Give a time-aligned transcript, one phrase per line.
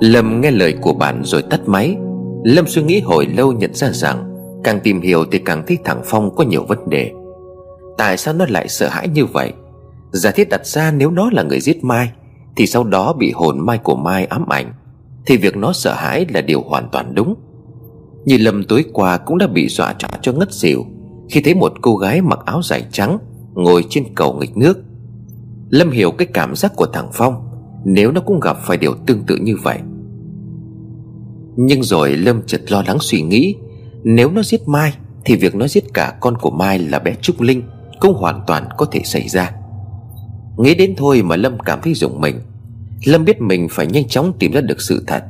[0.00, 1.96] Lâm nghe lời của bạn rồi tắt máy.
[2.44, 4.34] Lâm suy nghĩ hồi lâu nhận ra rằng
[4.64, 7.12] Càng tìm hiểu thì càng thấy thằng Phong có nhiều vấn đề.
[7.98, 9.52] Tại sao nó lại sợ hãi như vậy?
[10.12, 12.10] Giả thiết đặt ra nếu nó là người giết Mai,
[12.56, 14.72] Thì sau đó bị hồn Mai của Mai ám ảnh,
[15.26, 17.34] Thì việc nó sợ hãi là điều hoàn toàn đúng.
[18.24, 20.86] Như Lâm tối qua cũng đã bị dọa trả cho ngất xỉu
[21.30, 23.18] Khi thấy một cô gái mặc áo dài trắng
[23.54, 24.78] Ngồi trên cầu nghịch nước.
[25.70, 27.34] Lâm hiểu cái cảm giác của thằng Phong,
[27.84, 29.78] Nếu nó cũng gặp phải điều tương tự như vậy
[31.62, 33.54] nhưng rồi Lâm chợt lo lắng suy nghĩ,
[34.04, 37.40] Nếu nó giết Mai Thì việc nó giết cả con của Mai là bé Trúc
[37.40, 37.62] Linh
[38.00, 39.52] Cũng hoàn toàn có thể xảy ra.
[40.58, 42.40] Nghĩ đến thôi mà Lâm cảm thấy rùng mình.
[43.04, 45.24] Lâm biết mình phải nhanh chóng tìm ra được sự thật.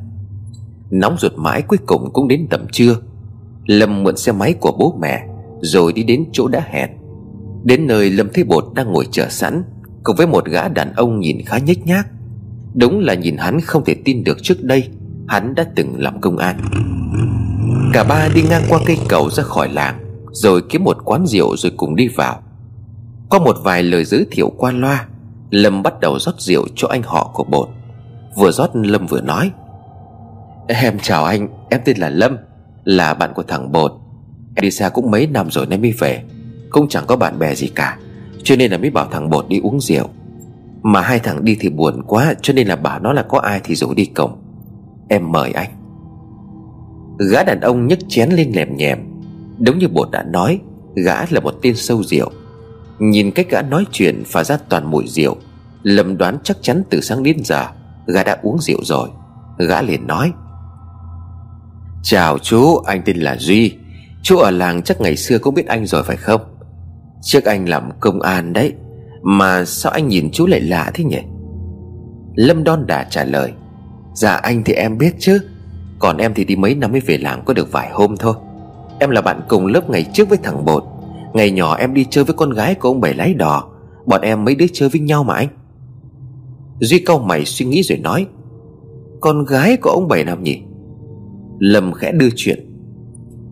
[0.91, 2.97] Nóng ruột mãi cuối cùng cũng đến tầm trưa.
[3.67, 5.27] Lâm mượn xe máy của bố mẹ
[5.61, 6.91] Rồi đi đến chỗ đã hẹn.
[7.65, 9.63] Đến nơi Lâm thấy bột đang ngồi chờ sẵn,
[10.03, 12.07] Cùng với một gã đàn ông nhìn khá nhếch nhác.
[12.75, 14.89] Đúng là nhìn hắn không thể tin được trước đây.
[15.31, 16.57] Hắn đã từng làm công an.
[17.93, 19.99] Cả ba đi ngang qua cây cầu ra khỏi làng,
[20.33, 22.43] Rồi kiếm một quán rượu rồi cùng đi vào.
[23.31, 25.07] Có một vài lời giới thiệu qua loa,
[25.51, 27.69] Lâm bắt đầu rót rượu cho anh họ của bột.
[28.37, 29.51] Vừa rót, Lâm vừa nói,
[30.69, 32.37] Em chào anh, Em tên là Lâm,
[32.85, 33.93] Là bạn của thằng bột.
[34.55, 36.23] Em đi xa cũng mấy năm rồi nên mới về,
[36.71, 37.99] Cũng chẳng có bạn bè gì cả,
[38.43, 40.09] Cho nên là mới bảo thằng bột đi uống rượu.
[40.83, 43.61] Mà hai thằng đi thì buồn quá, Cho nên là bảo nó là có ai
[43.65, 44.37] thì rủ đi cổng
[45.13, 45.71] Em mời anh.
[47.31, 48.99] Gã đàn ông nhấc chén lên lèm nhèm,
[49.59, 50.61] Đúng như bột đã nói,
[50.95, 52.31] Gã là một tên sâu rượu.
[52.99, 55.37] Nhìn cách gã nói chuyện phả ra toàn mùi rượu,
[55.83, 57.67] Lâm đoán chắc chắn từ sáng đến giờ,
[58.07, 59.09] Gã đã uống rượu rồi.
[59.59, 60.33] Gã liền nói,
[62.03, 63.77] Chào chú, anh tên là Duy.
[64.23, 66.41] Chú ở làng chắc ngày xưa cũng biết anh rồi phải không?
[67.23, 68.73] Trước anh làm công an đấy,
[69.23, 71.21] Mà sao anh nhìn chú lại lạ thế nhỉ?
[72.35, 73.53] Lâm đon đà trả lời
[74.15, 75.41] Dạ anh thì em biết chứ.
[75.99, 78.35] Còn em thì đi mấy năm mới về làng có được vài hôm thôi.
[78.99, 80.85] Em là bạn cùng lớp ngày trước với thằng Bột.
[81.35, 83.69] Ngày nhỏ em đi chơi với con gái của ông bảy lái đò.
[84.07, 85.49] Bọn em mấy đứa chơi với nhau mà anh.
[86.81, 88.27] Duy câu mày suy nghĩ rồi nói,
[89.21, 90.63] Con gái của ông bảy nào nhỉ
[91.59, 92.67] Lâm khẽ đưa chuyện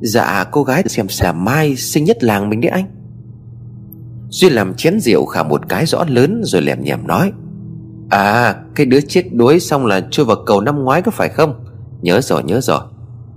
[0.01, 2.85] Dạ cô gái xem xà mai sinh nhất làng mình đấy anh.
[4.29, 7.33] Duy làm chén rượu khả một cái rõ lớn Rồi lèm nhèm nói
[8.11, 11.65] À cái đứa chết đuối xong là chui vào cầu năm ngoái có phải không?
[12.03, 12.81] Nhớ rồi nhớ rồi.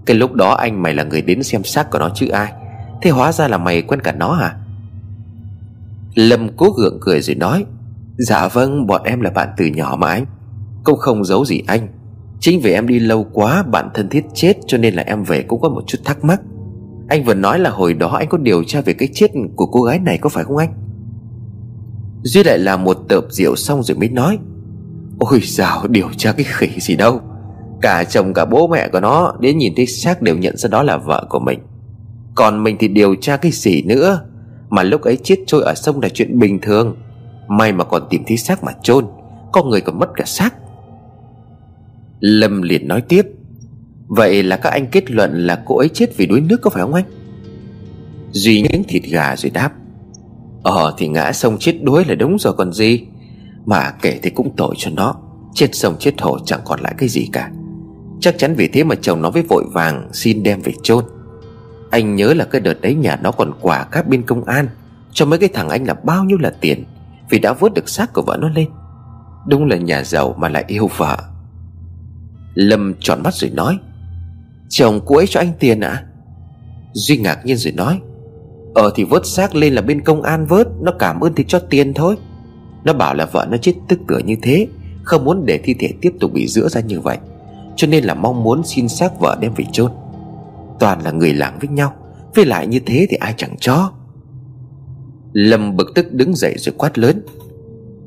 [0.05, 2.53] Cái lúc đó anh mày là người đến xem xác của nó chứ ai?
[3.01, 4.55] Thế hóa ra là mày quen cả nó hả?
[6.15, 7.65] Lâm cố gượng cười rồi nói
[8.17, 10.25] Dạ vâng bọn em là bạn từ nhỏ mà anh.
[10.83, 11.87] Cũng không giấu gì anh.
[12.39, 15.43] Chính vì em đi lâu quá, Bạn thân thiết chết cho nên là em về
[15.43, 16.41] cũng có một chút thắc mắc.
[17.07, 19.81] Anh vừa nói là hồi đó anh có điều tra về cái chết của cô
[19.81, 20.73] gái này có phải không anh?
[22.23, 24.37] Duy lại là một tợp rượu xong rồi mới nói
[25.29, 27.21] Ôi dào, điều tra cái khỉ gì đâu.
[27.81, 30.83] Cả chồng cả bố mẹ của nó Đến nhìn thấy xác đều nhận ra đó
[30.83, 31.59] là vợ của mình.
[32.35, 34.19] Còn mình thì điều tra cái gì nữa?
[34.69, 36.95] Mà lúc ấy chết trôi ở sông là chuyện bình thường.
[37.47, 39.05] May mà còn tìm thấy xác mà chôn,
[39.53, 40.53] Có người còn mất cả xác.
[42.19, 43.25] Lâm liền nói tiếp,
[44.07, 46.81] Vậy là các anh kết luận là cô ấy chết vì đuối nước có phải
[46.81, 47.05] không anh?
[48.31, 49.71] Duy những thịt gà rồi đáp
[50.63, 53.05] Ờ thì ngã sông chết đuối là đúng rồi còn gì.
[53.65, 55.15] Mà kể thì cũng tội cho nó.
[55.53, 57.51] Chết sông chết hồ chẳng còn lại cái gì cả.
[58.21, 61.03] Chắc chắn vì thế mà chồng nó với vội vàng Xin đem về chôn.
[61.89, 64.67] Anh nhớ là cái đợt đấy nhà nó còn quả các bên công an,
[65.13, 66.85] Cho mấy cái thằng anh là bao nhiêu là tiền,
[67.29, 68.67] Vì đã vớt được xác của vợ nó lên.
[69.47, 71.17] Đúng là nhà giàu mà lại yêu vợ.
[72.53, 73.77] Lâm tròn mắt rồi nói,
[74.69, 75.89] Chồng cô ấy cho anh tiền ạ?
[75.89, 76.03] À?
[76.93, 78.01] Duy ngạc nhiên rồi nói
[78.73, 81.59] Ờ thì vớt xác lên là bên công an vớt, Nó cảm ơn thì cho
[81.59, 82.15] tiền thôi.
[82.83, 84.67] Nó bảo là vợ nó chết tức tưởi như thế,
[85.03, 87.17] Không muốn để thi thể tiếp tục bị rữa ra như vậy.
[87.75, 89.91] Cho nên là mong muốn xin xác vợ đem về chôn.
[90.79, 91.93] Toàn là người làng với nhau,
[92.35, 93.91] Với lại như thế thì ai chẳng cho.
[95.33, 97.21] Lâm bực tức đứng dậy rồi quát lớn.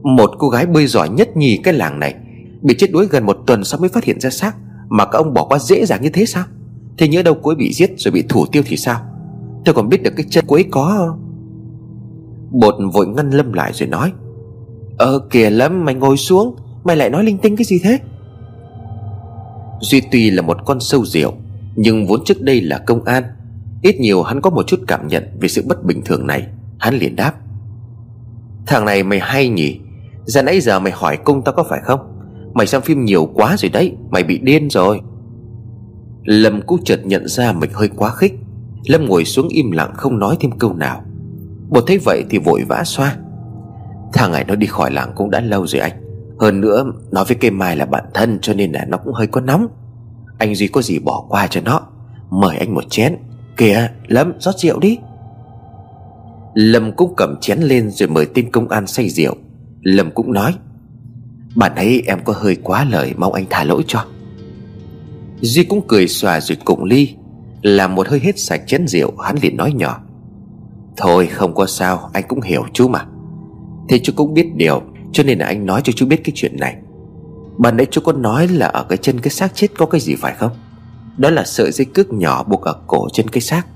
[0.02, 2.14] Một cô gái bơi giỏi nhất nhì cái làng này,
[2.62, 4.56] Bị chết đuối gần một tuần sau mới phát hiện ra xác,
[4.88, 6.44] Mà các ông bỏ qua dễ dàng như thế sao?
[6.98, 9.00] Thế nhớ đâu cuối bị giết rồi bị thủ tiêu thì sao?
[9.64, 11.16] Tôi còn biết được cái chân cuối có
[12.50, 14.12] Bột vội ngăn Lâm lại rồi nói.
[14.98, 16.56] Ờ kìa lắm mày ngồi xuống.
[16.84, 17.98] Mày lại nói linh tinh cái gì thế?
[19.80, 21.32] Duy tuy là một con sâu rượu,
[21.76, 23.24] Nhưng vốn trước đây là công an.
[23.82, 26.46] Ít nhiều hắn có một chút cảm nhận Về sự bất bình thường này.
[26.78, 27.32] Hắn liền đáp.
[28.66, 29.80] Thằng này mày hay nhỉ?
[30.24, 32.00] Ra nãy giờ mày hỏi công tao có phải không?
[32.54, 35.00] Mày xem phim nhiều quá rồi đấy, Mày bị điên rồi.
[36.24, 38.34] Lâm cũng chợt nhận ra mình hơi quá khích.
[38.86, 41.02] Lâm ngồi xuống im lặng không nói thêm câu nào.
[41.68, 43.16] Bột thấy vậy thì vội vã xoa.
[44.12, 45.92] Thằng này nó đi khỏi làng cũng đã lâu rồi anh.
[46.38, 49.26] Hơn nữa, Nói với cây mai là bạn thân cho nên là nó cũng hơi
[49.26, 49.66] có nóng.
[50.38, 51.80] Anh Duy có gì bỏ qua cho nó,
[52.30, 53.16] Mời anh một chén.
[53.56, 54.98] Kìa, Lâm, rót rượu đi.
[56.54, 59.34] Lâm cũng cầm chén lên rồi mời tên công an say rượu.
[59.80, 60.54] Lâm cũng nói,
[61.56, 64.04] Bạn ấy, em có hơi quá lời, Mong anh thả lỗi cho.
[65.40, 67.14] Duy cũng cười xòa rồi cụng ly,
[67.62, 70.00] Làm một hơi hết sạch chén rượu, Hắn liền nói nhỏ,
[70.96, 73.06] Thôi, không có sao, anh cũng hiểu chú mà.
[73.88, 74.82] Thế chú cũng biết điều,
[75.12, 76.76] Cho nên là anh nói cho chú biết cái chuyện này.
[77.58, 80.14] Bạn ấy chú có nói là ở cái chân cái xác chết có cái gì
[80.14, 80.52] phải không?
[81.16, 83.66] Đó là sợi dây cước nhỏ buộc ở cổ chân cái xác.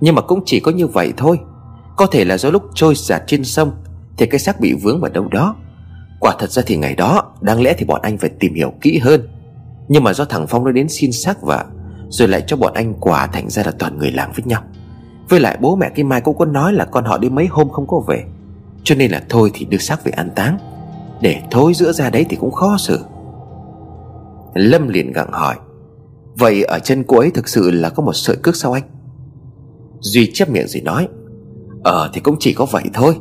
[0.00, 1.38] Nhưng mà cũng chỉ có như vậy thôi.
[1.96, 3.72] Có thể là do lúc trôi giạt trên sông,
[4.16, 5.56] Thì cái xác bị vướng vào đâu đó.
[6.20, 8.98] Quả thật ra thì ngày đó, Đáng lẽ thì bọn anh phải tìm hiểu kỹ
[8.98, 9.28] hơn.
[9.88, 11.64] Nhưng mà do thằng Phong nó đến xin xác vợ,
[12.08, 14.62] Rồi lại cho bọn anh quả thành ra là toàn người làng với nhau.
[15.28, 17.68] Với lại bố mẹ cái Mai cũng có nói là con họ đi mấy hôm
[17.68, 18.24] không có về.
[18.88, 20.58] Cho nên là thôi thì đưa xác về an táng.
[21.20, 23.04] Để thối giữa ra đấy thì cũng khó xử.
[24.54, 25.56] Lâm liền gặng hỏi,
[26.38, 28.82] Vậy ở chân cô ấy thực sự là có một sợi cước sao anh?
[30.00, 31.08] Duy chép miệng rồi nói
[31.84, 33.16] Ờ thì cũng chỉ có vậy thôi.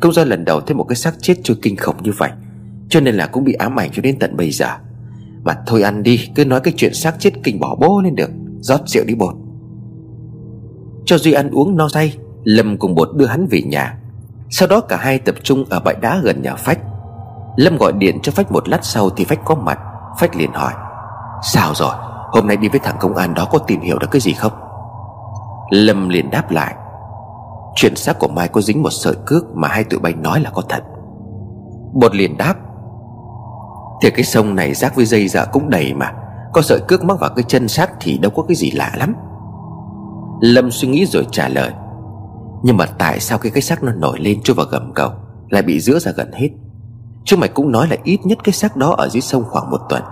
[0.00, 2.30] Công do lần đầu thấy một cái xác chết trôi kinh khủng như vậy,
[2.88, 4.68] Cho nên là cũng bị ám ảnh cho đến tận bây giờ.
[5.42, 8.30] Mà thôi ăn đi, Cứ nói cái chuyện xác chết kinh bỏ bố lên được,
[8.60, 9.34] Rót rượu đi bột.
[11.04, 13.97] Cho Duy ăn uống no say, Lâm cùng bột đưa hắn về nhà.
[14.50, 16.78] Sau đó cả hai tập trung ở bãi đá gần nhà Phách.
[17.56, 19.78] Lâm gọi điện cho Phách một lát sau Thì Phách có mặt.
[20.18, 20.72] Phách liền hỏi,
[21.42, 21.92] Sao rồi?
[22.32, 24.52] Hôm nay đi với thằng công an đó có tìm hiểu được cái gì không?
[25.70, 26.74] Lâm liền đáp lại,
[27.74, 30.50] Chuyện xác của Mai có dính một sợi cước Mà hai tụi bay nói là
[30.50, 30.82] có thật.
[31.92, 32.54] Bột liền đáp,
[34.02, 36.12] Thì cái sông này rác với dây dạ cũng đầy mà.
[36.52, 39.14] Có sợi cước mắc vào cái chân xác Thì đâu có cái gì lạ lắm.
[40.40, 41.72] Lâm suy nghĩ rồi trả lời
[42.62, 45.10] nhưng mà tại sao cái cái xác nó nổi lên chui vào gầm cầu
[45.48, 46.48] Lại bị giữa ra gần hết?
[47.24, 49.80] Chứ mày cũng nói là ít nhất cái xác đó ở dưới sông khoảng một
[49.88, 50.02] tuần.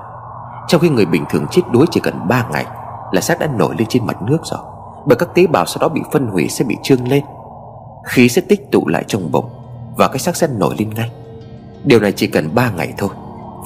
[0.69, 2.67] Trong khi người bình thường chết đuối chỉ cần 3 ngày
[3.13, 4.61] Là xác đã nổi lên trên mặt nước rồi,
[5.07, 7.25] Bởi các tế bào sau đó bị phân hủy sẽ bị trương lên.
[8.05, 9.51] Khí sẽ tích tụ lại trong bụng
[9.97, 11.11] Và cái xác sẽ nổi lên ngay.
[11.85, 13.11] Điều này chỉ cần 3 ngày thôi,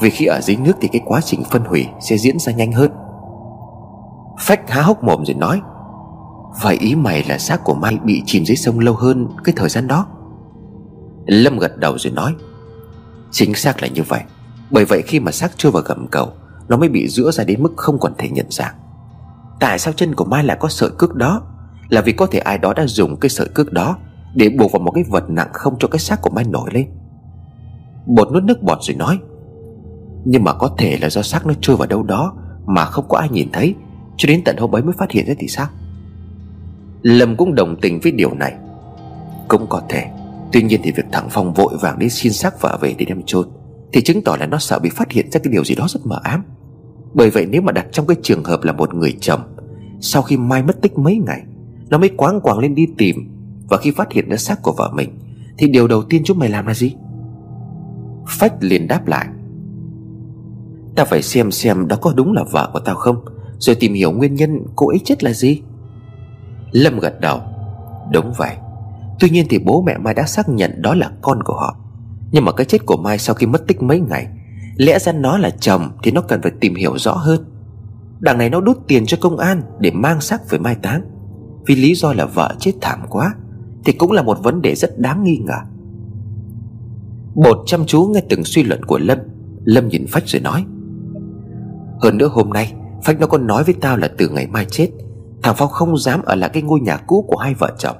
[0.00, 2.72] Vì khi ở dưới nước thì cái quá trình phân hủy sẽ diễn ra nhanh
[2.72, 2.90] hơn.
[4.38, 5.60] Phách há hốc mồm rồi nói
[6.62, 9.68] Vậy ý mày là xác của Mai bị chìm dưới sông lâu hơn cái thời
[9.68, 10.06] gian đó?
[11.26, 12.34] Lâm gật đầu rồi nói,
[13.30, 14.20] Chính xác là như vậy.
[14.70, 16.32] Bởi vậy khi mà xác trôi vào gầm cầu,
[16.68, 18.74] Nó mới bị rữa ra đến mức không còn thể nhận dạng.
[19.60, 21.42] Tại sao chân của Mai lại có sợi cước đó?
[21.88, 23.96] Là vì có thể ai đó đã dùng cái sợi cước đó
[24.34, 26.88] Để buộc vào một cái vật nặng không cho cái xác của Mai nổi lên.
[28.06, 29.18] Bột nuốt nước bọt rồi nói,
[30.24, 32.34] Nhưng mà có thể là do xác nó trôi vào đâu đó
[32.66, 33.74] Mà không có ai nhìn thấy,
[34.16, 35.66] Cho đến tận hôm ấy mới phát hiện ra thì sao?
[37.02, 38.54] Lâm cũng đồng tình với điều này.
[39.48, 40.06] Cũng có thể.
[40.52, 43.22] Tuy nhiên thì việc thằng Phong vội vàng đi xin xác vợ về để đem
[43.26, 43.48] chôn,
[43.92, 46.06] Thì chứng tỏ là nó sợ bị phát hiện ra cái điều gì đó rất
[46.06, 46.44] mờ ám.
[47.14, 49.40] Bởi vậy nếu mà đặt trong cái trường hợp là một người chồng,
[50.00, 51.42] Sau khi Mai mất tích mấy ngày,
[51.88, 53.16] Nó mới quáng quàng lên đi tìm
[53.68, 55.18] Và khi phát hiện ra xác của vợ mình,
[55.58, 56.94] Thì điều đầu tiên chúng mày làm là gì?
[58.28, 59.26] Phách liền đáp lại.
[60.94, 63.24] Tao phải xem xem đó có đúng là vợ của tao không,
[63.58, 65.62] Rồi tìm hiểu nguyên nhân cô ấy chết là gì.
[66.72, 67.40] Lâm gật đầu.
[68.12, 68.56] Đúng vậy.
[69.20, 71.76] Tuy nhiên thì bố mẹ Mai đã xác nhận đó là con của họ.
[72.32, 74.26] Nhưng mà cái chết của Mai sau khi mất tích mấy ngày,
[74.76, 77.44] Lẽ ra nó là chồng Thì nó cần phải tìm hiểu rõ hơn.
[78.20, 81.02] Đằng này nó đút tiền cho công an Để mang xác về mai táng.
[81.66, 83.34] Vì lý do là vợ chết thảm quá,
[83.84, 85.58] Thì cũng là một vấn đề rất đáng nghi ngờ.
[87.34, 89.18] Bột chăm chú nghe từng suy luận của Lâm.
[89.64, 90.64] Lâm nhìn Phách rồi nói,
[92.00, 92.72] Hơn nữa hôm nay,
[93.04, 94.88] Phách nó còn nói với tao là từ ngày mai chết
[95.42, 97.96] Thằng Phong không dám ở lại cái ngôi nhà cũ của hai vợ chồng,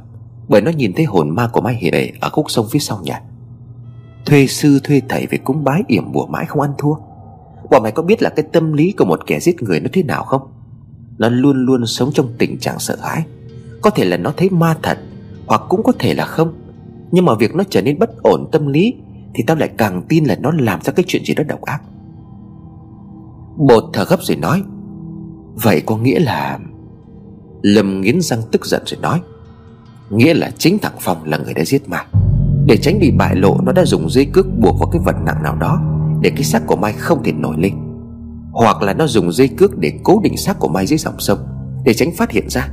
[0.48, 3.22] Bởi nó nhìn thấy hồn ma của Mai Hiền ở khúc sông phía sau nhà.
[4.26, 6.94] Thuê sư, thuê thầy về cúng bái yểm bùa mãi không ăn thua.
[7.70, 10.02] Bọn mày có biết là cái tâm lý của một kẻ giết người nó thế
[10.02, 10.42] nào không?
[11.18, 13.24] Nó luôn luôn sống trong tình trạng sợ hãi.
[13.82, 14.98] Có thể là nó thấy ma thật,
[15.46, 16.52] Hoặc cũng có thể là không.
[17.10, 18.94] Nhưng mà việc nó trở nên bất ổn tâm lý,
[19.34, 21.82] Thì tao lại càng tin là nó làm ra cái chuyện gì đó độc ác.
[23.56, 24.62] Bột thở gấp rồi nói,
[25.54, 26.58] Vậy có nghĩa là
[27.62, 29.20] Lâm nghiến răng tức giận rồi nói,
[30.10, 32.06] Nghĩa là chính thằng Phong là người đã giết Mai.
[32.66, 35.42] Để tránh bị bại lộ, Nó đã dùng dây cước buộc vào cái vật nặng
[35.42, 35.82] nào đó
[36.22, 37.72] Để cái xác của Mai không thể nổi lên.
[38.52, 41.38] Hoặc là nó dùng dây cước để cố định xác của Mai dưới dòng sông
[41.84, 42.68] Để tránh phát hiện ra.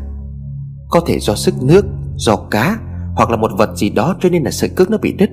[0.90, 2.78] Có thể do sức nước, Do cá
[3.16, 5.30] Hoặc là một vật gì đó cho nên là sợi cước nó bị đứt.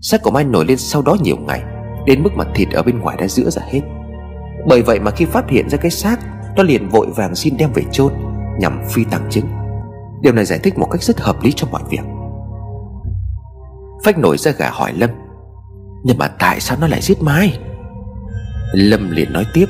[0.00, 1.62] Xác của Mai nổi lên sau đó nhiều ngày,
[2.06, 3.80] Đến mức mà thịt ở bên ngoài đã rữa ra hết.
[4.68, 6.20] Bởi vậy mà khi phát hiện ra cái xác,
[6.56, 8.12] Nó liền vội vàng xin đem về chôn
[8.60, 9.46] nhằm phi tăng chứng.
[10.20, 12.02] Điều này giải thích một cách rất hợp lý cho mọi việc.
[14.04, 15.10] Phách nổi ra gà hỏi Lâm,
[16.04, 17.58] Nhưng mà tại sao nó lại giết Mai?
[18.72, 19.66] Lâm liền nói tiếp,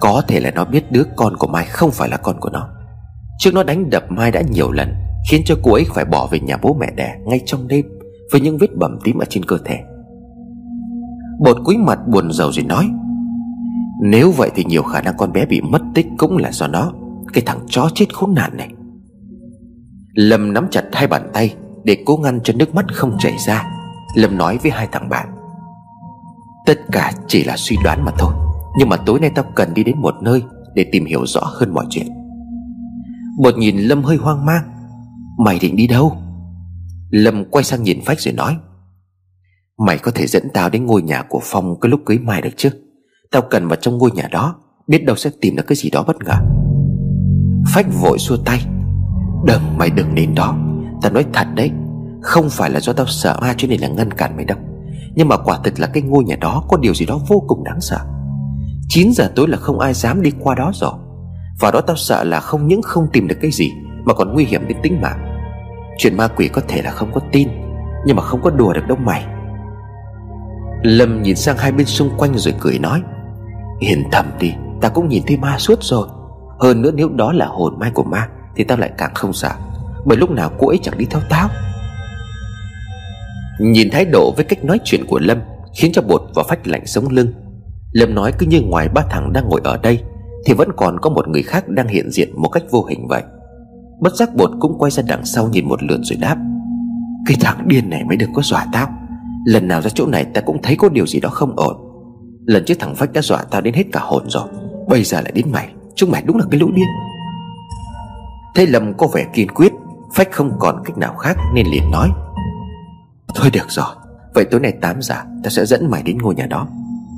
[0.00, 2.68] Có thể là nó biết đứa con của Mai không phải là con của nó.
[3.38, 4.94] Trước nó đánh đập Mai đã nhiều lần,
[5.30, 7.86] Khiến cho cô ấy phải bỏ về nhà bố mẹ đẻ Ngay trong đêm,
[8.32, 9.78] Với những vết bầm tím ở trên cơ thể.
[11.40, 12.90] Bột cúi mặt buồn rầu rồi nói,
[14.02, 16.92] Nếu vậy thì nhiều khả năng con bé bị mất tích Cũng là do nó.
[17.34, 18.68] Cái thằng chó chết khốn nạn này.
[20.14, 23.64] Lâm nắm chặt hai bàn tay Để cố ngăn cho nước mắt không chảy ra.
[24.14, 25.28] Lâm nói với hai thằng bạn,
[26.66, 28.34] Tất cả chỉ là suy đoán mà thôi,
[28.78, 30.42] Nhưng mà tối nay tao cần đi đến một nơi
[30.74, 32.06] Để tìm hiểu rõ hơn mọi chuyện.
[33.42, 34.62] Bột nhìn Lâm hơi hoang mang,
[35.44, 36.16] Mày định đi đâu?
[37.10, 38.56] Lâm quay sang nhìn Phách rồi nói,
[39.86, 42.52] Mày có thể dẫn tao đến ngôi nhà của Phong Cái lúc cưới Mai được
[42.56, 42.70] chứ?
[43.30, 46.04] Tao cần vào trong ngôi nhà đó, Biết đâu sẽ tìm được cái gì đó
[46.06, 46.63] bất ngờ.
[47.72, 48.66] Phách vội xua tay.
[49.44, 50.56] Đừng mày đừng đến đó.
[51.02, 51.70] Tao nói thật đấy,
[52.22, 54.58] Không phải là do tao sợ ma cho nên là ngăn cản mày đâu.
[55.14, 57.64] Nhưng mà quả thực là cái ngôi nhà đó Có điều gì đó vô cùng
[57.64, 57.98] đáng sợ.
[58.88, 60.92] 9 giờ tối là không ai dám đi qua đó rồi.
[61.60, 63.70] Và đó tao sợ là không những không tìm được cái gì,
[64.04, 65.30] Mà còn nguy hiểm đến tính mạng.
[65.98, 67.48] Chuyện ma quỷ có thể là không có tin,
[68.06, 69.24] Nhưng mà không có đùa được đâu mày.
[70.82, 73.02] Lâm nhìn sang hai bên xung quanh rồi cười nói,
[73.80, 74.54] Yên tâm đi
[74.84, 76.08] Ta cũng nhìn thấy ma suốt rồi.
[76.58, 79.50] Hơn nữa nếu đó là hồn mai của ma, Thì tao lại càng không sợ.
[80.04, 81.48] Bởi lúc nào cô ấy chẳng đi theo tao.
[83.60, 85.38] Nhìn thái độ với cách nói chuyện của Lâm
[85.76, 87.28] Khiến cho bột và phách lạnh sống lưng.
[87.92, 90.00] Lâm nói cứ như ngoài ba thằng đang ngồi ở đây,
[90.46, 93.22] Thì vẫn còn có một người khác đang hiện diện một cách vô hình vậy.
[94.00, 96.36] Bất giác bột cũng quay ra đằng sau nhìn một lượt rồi đáp,
[97.26, 98.88] Cái thằng điên này mới đừng có dọa tao.
[99.46, 101.76] Lần nào ra chỗ này ta cũng thấy có điều gì đó không ổn.
[102.46, 104.48] Lần trước thằng Phách đã dọa tao đến hết cả hồn rồi,
[104.88, 105.68] Bây giờ lại đến mày.
[105.96, 106.86] Chúng mày đúng là cái lũ điên.
[108.54, 109.72] Thấy Lâm có vẻ kiên quyết,
[110.14, 112.08] Phách không còn cách nào khác nên liền nói.
[113.34, 113.86] Thôi được rồi,
[114.34, 116.68] Vậy tối nay 8 giờ ta sẽ dẫn mày đến ngôi nhà đó.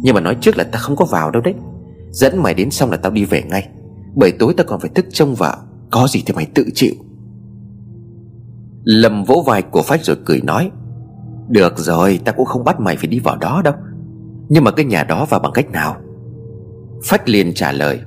[0.02, 1.54] Nhưng mà nói trước là ta không có vào đâu đấy.
[2.10, 3.68] Dẫn mày đến xong là tao đi về ngay.
[4.14, 5.56] Bởi tối tao còn phải thức trông vợ,
[5.90, 6.94] Có gì thì mày tự chịu.
[8.84, 10.70] Lâm vỗ vai của Phách rồi cười nói.
[11.48, 13.74] Được rồi ta cũng không bắt mày phải đi vào đó đâu.
[14.48, 15.96] Nhưng mà cái nhà đó vào bằng cách nào?
[17.04, 18.00] Phách liền trả lời.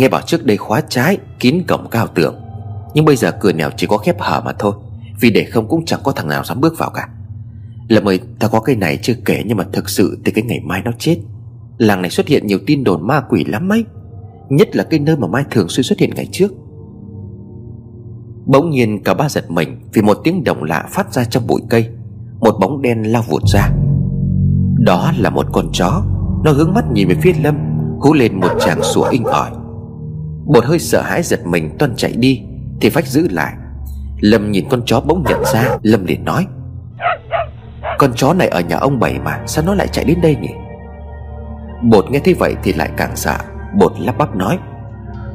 [0.00, 2.34] Nghe bảo trước đây khóa trái, Kín cổng cao tường.
[2.94, 4.72] Nhưng bây giờ cửa nào chỉ có khép hở mà thôi,
[5.20, 7.08] Vì để không cũng chẳng có thằng nào dám bước vào cả.
[7.88, 10.60] Lâm ơi ta có cái này chưa kể Nhưng mà thực sự từ cái ngày
[10.64, 11.18] mai nó chết.
[11.78, 13.84] Làng này xuất hiện nhiều tin đồn ma quỷ lắm mấy
[14.48, 16.52] Nhất là cái nơi mà Mai thường xuyên xuất hiện ngày trước.
[18.46, 21.60] Bỗng nhiên cả ba giật mình Vì một tiếng động lạ phát ra trong bụi
[21.70, 21.88] cây,
[22.40, 23.70] Một bóng đen lao vụt ra.
[24.78, 26.02] Đó là một con chó,
[26.44, 27.56] Nó hướng mắt nhìn về phía Lâm,
[27.98, 29.50] Hú lên một tràng sủa inh ỏi.
[30.52, 32.42] Bột hơi sợ hãi giật mình toan chạy đi.
[32.80, 33.52] Thì phách giữ lại.
[34.20, 35.76] Lâm nhìn con chó bỗng nhận ra.
[35.82, 36.46] Lâm liền nói,
[37.98, 40.48] Con chó này ở nhà ông Bảy mà, Sao nó lại chạy đến đây nhỉ?
[41.82, 43.36] Bột nghe thấy vậy thì lại càng sợ.
[43.78, 44.58] Bột lắp bắp nói,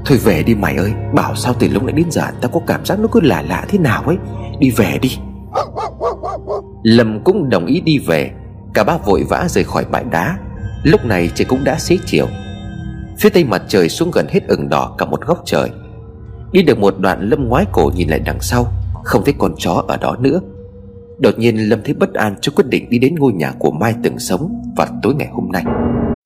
[0.05, 2.86] Thôi về đi mày ơi, Bảo sao từ lúc nãy đến giờ Tao có cảm
[2.86, 4.17] giác nó cứ lạ lạ thế nào ấy.
[4.60, 5.17] Đi về đi.
[6.84, 8.31] Lâm cũng đồng ý đi về.
[8.74, 10.38] Cả ba vội vã rời khỏi bãi đá.
[10.84, 12.27] Lúc này trời cũng đã xế chiều.
[13.19, 15.69] Phía tây mặt trời xuống gần hết ửng đỏ cả một góc trời.
[16.51, 18.65] Đi được một đoạn Lâm ngoái cổ nhìn lại đằng sau,
[19.03, 20.41] Không thấy con chó ở đó nữa.
[21.17, 23.95] Đột nhiên Lâm thấy bất an, cho quyết định đi đến ngôi nhà của Mai
[24.03, 25.63] từng sống Vào tối ngày hôm nay.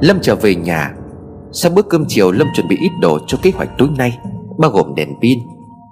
[0.00, 0.94] Lâm trở về nhà.
[1.52, 4.18] Sau bữa cơm chiều Lâm chuẩn bị ít đồ cho kế hoạch tối nay
[4.58, 5.38] Bao gồm đèn pin.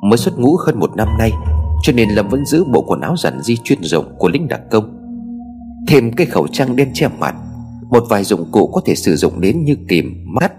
[0.03, 1.33] Mới xuất ngũ hơn một năm nay
[1.83, 4.61] Cho nên Lâm vẫn giữ bộ quần áo giản di chuyên dụng của lính đặc
[4.71, 4.95] công.
[5.89, 7.35] Thêm cái khẩu trang đen che mặt
[7.91, 10.53] Một vài dụng cụ có thể sử dụng đến như kìm, mắt.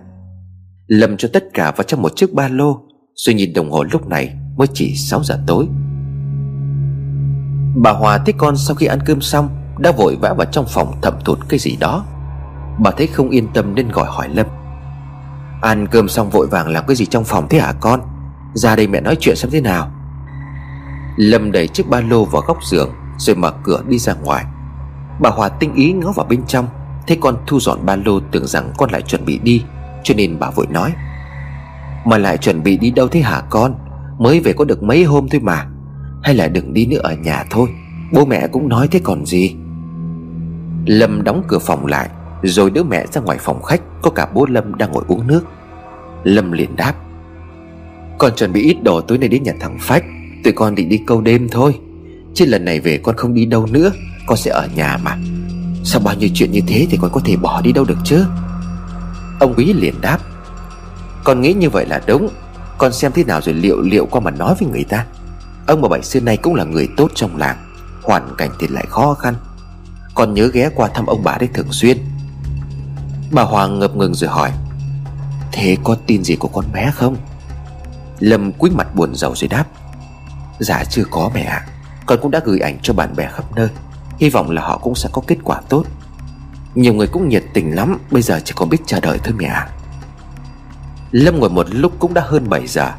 [0.87, 2.77] Lâm cho tất cả vào trong một chiếc ba lô
[3.15, 5.67] Rồi nhìn đồng hồ lúc này mới chỉ 6 giờ tối.
[7.75, 10.93] Bà Hòa thấy con sau khi ăn cơm xong Đã vội vã vào trong phòng
[11.01, 12.05] thẩm thụt cái gì đó.
[12.81, 14.45] Bà thấy không yên tâm nên gọi hỏi Lâm.
[15.61, 17.99] Ăn cơm xong vội vàng làm cái gì trong phòng thế hả con?
[18.53, 19.91] Ra đây mẹ nói chuyện xem thế nào.
[21.17, 24.45] Lâm đẩy chiếc ba lô vào góc giường Rồi mở cửa đi ra ngoài.
[25.21, 26.67] Bà Hòa tinh ý ngó vào bên trong,
[27.07, 29.63] Thấy con thu dọn ba lô tưởng rằng con lại chuẩn bị đi,
[30.03, 30.93] Cho nên bà vội nói.
[32.05, 33.75] Mà lại chuẩn bị đi đâu thế hả con?
[34.19, 35.65] Mới về có được mấy hôm thôi mà.
[36.23, 37.69] Hay là đừng đi nữa ở nhà thôi.
[38.13, 39.55] Bố mẹ cũng nói thế còn gì.
[40.85, 42.09] Lâm đóng cửa phòng lại
[42.43, 45.41] rồi đứa mẹ ra ngoài phòng khách, Có cả bố Lâm đang ngồi uống nước.
[46.23, 46.93] Lâm liền đáp,
[48.17, 50.03] Con chuẩn bị ít đồ, tối nay đến nhà thằng Phách.
[50.43, 51.79] Tụi con định đi câu đêm thôi.
[52.33, 53.91] Chứ lần này về con không đi đâu nữa,
[54.27, 55.17] Con sẽ ở nhà mà.
[55.83, 58.25] Sao bao nhiêu chuyện như thế thì con có thể bỏ đi đâu được chứ?
[59.39, 60.19] Ông quý liền đáp,
[61.23, 62.29] Con nghĩ như vậy là đúng.
[62.77, 65.05] Con xem thế nào rồi liệu liệu con mà nói với người ta.
[65.67, 67.57] Ông bà Bảy xưa nay cũng là người tốt trong làng,
[68.03, 69.33] Hoàn cảnh thì lại khó khăn.
[70.15, 71.97] Con nhớ ghé qua thăm ông bà đấy thường xuyên.
[73.31, 74.51] Bà Hoàng ngập ngừng rồi hỏi,
[75.51, 77.15] Thế có tin gì của con bé không?
[78.19, 79.65] Lâm cúi mặt buồn rầu rồi đáp
[80.59, 81.65] Dạ chưa có mẹ ạ.
[82.05, 83.69] Con cũng đã gửi ảnh cho bạn bè khắp nơi.
[84.19, 85.83] Hy vọng là họ cũng sẽ có kết quả tốt.
[86.75, 89.45] Nhiều người cũng nhiệt tình lắm, Bây giờ chỉ còn biết chờ đợi thôi mẹ
[89.45, 89.67] ạ.
[91.11, 92.91] Lâm ngồi một lúc cũng đã hơn 7 giờ.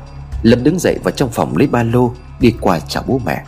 [0.42, 3.44] Lâm đứng dậy vào trong phòng lấy ba lô, Đi qua chào bố mẹ.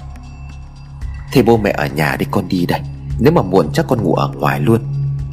[1.33, 2.81] Thế bố mẹ ở nhà đi, con đi đây.
[3.19, 4.81] Nếu mà muộn chắc con ngủ ở ngoài luôn.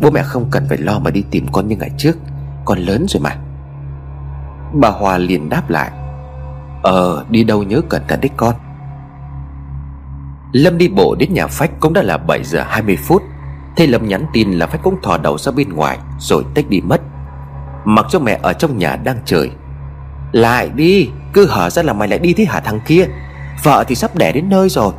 [0.01, 2.17] Bố mẹ không cần phải lo mà đi tìm con như ngày trước,
[2.65, 3.35] Con lớn rồi mà.
[4.73, 5.91] Bà Hòa liền đáp lại
[6.83, 8.55] Ờ đi đâu nhớ cẩn thận đấy con.
[10.51, 13.21] Lâm đi bộ đến nhà Phách cũng đã là 7 giờ 20 phút
[13.75, 16.81] Thế Lâm nhắn tin là Phách cũng thò đầu ra bên ngoài Rồi tách đi
[16.81, 17.01] mất.
[17.85, 19.51] Mặc cho mẹ ở trong nhà đang chơi
[20.31, 23.05] Lại đi, Cứ hở ra là mày lại đi thế hả thằng kia?
[23.63, 24.93] Vợ thì sắp đẻ đến nơi rồi.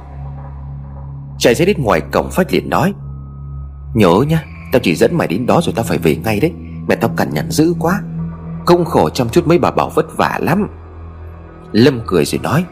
[1.39, 2.95] Chạy ra đến ngoài cổng Phách liền nói,
[3.95, 6.53] Nhớ nhá Tao chỉ dẫn mày đến đó rồi tao phải về ngay đấy.
[6.89, 8.03] Mẹ tao cằn nhằn dữ quá.
[8.67, 10.69] Công khổ chăm chút mấy bà bảo vất vả lắm.
[11.73, 12.65] Lâm cười rồi nói,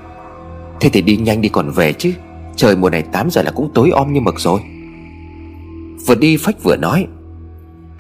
[0.81, 2.12] Thế thì đi nhanh đi còn về chứ.
[2.57, 4.61] Trời mùa này 8 giờ là cũng tối om như mực rồi.
[6.07, 7.07] Vừa đi Phách vừa nói,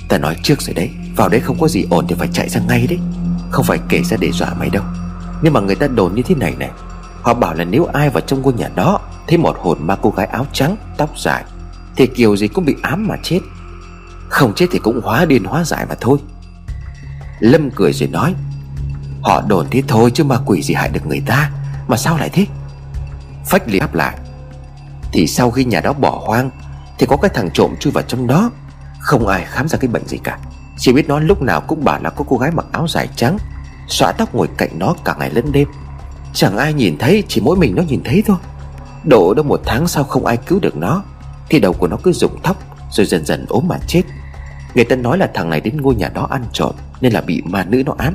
[0.08, 2.60] Ta nói trước rồi đấy, Vào đấy không có gì ổn thì phải chạy ra
[2.68, 2.98] ngay đấy.
[3.50, 4.82] Không phải kể ra để dọa mày đâu.
[5.42, 6.70] Nhưng mà người ta đồn như thế này này,
[7.22, 10.10] Họ bảo là nếu ai vào trong ngôi nhà đó Thấy một hồn ma cô
[10.10, 11.44] gái áo trắng, Tóc dài,
[11.96, 13.40] Thì kiểu gì cũng bị ám mà chết.
[14.28, 16.18] Không chết thì cũng hóa điên hóa giải mà thôi.
[17.40, 18.34] Lâm cười rồi nói,
[19.22, 21.50] Họ đồn thế thôi chứ ma quỷ gì hại được người ta,
[21.88, 22.46] Mà sao lại thế?
[23.46, 24.18] Phách liền đáp lại,
[25.12, 26.50] Thì sau khi nhà đó bỏ hoang,
[26.98, 28.50] Thì có cái thằng trộm chui vào trong đó.
[29.00, 30.38] Không ai khám ra cái bệnh gì cả.
[30.78, 33.38] Chỉ biết nó lúc nào cũng bảo là có cô gái mặc áo dài trắng,
[33.88, 35.68] Xõa tóc ngồi cạnh nó cả ngày lẫn đêm.
[36.32, 38.36] Chẳng ai nhìn thấy, Chỉ mỗi mình nó nhìn thấy thôi.
[39.04, 41.02] Đổ đâu một tháng sau không ai cứu được nó,
[41.50, 42.56] Thì đầu của nó cứ rụng tóc
[42.90, 44.02] rồi dần dần ốm mà chết.
[44.74, 47.42] Người ta nói là thằng này đến ngôi nhà đó ăn trộm, Nên là bị
[47.46, 48.14] ma nữ nó ám.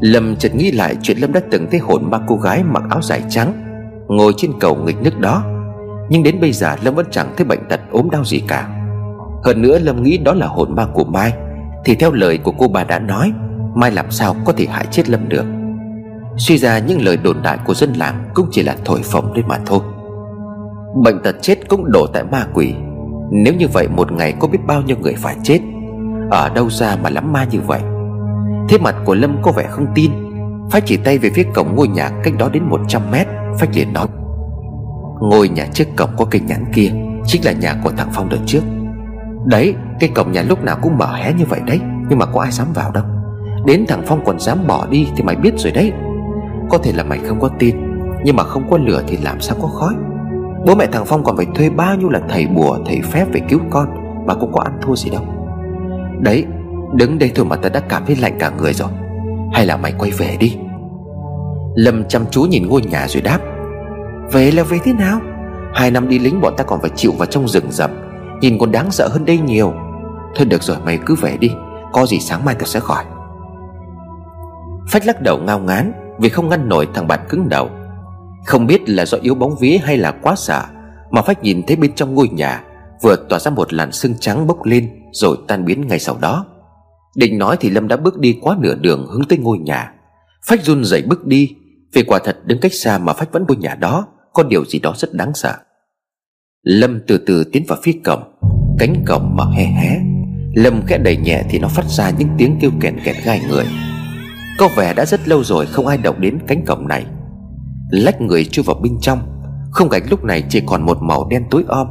[0.00, 3.02] Lâm chợt nghĩ lại chuyện Lâm đã từng thấy hồn ma cô gái mặc áo
[3.02, 3.52] dài trắng,
[4.08, 5.44] Ngồi trên cầu nghịch nước đó.
[6.10, 8.68] Nhưng đến bây giờ Lâm vẫn chẳng thấy bệnh tật ốm đau gì cả.
[9.44, 11.32] Hơn nữa Lâm nghĩ đó là hồn ma của Mai,
[11.84, 13.32] Thì theo lời của cô bà đã nói,
[13.74, 15.44] Mai làm sao có thể hại chết Lâm được.
[16.36, 19.44] Suy ra những lời đồn đại của dân làng Cũng chỉ là thổi phồng lên
[19.48, 19.80] mà thôi.
[21.04, 22.74] Bệnh tật chết cũng đổ tại ma quỷ
[23.34, 25.60] nếu như vậy một ngày có biết bao nhiêu người phải chết?
[26.30, 27.80] Ở đâu ra mà lắm ma như vậy?
[28.68, 30.10] Thế mặt của Lâm có vẻ không tin.
[30.70, 33.26] Phách chỉ tay về phía cổng ngôi nhà cách đó đến 100 mét
[33.58, 34.06] Phách liền nói
[35.20, 36.92] Ngôi nhà trước cổng có cây nhãn kia,
[37.26, 38.62] Chính là nhà của thằng Phong đợt trước.
[39.46, 42.40] Đấy, cái cổng nhà lúc nào cũng mở hé như vậy đấy, Nhưng mà có
[42.40, 43.04] ai dám vào đâu.
[43.66, 45.92] Đến thằng Phong còn dám bỏ đi thì mày biết rồi đấy.
[46.70, 47.76] Có thể là mày không có tin,
[48.24, 49.94] Nhưng mà không có lửa thì làm sao có khói?
[50.66, 53.40] Bố mẹ thằng Phong còn phải thuê bao nhiêu là thầy bùa, Thầy phép về
[53.48, 53.88] cứu con
[54.26, 55.22] Mà cũng có ăn thua gì đâu.
[56.20, 56.46] Đấy,
[56.92, 58.88] Đứng đây thôi mà ta đã cảm thấy lạnh cả người rồi.
[59.52, 60.56] Hay là mày quay về đi.
[61.74, 63.38] Lâm chăm chú nhìn ngôi nhà rồi đáp.
[64.32, 65.20] Về là về thế nào?
[65.74, 67.90] Hai năm đi lính bọn ta còn phải chịu vào trong rừng rậm.
[68.40, 69.72] Nhìn còn đáng sợ hơn đây nhiều.
[70.36, 71.50] Thôi được rồi, mày cứ về đi.
[71.92, 73.04] Có gì sáng mai tao sẽ khỏi
[74.88, 77.70] Phách lắc đầu ngao ngán Vì không ngăn nổi thằng bạn cứng đầu.
[78.46, 80.64] Không biết là do yếu bóng vía hay là quá sợ
[81.10, 82.64] Mà Phách nhìn thấy bên trong ngôi nhà
[83.02, 86.46] Vừa tỏa ra một làn sương trắng bốc lên Rồi tan biến ngay sau đó.
[87.16, 89.92] Định nói thì Lâm đã bước đi quá nửa đường hướng tới ngôi nhà.
[90.46, 91.56] Phách run rẩy bước đi,
[91.92, 94.78] Vì quả thật đứng cách xa mà Phách vẫn ngôi nhà đó, Có điều gì
[94.78, 95.54] đó rất đáng sợ.
[96.62, 98.22] Lâm từ từ tiến vào phía cổng,
[98.78, 100.00] Cánh cổng mở hé hé.
[100.54, 103.64] Lâm khẽ đẩy nhẹ thì nó phát ra những tiếng kêu kẹt kẹt gai người
[104.58, 107.06] Có vẻ đã rất lâu rồi không ai động đến cánh cổng này.
[107.92, 109.18] Lách người chui vào bên trong.
[109.70, 111.86] Không cảnh lúc này chỉ còn một màu đen tối om.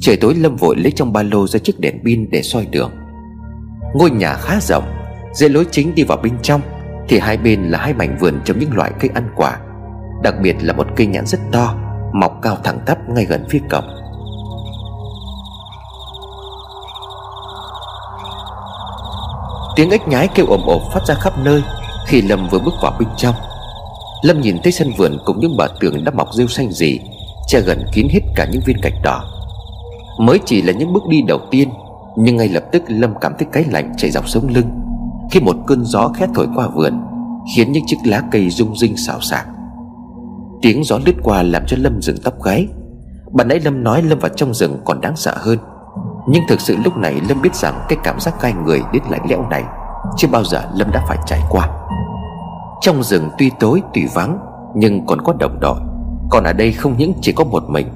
[0.00, 2.90] Trời tối Lâm vội lấy trong ba lô ra chiếc đèn pin để soi đường.
[3.94, 4.84] Ngôi nhà khá rộng
[5.32, 6.60] Dưới lối chính đi vào bên trong,
[7.08, 9.58] Thì hai bên là hai mảnh vườn trồng những loại cây ăn quả.
[10.22, 11.74] Đặc biệt là một cây nhãn rất to,
[12.14, 13.84] Mọc cao thẳng tắp ngay gần phía cổng.
[19.76, 21.62] Tiếng ếch nhái kêu ồm ồm phát ra khắp nơi
[22.06, 23.34] Khi Lâm vừa bước vào bên trong.
[24.24, 27.00] Lâm nhìn thấy sân vườn cùng những bờ tường đã mọc rêu xanh gì,
[27.46, 29.24] Che gần kín hết cả những viên gạch đỏ.
[30.18, 31.68] Mới chỉ là những bước đi đầu tiên,
[32.16, 34.70] Nhưng ngay lập tức Lâm cảm thấy cái lạnh chạy dọc sống lưng.
[35.30, 37.00] Khi một cơn gió khét thổi qua vườn,
[37.56, 39.46] Khiến những chiếc lá cây rung rinh xào xạc.
[40.62, 42.68] Tiếng gió lướt qua làm cho Lâm dừng tóc gáy
[43.32, 45.58] Bạn nãy Lâm nói Lâm vào trong rừng còn đáng sợ hơn.
[46.28, 49.26] Nhưng thực sự lúc này Lâm biết rằng Cái cảm giác gai người đến lạnh
[49.28, 49.64] lẽo này
[50.16, 51.68] Chưa bao giờ Lâm đã phải trải qua.
[52.80, 54.38] Trong rừng tuy tối, tuy vắng,
[54.74, 55.80] Nhưng còn có đồng đội.
[56.30, 57.86] Còn ở đây không những chỉ có một mình,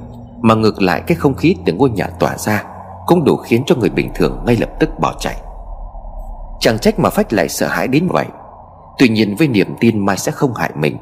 [0.43, 2.65] Mà ngược lại cái không khí từ ngôi nhà tỏa ra
[3.07, 5.37] Cũng đủ khiến cho người bình thường ngay lập tức bỏ chạy.
[6.61, 8.27] Chẳng trách mà Phách lại sợ hãi đến vậy.
[8.99, 10.97] Tuy nhiên với niềm tin Mai sẽ không hại mình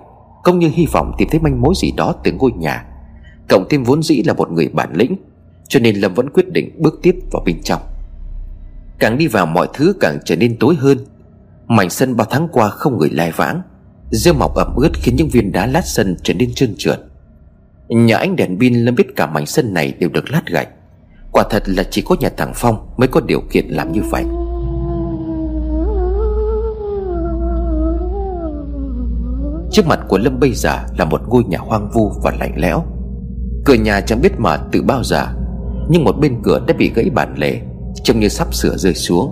[0.46, 2.84] công như hy vọng tìm thấy manh mối gì đó từ ngôi nhà,
[3.48, 5.16] Cộng thêm vốn dĩ là một người bản lĩnh,
[5.68, 7.80] Cho nên Lâm vẫn quyết định bước tiếp vào bên trong.
[8.98, 10.98] Càng đi vào mọi thứ càng trở nên tối hơn
[11.68, 13.62] Mảnh sân bao tháng qua không người lai vãng.
[14.10, 17.00] Rêu mọc ẩm ướt khiến những viên đá lát sân trở nên trơn trượt.
[17.88, 20.68] Nhà ánh đèn pin Lâm biết cả mảnh sân này đều được lát gạch.
[21.32, 24.24] Quả thật là chỉ có nhà thằng Phong mới có điều kiện làm như vậy.
[29.70, 32.84] Trước mặt của Lâm bây giờ là một ngôi nhà hoang vu và lạnh lẽo.
[33.64, 35.26] Cửa nhà chẳng biết mở từ bao giờ,
[35.88, 37.60] Nhưng một bên cửa đã bị gãy bản lề,
[38.04, 39.30] Trông như sắp sửa rơi xuống.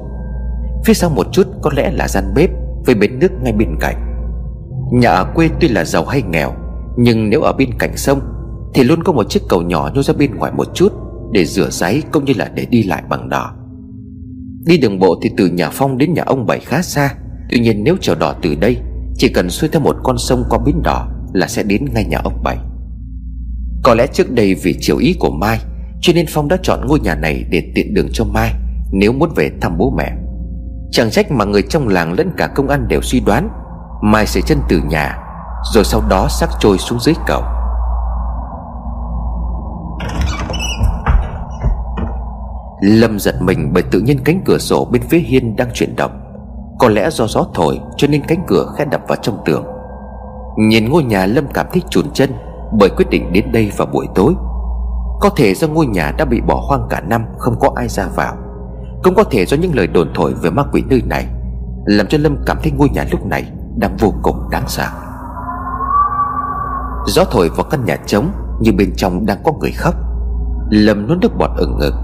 [0.84, 2.50] Phía sau một chút có lẽ là gian bếp
[2.86, 3.96] Với bến nước ngay bên cạnh.
[4.92, 6.52] Nhà ở quê tuy là giàu hay nghèo,
[6.96, 8.20] Nhưng nếu ở bên cạnh sông
[8.74, 10.92] Thì luôn có một chiếc cầu nhỏ nhô ra bên ngoài một chút
[11.32, 13.54] Để rửa giấy cũng như là để đi lại bằng đò
[14.66, 17.14] Đi đường bộ thì từ nhà Phong đến nhà ông Bảy khá xa,
[17.50, 18.76] Tuy nhiên nếu chèo đò từ đây,
[19.16, 22.18] Chỉ cần xuôi theo một con sông qua bến đỏ Là sẽ đến ngay nhà
[22.24, 22.56] ông Bảy.
[23.82, 25.58] Có lẽ trước đây vì chiều ý của Mai,
[26.00, 28.52] Cho nên Phong đã chọn ngôi nhà này để tiện đường cho Mai
[28.92, 30.12] Nếu muốn về thăm bố mẹ.
[30.90, 33.48] Chẳng trách mà người trong làng lẫn cả công an đều suy đoán,
[34.02, 35.18] Mai sẽ chân từ nhà,
[35.74, 37.42] Rồi sau đó xác trôi xuống dưới cầu.
[42.80, 46.20] Lâm giật mình bởi tự nhiên cánh cửa sổ bên phía hiên đang chuyển động.
[46.78, 49.64] Có lẽ do gió thổi cho nên cánh cửa khẽ đập vào trong tường.
[50.58, 52.30] Nhìn ngôi nhà Lâm cảm thấy chùn chân
[52.78, 54.34] Bởi quyết định đến đây vào buổi tối.
[55.20, 58.06] Có thể do ngôi nhà đã bị bỏ hoang cả năm, Không có ai ra
[58.16, 58.36] vào.
[59.04, 61.26] Cũng có thể do những lời đồn thổi về ma quỷ nơi này
[61.86, 64.86] Làm cho Lâm cảm thấy ngôi nhà lúc này Đang vô cùng đáng sợ.
[67.06, 68.28] Gió thổi vào căn nhà trống
[68.60, 69.94] Như bên trong đang có người khóc.
[70.70, 71.94] Lâm nuốt nước bọt ửng ngực.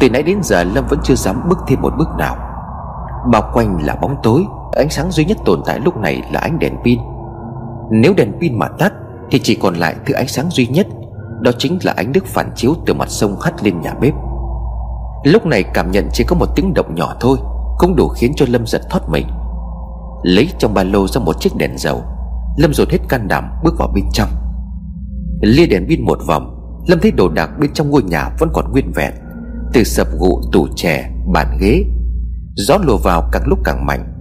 [0.00, 2.36] Từ nãy đến giờ, Lâm vẫn chưa dám bước thêm một bước nào.
[3.32, 6.58] Bao quanh là bóng tối, Ánh sáng duy nhất tồn tại lúc này là ánh
[6.58, 6.98] đèn pin.
[7.90, 8.92] Nếu đèn pin mà tắt,
[9.30, 10.86] Thì chỉ còn lại thứ ánh sáng duy nhất,
[11.40, 14.14] Đó chính là ánh nước phản chiếu từ mặt sông hắt lên nhà bếp.
[15.24, 17.38] Lúc này cảm nhận chỉ có một tiếng động nhỏ thôi,
[17.78, 19.26] Cũng đủ khiến cho Lâm giật thoát mình.
[20.22, 22.02] Lấy trong ba lô ra một chiếc đèn dầu,
[22.56, 24.28] Lâm dồn hết can đảm bước vào bên trong.
[25.40, 28.72] Lia đèn pin một vòng, Lâm thấy đồ đạc bên trong ngôi nhà vẫn còn
[28.72, 29.12] nguyên vẹn,
[29.72, 31.84] từ sập gụ, tủ chè, bàn ghế.
[32.54, 34.12] Gió lùa vào càng lúc càng mạnh.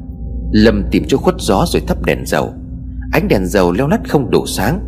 [0.52, 2.54] Lâm tìm chỗ khuất gió rồi thắp đèn dầu.
[3.12, 4.88] Ánh đèn dầu leo lắt không đủ sáng,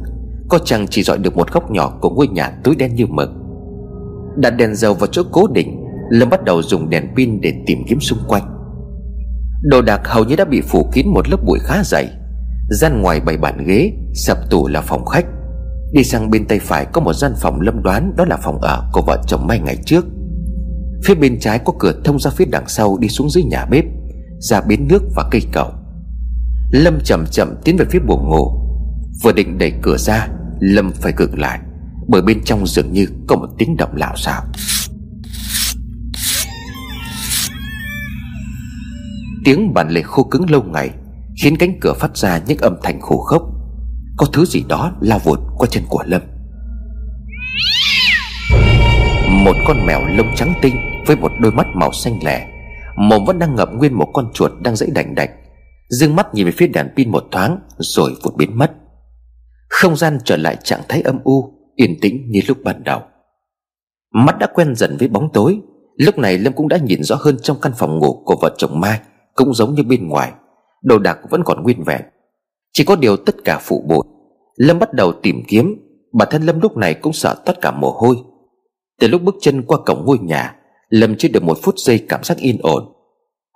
[0.49, 3.30] Có chăng chỉ dọi được một góc nhỏ của ngôi nhà tối đen như mực.
[4.36, 5.83] Đặt đèn dầu vào chỗ cố định
[6.13, 8.43] Lâm bắt đầu dùng đèn pin để tìm kiếm xung quanh.
[9.63, 12.08] Đồ đạc hầu như đã bị phủ kín một lớp bụi khá dày.
[12.69, 15.26] Gian ngoài bày bàn ghế, Sập tủ là phòng khách.
[15.93, 18.89] Đi sang bên tay phải có một gian phòng lâm đoán, Đó là phòng ở
[18.93, 20.06] của vợ chồng May ngày trước.
[21.04, 23.86] Phía bên trái có cửa thông ra phía đằng sau Đi xuống dưới nhà bếp,
[24.39, 25.71] Ra bến nước và cây cầu.
[26.71, 28.52] Lâm chậm chậm tiến về phía buồng ngủ.
[29.23, 30.28] Vừa định đẩy cửa ra,
[30.60, 31.60] Lâm phải cực lại,
[32.08, 34.43] Bởi bên trong dường như có một tiếng động lạo xạo
[39.44, 40.90] Tiếng bàn lề khô cứng lâu ngày,
[41.42, 43.42] Khiến cánh cửa phát ra những âm thanh khổ khốc.
[44.18, 46.22] Có thứ gì đó lao vụt qua chân của Lâm.
[49.30, 50.76] Một con mèo lông trắng tinh
[51.08, 52.48] với một đôi mắt màu xanh lẻ
[52.98, 55.30] Mồm vẫn đang ngậm nguyên một con chuột đang dãy đành đạch.
[55.90, 58.72] Dương mắt nhìn về phía đèn pin một thoáng Rồi vụt biến mất.
[59.70, 63.02] Không gian trở lại trạng thái âm u, Yên tĩnh như lúc ban đầu.
[64.14, 65.60] Mắt đã quen dần với bóng tối,
[65.98, 68.80] Lúc này Lâm cũng đã nhìn rõ hơn trong căn phòng ngủ của vợ chồng
[68.80, 69.00] Mai.
[69.36, 70.32] Cũng giống như bên ngoài,
[70.84, 72.02] Đồ đạc vẫn còn nguyên vẹn.
[72.74, 74.04] Chỉ có điều tất cả phụ bụi.
[74.56, 75.76] Lâm bắt đầu tìm kiếm,
[76.13, 78.15] Bản thân Lâm lúc này cũng sợ tất cả mồ hôi.
[79.00, 80.56] Từ lúc bước chân qua cổng ngôi nhà,
[80.89, 82.84] Lâm chưa được một phút giây cảm giác yên ổn.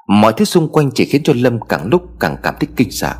[0.07, 3.13] Mọi thứ xung quanh chỉ khiến cho Lâm càng lúc càng cảm thấy kinh sợ.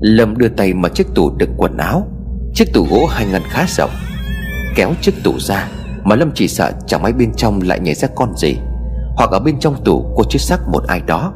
[0.00, 2.08] Lâm đưa tay mở chiếc tủ đựng quần áo.
[2.54, 3.90] Chiếc tủ gỗ hai ngăn khá rộng.
[4.76, 5.68] Kéo chiếc tủ ra,
[6.04, 8.56] Mà Lâm chỉ sợ chẳng may bên trong lại nhảy ra con gì,
[9.16, 11.32] Hoặc ở bên trong tủ có chiếc xác một ai đó.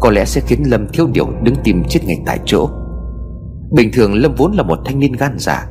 [0.00, 2.68] Có lẽ sẽ khiến Lâm thiếu điều đứng tìm chết ngay tại chỗ.
[3.72, 5.66] Bình thường Lâm vốn là một thanh niên gan dạ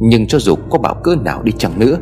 [0.00, 1.96] Nhưng cho dù có bảo cỡ nào đi chăng nữa,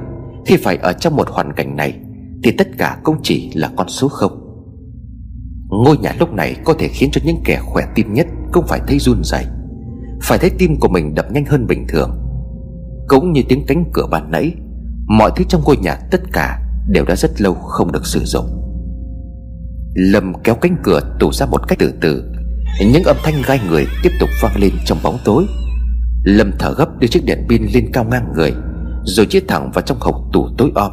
[0.46, 1.94] Khi phải ở trong một hoàn cảnh này,
[2.42, 4.42] Thì tất cả cũng chỉ là con số không.
[5.68, 8.80] Ngôi nhà lúc này có thể khiến cho những kẻ khỏe tim nhất Cũng phải
[8.86, 9.44] thấy run rẩy.
[10.22, 12.25] Phải thấy tim của mình đập nhanh hơn bình thường.
[13.08, 14.54] Cũng như tiếng cánh cửa ban nãy,
[15.08, 18.46] Mọi thứ trong ngôi nhà tất cả Đều đã rất lâu không được sử dụng.
[19.94, 22.24] Lâm kéo cánh cửa tủ ra một cách từ từ,
[22.80, 25.46] Những âm thanh gai người tiếp tục vang lên trong bóng tối.
[26.24, 28.54] Lâm thở gấp đưa chiếc đèn pin lên cao ngang người,
[29.04, 30.92] Rồi chia thẳng vào trong hộc tủ tối om.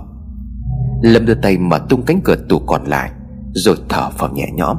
[1.04, 3.12] Lâm đưa tay mở tung cánh cửa tủ còn lại,
[3.54, 4.78] Rồi thở vào nhẹ nhõm.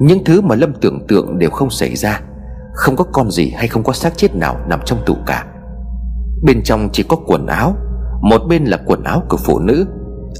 [0.00, 2.20] Những thứ mà Lâm tưởng tượng đều không xảy ra,
[2.74, 5.51] Không có con gì hay không có xác chết nào nằm trong tủ cả.
[6.42, 7.76] Bên trong chỉ có quần áo,
[8.22, 9.86] Một bên là quần áo của phụ nữ.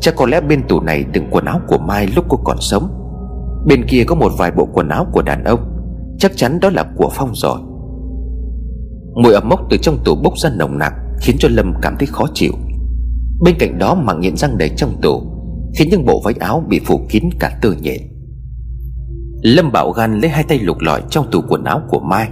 [0.01, 2.89] Chắc có lẽ bên tủ này đựng quần áo của Mai lúc cô còn sống.
[3.67, 5.61] Bên kia có một vài bộ quần áo của đàn ông,
[6.19, 7.59] Chắc chắn đó là của Phong rồi.
[9.15, 12.07] Mùi ẩm mốc từ trong tủ bốc ra nồng nặc, Khiến cho Lâm cảm thấy
[12.07, 12.53] khó chịu.
[13.43, 15.23] Bên cạnh đó mảng nhện răng đầy trong tủ,
[15.77, 18.01] Khiến những bộ váy áo bị phủ kín cả tơ nhện.
[19.43, 22.29] Lâm bảo gan lấy hai tay lục lọi trong tủ quần áo của Mai,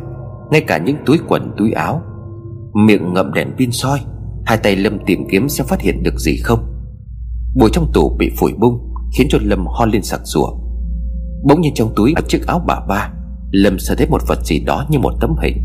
[0.51, 2.03] Ngay cả những túi quần, túi áo.
[2.75, 4.01] Miệng ngậm đèn pin soi,
[4.47, 6.59] Hai tay Lâm tìm kiếm xem phát hiện được gì không.
[7.55, 10.51] Bụi trong tủ bị phổi bung, Khiến cho Lâm ho lên sặc sủa
[11.45, 13.13] Bỗng nhiên trong túi ở chiếc áo bà ba,
[13.51, 15.57] Lâm sờ thấy một vật gì đó như một tấm hình.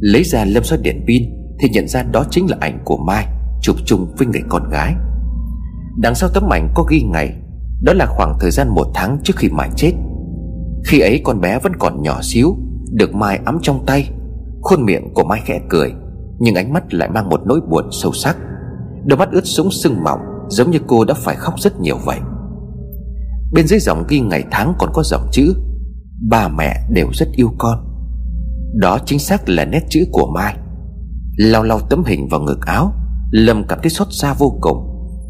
[0.00, 1.22] Lấy ra Lâm soi đèn pin
[1.60, 3.26] Thì nhận ra đó chính là ảnh của Mai,
[3.62, 4.94] Chụp chung với người con gái.
[5.98, 7.34] Đằng sau tấm ảnh có ghi ngày,
[7.82, 9.92] Đó là khoảng thời gian một tháng trước khi Mai chết.
[10.84, 12.56] Khi ấy con bé vẫn còn nhỏ xíu,
[12.92, 14.10] Được Mai ấm trong tay,
[14.60, 15.92] Khuôn miệng của Mai khẽ cười.
[16.40, 18.36] Nhưng ánh mắt lại mang một nỗi buồn sâu sắc.
[19.04, 22.18] Đôi mắt ướt sũng sưng mỏng, Giống như cô đã phải khóc rất nhiều vậy.
[23.52, 25.54] Bên dưới dòng ghi ngày tháng còn có dòng chữ,
[26.30, 27.78] Ba mẹ đều rất yêu con.
[28.74, 30.56] Đó chính xác là nét chữ của Mai.
[31.36, 32.92] Lau lau tấm hình vào ngực áo,
[33.30, 34.86] Lâm cảm thấy xót xa vô cùng,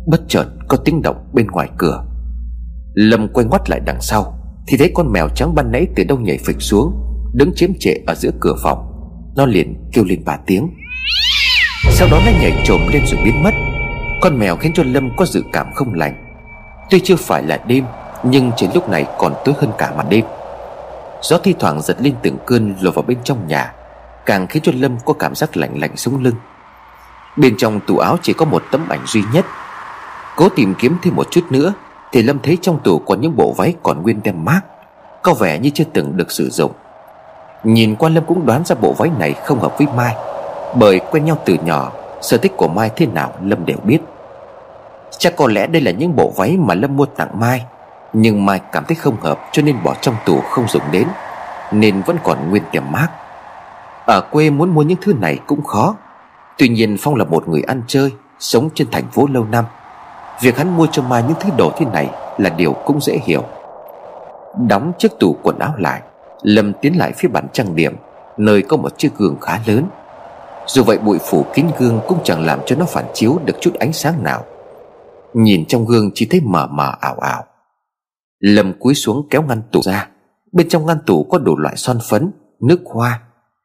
[0.06, 2.04] Bất chợt có tiếng động bên ngoài cửa.
[2.94, 6.18] Lâm quay ngoắt lại đằng sau, Thì thấy con mèo trắng ban nãy từ đâu
[6.18, 6.92] nhảy phịch xuống,
[7.34, 8.78] Đứng chiếm trệ ở giữa cửa phòng.
[9.36, 10.70] Nó liền kêu lên ba tiếng.
[11.90, 13.54] Sau đó nó nhảy trồm lên rồi biến mất.
[14.20, 16.14] Con mèo khiến cho Lâm có dự cảm không lành.
[16.90, 17.84] Tuy chưa phải là đêm,
[18.22, 20.24] Nhưng trên lúc này còn tối hơn cả màn đêm.
[21.22, 23.72] Gió thi thoảng giật lên từng cơn lùa vào bên trong nhà,
[24.26, 26.34] Càng khiến cho Lâm có cảm giác lạnh lạnh sống lưng.
[27.36, 29.44] Bên trong tủ áo chỉ có một tấm ảnh duy nhất.
[30.36, 31.72] Cố tìm kiếm thêm một chút nữa,
[32.12, 34.60] Thì Lâm thấy trong tủ có những bộ váy còn nguyên tem mát
[35.22, 36.72] Có vẻ như chưa từng được sử dụng.
[37.64, 40.14] Nhìn qua Lâm cũng đoán ra bộ váy này không hợp với Mai.
[40.74, 43.98] Bởi quen nhau từ nhỏ, Sở thích của Mai thế nào Lâm đều biết.
[45.18, 47.64] Chắc có lẽ đây là những bộ váy mà Lâm mua tặng Mai,
[48.12, 51.06] Nhưng Mai cảm thấy không hợp cho nên bỏ trong tủ không dùng đến,
[51.72, 53.08] Nên vẫn còn nguyên tiềm mát
[54.06, 55.94] Ở quê muốn mua những thứ này cũng khó.
[56.58, 59.64] Tuy nhiên Phong là một người ăn chơi, Sống trên thành phố lâu năm.
[60.40, 63.44] Việc hắn mua cho Mai những thứ đồ thế này Là điều cũng dễ hiểu.
[64.68, 66.00] Đóng chiếc tủ quần áo lại,
[66.42, 67.96] Lâm tiến lại phía bàn trang điểm,
[68.36, 69.84] Nơi có một chiếc gương khá lớn.
[70.74, 73.74] Dù vậy bụi phủ kín gương Cũng chẳng làm cho nó phản chiếu được chút
[73.74, 74.44] ánh sáng nào.
[75.34, 77.44] Nhìn trong gương chỉ thấy mờ mờ ảo ảo.
[78.40, 80.08] Lâm cúi xuống kéo ngăn tủ ra.
[80.52, 82.30] Bên trong ngăn tủ có đủ loại son phấn,
[82.60, 83.22] Nước hoa,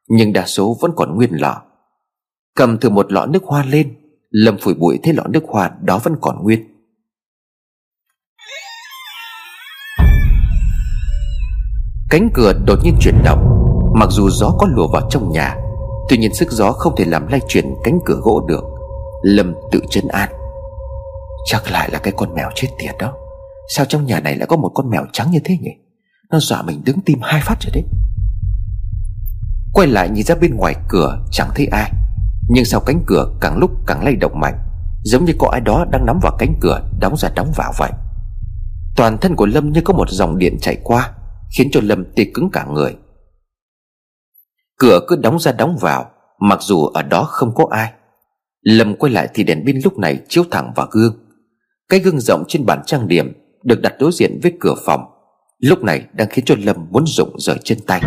[0.07, 1.61] Nhưng đa số vẫn còn nguyên lọ.
[2.55, 3.95] Cầm thử một lọ nước hoa lên,
[4.29, 6.59] Lâm phủi bụi thấy lọ nước hoa đó vẫn còn nguyên.
[12.09, 13.61] Cánh cửa đột nhiên chuyển động.
[13.95, 15.64] Mặc dù gió có lùa vào trong nhà
[16.09, 18.63] Tuy nhiên sức gió không thể làm lay chuyển cánh cửa gỗ được.
[19.23, 20.29] Lâm tự chân an.
[21.45, 23.13] Chắc lại là cái con mèo chết tiệt đó.
[23.75, 25.71] Sao trong nhà này lại có một con mèo trắng như thế nhỉ?
[26.31, 27.83] Nó dọa mình đứng tim hai phát rồi đấy.
[29.73, 31.91] Quay lại nhìn ra bên ngoài cửa, Chẳng thấy ai.
[32.49, 34.57] Nhưng sau cánh cửa càng lúc càng lay động mạnh,
[35.03, 37.91] Giống như có ai đó đang nắm vào cánh cửa, Đóng ra đóng vào vậy.
[38.95, 41.11] Toàn thân của Lâm như có một dòng điện chạy qua,
[41.57, 42.95] Khiến cho Lâm tê cứng cả người.
[44.79, 47.91] Cửa cứ đóng ra đóng vào, Mặc dù ở đó không có ai.
[48.61, 51.13] Lâm quay lại thì đèn pin lúc này chiếu thẳng vào gương.
[51.89, 53.33] Cái gương rộng trên bàn trang điểm
[53.63, 55.05] Được đặt đối diện với cửa phòng,
[55.59, 58.01] Lúc này đang khiến cho Lâm muốn rụng rời chân tay.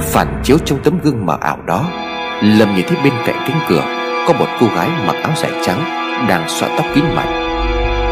[0.00, 1.90] Phản chiếu trong tấm gương mờ ảo đó,
[2.42, 3.82] Lâm nhìn thấy bên cạnh cánh cửa
[4.28, 5.84] Có một cô gái mặc áo dài trắng
[6.28, 7.46] Đang xõa tóc kín mặt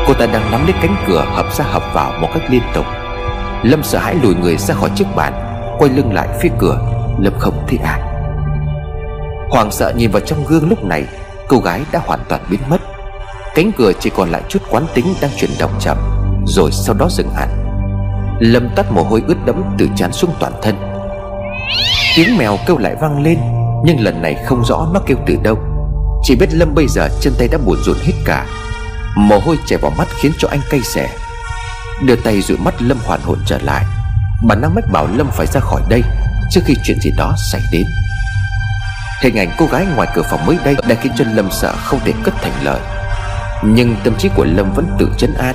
[0.06, 2.84] Cô ta đang nắm lấy cánh cửa hợp ra hợp vào một cách liên tục.
[3.62, 5.32] Lâm sợ hãi lùi người ra khỏi chiếc bàn,
[5.78, 7.03] Quay lưng lại phía cửa.
[7.18, 8.00] Lâm không thấy ai.
[9.50, 11.04] Hoàng sợ nhìn vào trong gương lúc này,
[11.48, 12.80] Cô gái đã hoàn toàn biến mất.
[13.54, 15.96] Cánh cửa chỉ còn lại chút quán tính đang chuyển động chậm,
[16.46, 17.48] Rồi sau đó dừng hẳn.
[18.40, 20.76] Lâm tắt mồ hôi ướt đẫm từ trán xuống toàn thân.
[22.16, 23.38] Tiếng mèo kêu lại vang lên,
[23.84, 25.58] Nhưng lần này không rõ nó kêu từ đâu.
[26.22, 28.46] Chỉ biết Lâm bây giờ chân tay đã buồn rộn hết cả.
[29.16, 31.08] Mồ hôi chảy vào mắt khiến cho anh cay xẻ
[32.06, 33.84] Đưa tay dụi mắt Lâm hoàn hồn trở lại.
[34.48, 36.02] Bản năng mách bảo Lâm phải ra khỏi đây.
[36.50, 37.86] Trước khi chuyện gì đó xảy đến,
[39.24, 42.00] Hình ảnh cô gái ngoài cửa phòng mới đây Đã khiến cho Lâm sợ không
[42.04, 42.80] thể cất thành lời.
[43.62, 45.54] Nhưng tâm trí của Lâm vẫn tự chấn an,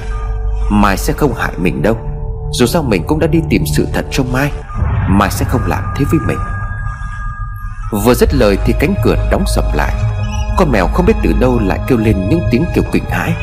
[0.71, 1.97] Mai sẽ không hại mình đâu.
[2.53, 4.51] Dù sao mình cũng đã đi tìm sự thật cho Mai
[5.09, 6.37] Mai sẽ không làm thế với mình.
[8.03, 9.93] Vừa dứt lời thì cánh cửa đóng sầm lại.
[10.57, 13.33] Con mèo không biết từ đâu lại kêu lên những tiếng kêu kinh hãi.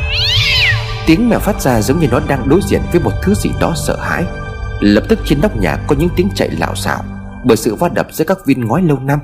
[1.07, 3.73] Tiếng mèo phát ra giống như nó đang đối diện với một thứ gì đó
[3.87, 4.25] sợ hãi.
[4.81, 7.05] Lập tức trên nóc nhà có những tiếng chạy lạo xạo
[7.47, 9.21] bởi sự va đập giữa các viên ngói lâu năm.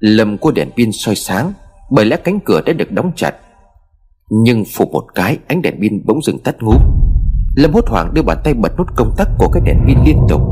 [0.00, 1.52] Lầm của đèn pin soi sáng
[1.90, 3.34] Bởi lẽ cánh cửa đã được đóng chặt.
[4.30, 6.76] Nhưng phủ một cái, ánh đèn pin bỗng dừng tắt ngúm.
[7.56, 10.18] Lâm hốt hoảng đưa bàn tay bật nút công tắc của cái đèn pin liên
[10.28, 10.42] tục,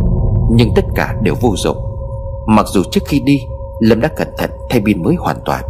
[0.53, 1.77] Nhưng tất cả đều vô dụng.
[2.49, 3.41] Mặc dù trước khi đi,
[3.81, 5.65] Lâm đã cẩn thận thay pin mới hoàn toàn.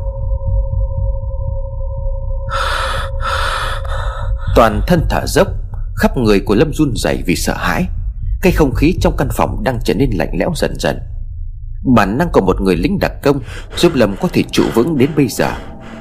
[4.56, 5.48] Toàn thân thở dốc,
[5.96, 7.86] Khắp người của Lâm run rẩy vì sợ hãi.
[8.46, 10.98] Cái không khí trong căn phòng đang trở nên lạnh lẽo dần dần.
[11.96, 13.40] Bản năng của một người lính đặc công
[13.76, 15.52] Giúp Lâm có thể trụ vững đến bây giờ,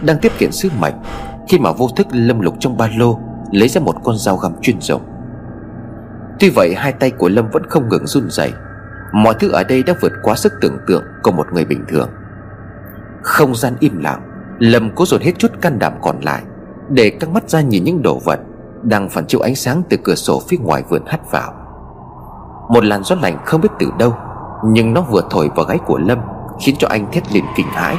[0.02, 0.94] Đang tiếp kiện sứ mệnh,
[1.50, 3.20] Khi mà vô thức Lâm lục trong ba lô,
[3.52, 5.02] Lấy ra một con dao găm chuyên dụng.
[6.40, 8.52] Tuy vậy, hai tay của Lâm vẫn không ngừng run rẩy.
[9.14, 12.10] Mọi thứ ở đây đã vượt quá sức tưởng tượng của một người bình thường.
[13.22, 14.22] Không gian im lặng,
[14.60, 16.42] Lâm cố dồn hết chút can đảm còn lại,
[16.90, 18.40] Để căng mắt ra nhìn những đồ vật
[18.84, 21.65] Đang phản chiếu ánh sáng từ cửa sổ phía ngoài vườn hắt vào.
[22.70, 24.14] Một làn gió lạnh không biết từ đâu,
[24.64, 26.18] Nhưng nó vừa thổi vào gáy của Lâm,
[26.60, 27.96] Khiến cho anh thét lên kinh hãi.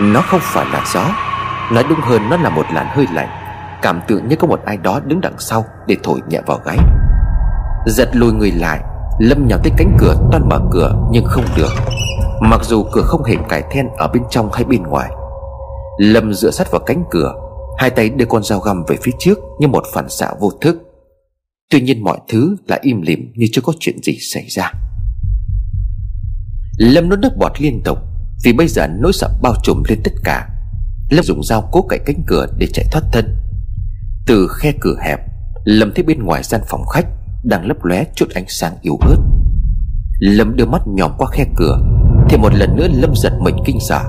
[0.00, 1.04] Nó không phải là gió,
[1.72, 3.28] Nói đúng hơn nó là một làn hơi lạnh.
[3.82, 6.76] Cảm tưởng như có một ai đó đứng đằng sau Để thổi nhẹ vào gáy.
[7.86, 8.80] Giật lùi người lại,
[9.18, 11.70] Lâm nhào tới cánh cửa, toan mở cửa, Nhưng không được.
[12.40, 15.10] Mặc dù cửa không hề cải then ở bên trong hay bên ngoài.
[15.98, 17.34] Lâm dựa sát vào cánh cửa,
[17.78, 20.89] Hai tay đưa con dao găm về phía trước Như một phản xạ vô thức.
[21.70, 24.72] Tuy nhiên mọi thứ lại im lìm Như chưa có chuyện gì xảy ra.
[26.78, 27.98] Lâm nuốt nước bọt liên tục,
[28.44, 30.48] Vì bây giờ nỗi sợ bao trùm lên tất cả.
[31.10, 33.36] Lâm dùng dao cố cậy cánh cửa để chạy thoát thân.
[34.26, 35.20] Từ khe cửa hẹp,
[35.64, 37.06] Lâm thấy bên ngoài gian phòng khách
[37.44, 39.18] Đang lấp lóe chút ánh sáng yếu ớt.
[40.20, 41.82] Lâm đưa mắt nhòm qua khe cửa,
[42.28, 44.02] Thì một lần nữa Lâm giật mình kinh sợ.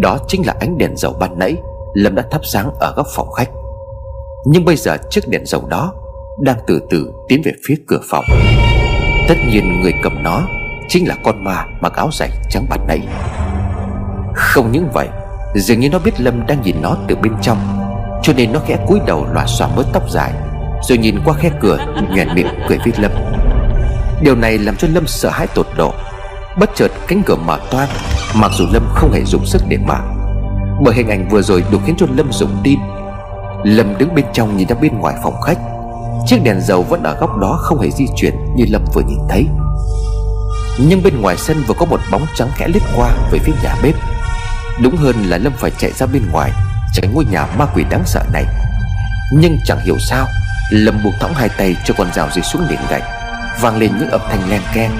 [0.00, 1.56] Đó chính là ánh đèn dầu ban nãy
[1.94, 3.50] Lâm đã thắp sáng ở góc phòng khách.
[4.46, 5.94] Nhưng bây giờ chiếc đèn dầu đó
[6.40, 8.24] đang từ từ tiến về phía cửa phòng.
[9.28, 10.42] Tất nhiên người cầm nó
[10.88, 13.00] Chính là con ma mặc áo dày trắng bạc nãy
[14.34, 15.08] Không những vậy,
[15.54, 17.58] Dường như nó biết Lâm đang nhìn nó từ bên trong,
[18.22, 20.32] Cho nên nó khẽ cúi đầu lòa xòa mớ tóc dài,
[20.88, 21.78] Rồi nhìn qua khe cửa
[22.10, 23.12] nhoẻn miệng cười với Lâm.
[24.22, 25.92] Điều này làm cho Lâm sợ hãi tột độ,
[26.58, 27.88] Bất chợt cánh cửa mở toang,
[28.34, 29.98] Mặc dù Lâm không hề dùng sức để mở.
[30.84, 32.78] Bởi hình ảnh vừa rồi đủ khiến cho Lâm dùng tin
[33.64, 35.58] Lâm đứng bên trong nhìn ra bên ngoài phòng khách
[36.26, 39.18] Chiếc đèn dầu vẫn ở góc đó không hề di chuyển như Lâm vừa nhìn
[39.28, 39.46] thấy.
[40.78, 43.74] Nhưng bên ngoài sân vừa có một bóng trắng khẽ lướt qua về phía nhà
[43.82, 43.94] bếp.
[44.82, 46.52] Đúng hơn là Lâm phải chạy ra bên ngoài,
[46.94, 48.44] Tránh ngôi nhà ma quỷ đáng sợ này.
[49.32, 50.26] Nhưng chẳng hiểu sao,
[50.70, 53.02] Lâm buông thõng hai tay cho con rào rơi xuống nền gạch,
[53.60, 54.90] Vang lên những âm thanh len keng.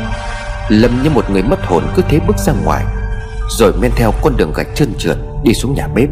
[0.69, 2.85] Lâm như một người mất hồn cứ thế bước ra ngoài,
[3.59, 6.09] Rồi men theo con đường gạch trơn trượt Đi xuống nhà bếp.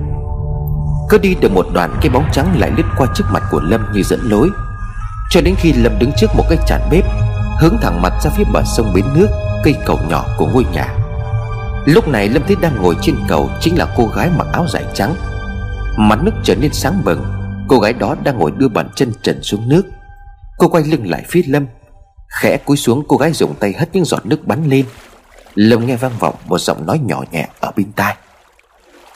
[1.08, 3.92] Cứ đi được một đoạn, cái bóng trắng lại lướt qua trước mặt của Lâm
[3.92, 4.48] như dẫn lối.
[5.30, 7.04] Cho đến khi Lâm đứng trước một cái chản bếp,
[7.60, 9.28] Hướng thẳng mặt ra phía bờ sông bến nước,
[9.64, 10.96] Cây cầu nhỏ của ngôi nhà.
[11.86, 14.84] Lúc này Lâm thấy đang ngồi trên cầu Chính là cô gái mặc áo dài
[14.94, 15.14] trắng.
[15.98, 17.24] Mặt nước trở nên sáng bừng,
[17.68, 19.82] Cô gái đó đang ngồi đưa bàn chân trần xuống nước.
[20.58, 21.66] Cô quay lưng lại phía Lâm,
[22.28, 24.84] Khẽ cúi xuống cô gái dùng tay hất những giọt nước bắn lên.
[25.54, 28.16] Lâm nghe vang vọng một giọng nói nhỏ nhẹ ở bên tai.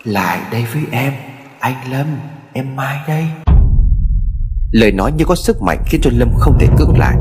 [0.04, 1.12] Lại đây với em,
[1.58, 2.06] Anh Lâm,
[2.52, 3.53] Em Mai đây.
[4.74, 7.16] Lời nói như có sức mạnh khiến cho Lâm không thể cưỡng lại.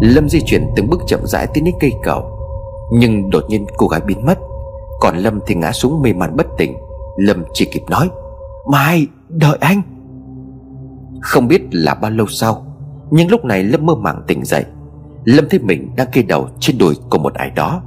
[0.00, 2.38] Lâm di chuyển từng bước chậm rãi tiến đến cây cầu,
[2.92, 4.38] Nhưng đột nhiên cô gái biến mất.
[5.00, 6.76] Còn Lâm thì ngã xuống mê man bất tỉnh.
[7.16, 8.08] Lâm chỉ kịp nói,
[8.70, 9.82] Mai, đợi anh.
[11.22, 12.66] Không biết là bao lâu sau,
[13.10, 14.64] Nhưng lúc này Lâm mơ màng tỉnh dậy.
[15.24, 17.82] Lâm thấy mình đang kê đầu trên đùi của một ai đó.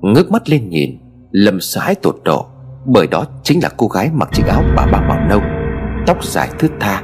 [0.00, 0.98] Ngước mắt lên nhìn,
[1.30, 2.46] Lâm sợ hãi tột độ,
[2.86, 5.40] Bởi đó chính là cô gái mặc chiếc áo bà ba màu nâu,
[6.06, 7.02] Tóc dài thướt tha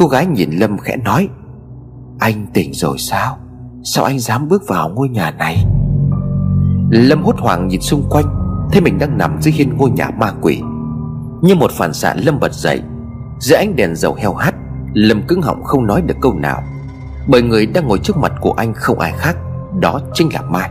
[0.00, 1.28] Cô gái nhìn Lâm khẽ nói,
[2.18, 3.38] Anh tỉnh rồi sao?
[3.84, 5.64] Sao anh dám bước vào ngôi nhà này?
[6.90, 8.24] Lâm hốt hoảng nhìn xung quanh,
[8.72, 10.62] Thấy mình đang nằm dưới hiên ngôi nhà ma quỷ.
[11.42, 12.82] Như một phản xạ, Lâm bật dậy.
[13.40, 14.54] Giữa ánh đèn dầu heo hắt,
[14.92, 16.62] Lâm cứng họng không nói được câu nào.
[17.28, 19.36] Bởi người đang ngồi trước mặt của anh không ai khác,
[19.80, 20.70] Đó chính là Mai.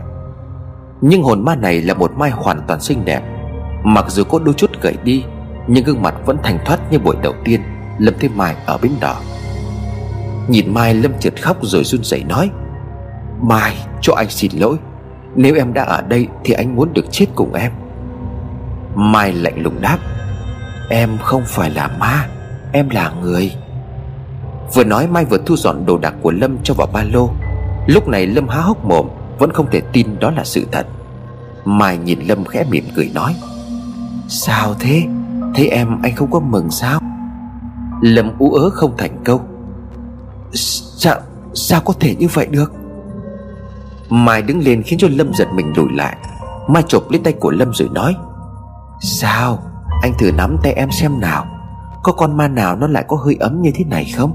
[1.00, 3.22] Nhưng hồn ma này là một Mai hoàn toàn xinh đẹp.
[3.84, 5.24] Mặc dù có đôi chút gầy đi,
[5.68, 7.60] Nhưng gương mặt vẫn thành thoát như buổi đầu tiên.
[8.00, 9.20] Lâm thấy Mai ở bến đỏ
[10.48, 12.50] Nhìn Mai Lâm chợt khóc rồi run rẩy nói,
[13.42, 14.76] Mai, cho anh xin lỗi.
[15.36, 17.72] Nếu em đã ở đây Thì anh muốn được chết cùng em.
[18.94, 19.98] Mai lạnh lùng đáp,
[20.88, 22.28] Em không phải là ma,
[22.72, 23.52] Em là người.
[24.74, 27.30] Vừa nói Mai vừa thu dọn đồ đạc của Lâm cho vào ba lô.
[27.86, 30.86] Lúc này Lâm há hốc mồm, Vẫn không thể tin đó là sự thật.
[31.64, 33.34] Mai nhìn Lâm khẽ mỉm cười nói,
[34.28, 35.02] Sao thế?
[35.54, 37.00] Thấy em, anh không có mừng sao?
[38.00, 39.40] Lâm ú ớ không thành câu
[40.52, 41.16] Sao
[41.54, 42.72] Sao có thể như vậy được?
[44.10, 46.16] Mai đứng lên khiến cho Lâm giật mình lùi lại.
[46.68, 48.16] Mai chộp lấy tay của Lâm rồi nói,
[49.00, 49.58] Sao?
[50.02, 51.46] Anh thử nắm tay em xem nào.
[52.02, 54.32] Có con ma nào nó lại có hơi ấm như thế này không?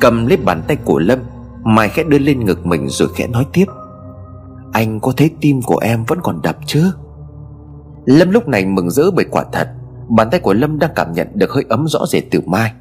[0.00, 1.18] Cầm lấy bàn tay của Lâm,
[1.64, 3.66] Mai khẽ đưa lên ngực mình rồi khẽ nói tiếp,
[4.72, 6.92] Anh có thấy tim của em vẫn còn đập chứ
[8.04, 9.68] Lâm lúc này mừng rỡ bởi quả thật.
[10.08, 12.72] Bàn tay của Lâm đang cảm nhận được hơi ấm rõ rệt từ Mai.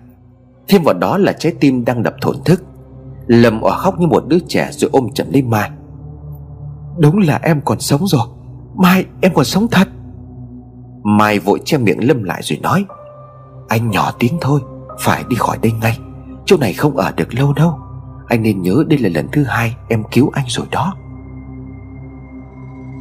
[0.67, 2.63] Thêm vào đó là trái tim đang đập thổn thức.
[3.28, 5.69] Lâm òa khóc như một đứa trẻ rồi ôm chặt lấy Mai.
[6.97, 8.28] Đúng là em còn sống rồi.
[8.76, 9.88] Mai, em còn sống thật.
[11.03, 12.86] Mai vội che miệng Lâm lại rồi nói,
[13.67, 14.61] Anh nhỏ tiếng thôi,
[14.99, 15.99] Phải đi khỏi đây ngay.
[16.45, 17.80] Chỗ này không ở được lâu đâu.
[18.28, 20.95] Anh nên nhớ đây là lần thứ hai em cứu anh rồi đó.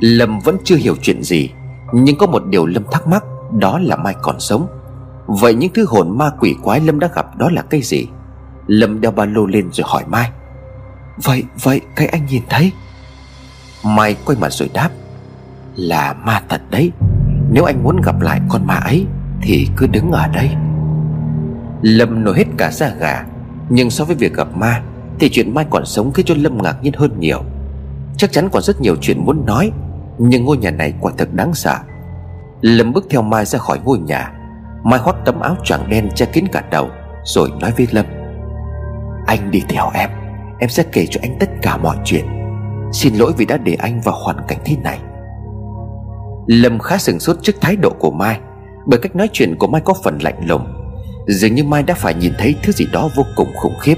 [0.01, 1.51] Lâm vẫn chưa hiểu chuyện gì,
[1.93, 3.25] Nhưng có một điều Lâm thắc mắc.
[3.53, 4.66] Đó là Mai còn sống.
[5.26, 8.07] Vậy những thứ hồn ma quỷ quái Lâm đã gặp đó là cái gì?
[8.66, 10.30] Lâm đeo ba lô lên rồi hỏi Mai.
[11.24, 12.72] Vậy vậy, cái anh nhìn thấy.
[13.84, 14.90] Mai quay mặt rồi đáp.
[15.76, 16.92] Là ma thật đấy.
[17.51, 19.07] Nếu anh muốn gặp lại con ma ấy,
[19.42, 20.51] Thì cứ đứng ở đây.
[21.82, 23.24] Lâm nổi hết cả da gà.
[23.68, 24.82] Nhưng so với việc gặp ma,
[25.18, 27.42] Thì chuyện Mai còn sống khiến cho Lâm ngạc nhiên hơn nhiều.
[28.16, 29.72] Chắc chắn còn rất nhiều chuyện muốn nói,
[30.18, 31.78] Nhưng ngôi nhà này quả thật đáng sợ.
[32.65, 34.33] Lâm bước theo Mai ra khỏi ngôi nhà.
[34.85, 36.89] Mai khoác tấm áo choàng đen che kín cả đầu,
[37.25, 38.07] Rồi nói với Lâm.
[39.27, 40.11] Anh đi theo em
[40.59, 42.25] Em sẽ kể cho anh tất cả mọi chuyện.
[42.93, 44.99] Xin lỗi vì đã để anh vào hoàn cảnh thế này.
[46.47, 48.41] Lâm khá sừng sốt trước thái độ của Mai.
[48.87, 50.67] Bởi cách nói chuyện của Mai có phần lạnh lùng.
[51.29, 53.97] Dường như Mai đã phải nhìn thấy thứ gì đó vô cùng khủng khiếp.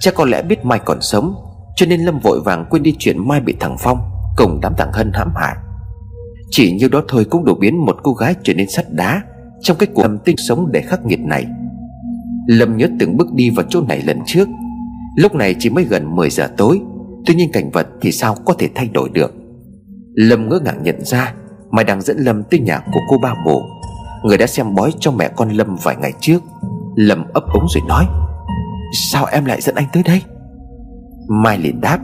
[0.00, 1.34] Chắc có lẽ biết Mai còn sống,
[1.76, 3.98] Cho nên Lâm vội vàng quên đi chuyện Mai bị thằng Phong
[4.36, 5.56] Cùng đám thằng Hân hãm hại.
[6.50, 9.22] Chỉ như đó thôi cũng đủ biến một cô gái trở nên sắt đá
[9.60, 11.46] Trong cái cuộc tinh sống để khắc nghiệt này.
[12.46, 14.48] Lâm nhớ từng bước đi vào chỗ này lần trước.
[15.16, 16.80] Lúc này chỉ mới gần 10 giờ tối,
[17.26, 19.34] Tuy nhiên cảnh vật thì sao có thể thay đổi được?
[20.14, 21.34] Lâm ngỡ ngàng nhận ra
[21.70, 23.62] Mai đang dẫn Lâm tới nhà của cô ba mồ.
[24.24, 26.42] Người đã xem bói cho mẹ con Lâm vài ngày trước.
[26.96, 28.06] Lâm ấp ống rồi nói,
[29.12, 30.22] Sao em lại dẫn anh tới đây?
[31.28, 31.98] Mai liền đáp,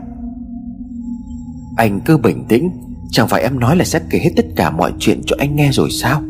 [1.77, 2.69] Anh cứ bình tĩnh
[3.11, 5.69] Chẳng phải em nói là sẽ kể hết tất cả mọi chuyện cho anh nghe
[5.71, 6.21] rồi sao?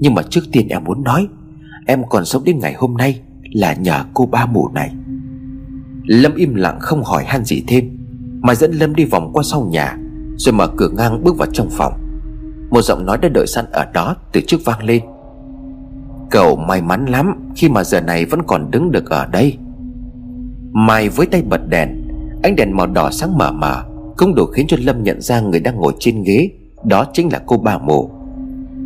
[0.00, 1.28] Nhưng mà trước tiên em muốn nói,
[1.86, 3.20] Em còn sống đến ngày hôm nay
[3.52, 4.90] Là nhờ cô ba mụ này.
[6.04, 7.98] Lâm im lặng không hỏi han gì thêm,
[8.40, 9.96] Mà dẫn Lâm đi vòng qua sau nhà,
[10.36, 11.92] Rồi mở cửa ngang bước vào trong phòng.
[12.70, 15.02] Một giọng nói đã đợi sẵn ở đó Từ trước vang lên.
[16.30, 19.56] Cậu may mắn lắm Khi mà giờ này vẫn còn đứng được ở đây.
[20.72, 21.88] Mai với tay bật đèn,
[22.42, 23.84] Ánh đèn màu đỏ sáng mờ mờ.
[24.16, 26.50] Cũng đủ khiến cho Lâm nhận ra người đang ngồi trên ghế,
[26.84, 28.10] Đó chính là cô bà mồ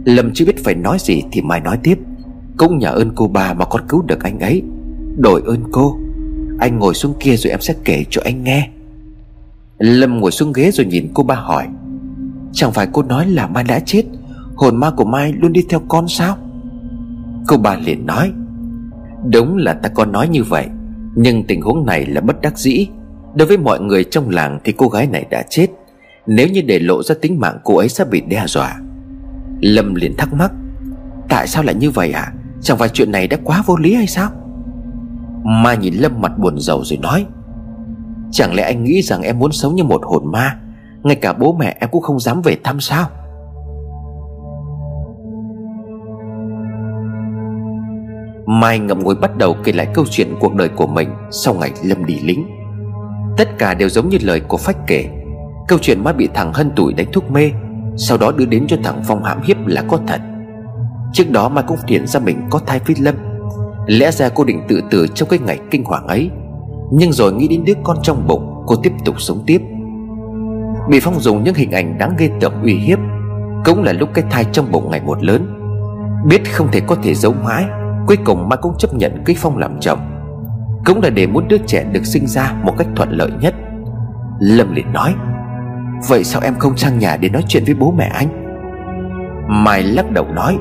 [0.04, 1.98] Lâm chưa biết phải nói gì Thì Mai nói tiếp.
[2.56, 4.62] Cũng nhờ ơn cô bà mà con cứu được anh ấy.
[5.16, 5.96] Đổi ơn cô.
[6.58, 8.70] Anh ngồi xuống kia rồi em sẽ kể cho anh nghe.
[9.78, 11.68] Lâm ngồi xuống ghế rồi nhìn cô ba hỏi.
[12.52, 14.02] Chẳng phải cô nói là Mai đã chết,
[14.54, 16.36] Hồn ma của Mai luôn đi theo con sao?
[17.46, 18.32] Cô ba liền nói.
[19.32, 20.66] Đúng là ta có nói như vậy,
[21.14, 22.88] Nhưng tình huống này là bất đắc dĩ.
[23.36, 25.66] Đối với mọi người trong làng thì cô gái này đã chết.
[26.26, 28.76] Nếu như để lộ ra tính mạng cô ấy sẽ bị đe dọa.
[29.60, 30.52] Lâm liền thắc mắc,
[31.28, 32.32] Tại sao lại như vậy hả
[32.62, 34.30] Chẳng phải chuyện này đã quá vô lý hay sao?
[35.44, 37.26] Ma nhìn Lâm mặt buồn rầu rồi nói,
[38.32, 40.58] Chẳng lẽ anh nghĩ rằng em muốn sống như một hồn ma?
[41.02, 43.08] Ngay cả bố mẹ em cũng không dám về thăm sao?
[48.46, 51.72] Mai ngậm ngùi bắt đầu kể lại câu chuyện cuộc đời của mình Sau ngày
[51.82, 52.55] Lâm đi lính.
[53.36, 55.08] Tất cả đều giống như lời của Phách kể.
[55.68, 57.50] Câu chuyện Mai bị thằng Hân tuổi đánh thuốc mê,
[57.96, 60.20] Sau đó đưa đến cho thằng Phong hãm hiếp là có thật.
[61.12, 63.14] Trước đó Mai cũng hiện ra mình có thai với Lâm.
[63.86, 66.30] Lẽ ra cô định tự tử trong cái ngày kinh hoàng ấy.
[66.92, 69.60] Nhưng rồi nghĩ đến đứa con trong bụng, Cô tiếp tục sống tiếp.
[70.88, 72.98] Bị Phong dùng những hình ảnh đáng ghê tởm uy hiếp,
[73.64, 75.46] Cũng là lúc cái thai trong bụng ngày một lớn.
[76.26, 77.64] Biết không thể có thể giấu mãi,
[78.06, 79.98] Cuối cùng Mai cũng chấp nhận cưới Phong làm chồng.
[80.86, 83.54] Cũng là để muốn đứa trẻ được sinh ra một cách thuận lợi nhất.
[84.40, 85.14] Lâm liền nói,
[86.08, 88.28] Vậy sao em không sang nhà để nói chuyện với bố mẹ anh?
[89.64, 90.58] Mai lắc đầu nói,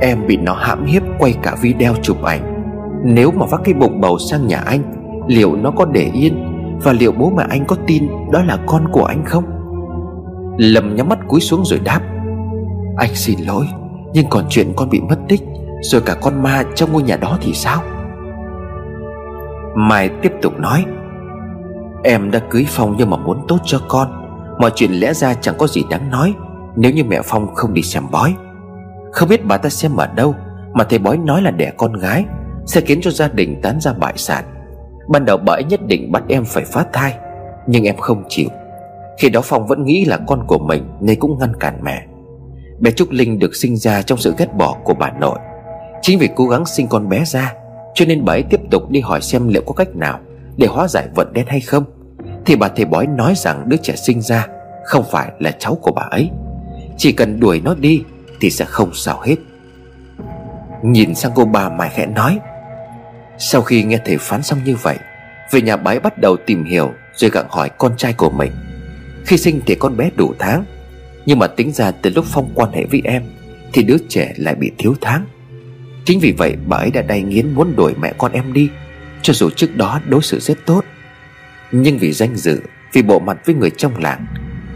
[0.00, 2.62] Em bị nó hãm hiếp quay cả video chụp ảnh.
[3.04, 4.82] Nếu mà vác cái bụng bầu sang nhà anh,
[5.26, 6.44] Liệu nó có để yên
[6.82, 9.44] Và liệu bố mẹ anh có tin Đó là con của anh không?
[10.58, 12.00] Lâm nhắm mắt cúi xuống rồi đáp,
[12.96, 13.66] Anh xin lỗi,
[14.14, 15.42] Nhưng còn chuyện con bị mất tích,
[15.82, 17.82] Rồi cả con ma trong ngôi nhà đó thì sao?
[19.74, 20.84] Mai tiếp tục nói,
[22.04, 24.08] Em đã cưới Phong nhưng mà muốn tốt cho con.
[24.58, 26.34] Mọi chuyện lẽ ra chẳng có gì đáng nói,
[26.76, 28.34] Nếu như mẹ Phong không đi xem bói.
[29.12, 30.34] Không biết bà ta xem ở đâu,
[30.74, 32.24] Mà thầy bói nói là đẻ con gái,
[32.66, 34.44] Sẽ khiến cho gia đình tán ra bại sản.
[35.08, 37.14] Ban đầu bà ấy nhất định bắt em phải phá thai,
[37.66, 38.48] Nhưng em không chịu.
[39.18, 42.06] Khi đó Phong vẫn nghĩ là con của mình Nên cũng ngăn cản mẹ.
[42.80, 45.38] Bé Trúc Linh được sinh ra trong sự ghét bỏ của bà nội.
[46.02, 47.54] Chính vì cố gắng sinh con bé ra
[47.94, 50.20] cho nên bà ấy tiếp tục đi hỏi xem liệu có cách nào
[50.56, 51.84] Để hóa giải vận đen hay không.
[52.46, 54.46] Thì bà thầy bói nói rằng đứa trẻ sinh ra
[54.84, 56.30] Không phải là cháu của bà ấy.
[56.96, 58.02] Chỉ cần đuổi nó đi
[58.40, 59.36] Thì sẽ không sao hết.
[60.82, 62.38] Nhìn sang cô bà mày khẽ nói,
[63.38, 64.96] Sau khi nghe thầy phán xong như vậy,
[65.50, 68.52] Về nhà bái bắt đầu tìm hiểu Rồi gặng hỏi con trai của mình.
[69.24, 70.64] Khi sinh thì con bé đủ tháng,
[71.26, 73.22] Nhưng mà tính ra từ lúc Phong quan hệ với em
[73.72, 75.24] Thì đứa trẻ lại bị thiếu tháng.
[76.10, 78.70] Chính vì vậy bà ấy đã đay nghiến muốn đuổi mẹ con em đi,
[79.22, 80.84] Cho dù trước đó đối xử rất tốt.
[81.72, 82.60] Nhưng vì danh dự,
[82.92, 84.26] Vì bộ mặt với người trong làng,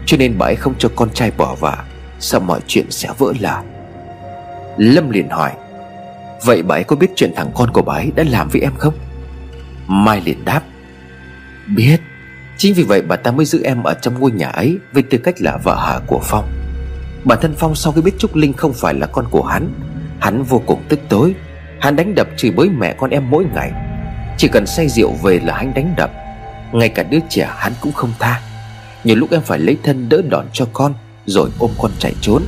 [0.05, 1.77] Cho nên bà ấy không cho con trai bỏ vợ
[2.19, 3.61] Sợ mọi chuyện sẽ vỡ lở.
[4.77, 5.51] Lâm liền hỏi,
[6.45, 8.73] Vậy bà ấy có biết chuyện thằng con của bà ấy đã làm với em
[8.77, 8.93] không?
[9.87, 10.61] Mai liền đáp,
[11.75, 11.97] Biết.
[12.57, 15.17] Chính vì vậy bà ta mới giữ em ở trong ngôi nhà ấy Với tư
[15.17, 16.49] cách là vợ hạ của Phong.
[17.23, 19.69] Bản thân Phong sau khi biết Trúc Linh không phải là con của hắn
[20.25, 21.35] Hắn vô cùng tức tối.
[21.79, 23.71] Hắn đánh đập chửi bới mẹ con em mỗi ngày.
[24.37, 26.11] Chỉ cần say rượu về là hắn đánh đập.
[26.71, 28.41] Ngay cả đứa trẻ hắn cũng không tha.
[29.03, 30.93] Nhiều lúc em phải lấy thân đỡ đòn cho con,
[31.25, 32.43] Rồi ôm con chạy trốn.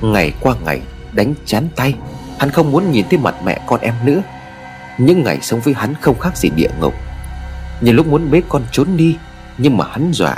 [0.00, 0.80] Ngày qua ngày,
[1.12, 1.94] đánh chán tay.
[2.38, 4.22] Hắn không muốn nhìn thấy mặt mẹ con em nữa.
[4.98, 6.94] Những ngày sống với hắn không khác gì địa ngục.
[7.80, 9.16] Nhiều lúc muốn bế con trốn đi,
[9.58, 10.36] Nhưng mà hắn dọa.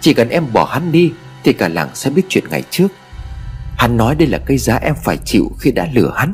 [0.00, 1.12] Chỉ cần em bỏ hắn đi,
[1.44, 2.88] Thì cả làng sẽ biết chuyện ngày trước.
[3.78, 6.32] Hắn nói đây là cái giá em phải chịu khi đã lừa hắn.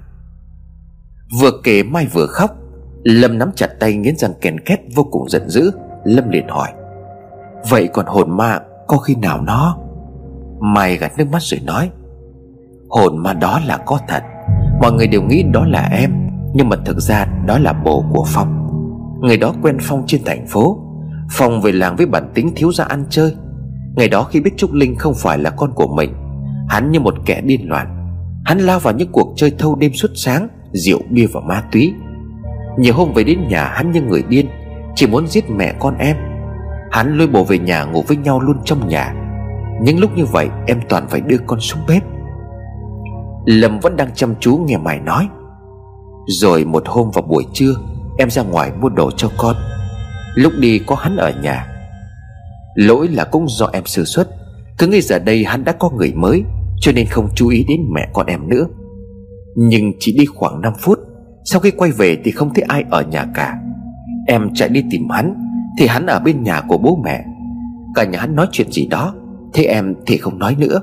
[1.41, 2.51] Vừa kể Mai vừa khóc,
[3.03, 5.71] Lâm nắm chặt tay nghiến răng kèn két vô cùng giận dữ.
[6.05, 6.69] Lâm liền hỏi,
[7.71, 9.79] Vậy còn hồn ma có khi nào nó?
[10.61, 11.91] Mai gạt nước mắt rồi nói,
[12.89, 14.23] Hồn ma đó là có thật.
[14.81, 16.13] Mọi người đều nghĩ đó là em,
[16.55, 18.67] Nhưng mà thực ra đó là bồ của Phong.
[19.21, 20.79] Người đó quen Phong trên thành phố,
[21.31, 23.37] Phong về làng với bản tính thiếu ra ăn chơi.
[23.97, 26.15] Ngày đó khi biết Trúc Linh không phải là con của mình
[26.71, 28.07] Hắn như một kẻ điên loạn.
[28.45, 31.95] Hắn lao vào những cuộc chơi thâu đêm suốt sáng, Rượu, bia và ma túy.
[32.79, 34.49] Nhiều hôm về đến nhà hắn như người điên,
[34.95, 36.17] Chỉ muốn giết mẹ con em.
[36.91, 39.15] Hắn lôi bồ về nhà ngủ với nhau luôn trong nhà.
[39.83, 42.03] Những lúc như vậy, em toàn phải đưa con xuống bếp.
[43.47, 45.29] Lâm vẫn đang chăm chú nghe mày nói.
[46.27, 47.75] Rồi một hôm vào buổi trưa,
[48.19, 49.57] Em ra ngoài mua đồ cho con.
[50.35, 51.67] Lúc đi có hắn ở nhà.
[52.75, 54.29] Lỗi là cũng do em sơ xuất.
[54.79, 56.45] Cứ nghĩ giờ đây hắn đã có người mới.
[56.81, 58.67] Cho nên không chú ý đến mẹ con em nữa.
[59.57, 60.99] Nhưng chỉ đi khoảng 5 phút,
[61.45, 63.59] Sau khi quay về thì không thấy ai ở nhà cả.
[64.27, 65.35] Em chạy đi tìm hắn,
[65.79, 67.25] Thì hắn ở bên nhà của bố mẹ.
[67.95, 69.15] Cả nhà hắn nói chuyện gì đó,
[69.53, 70.81] Thế em thì không nói nữa.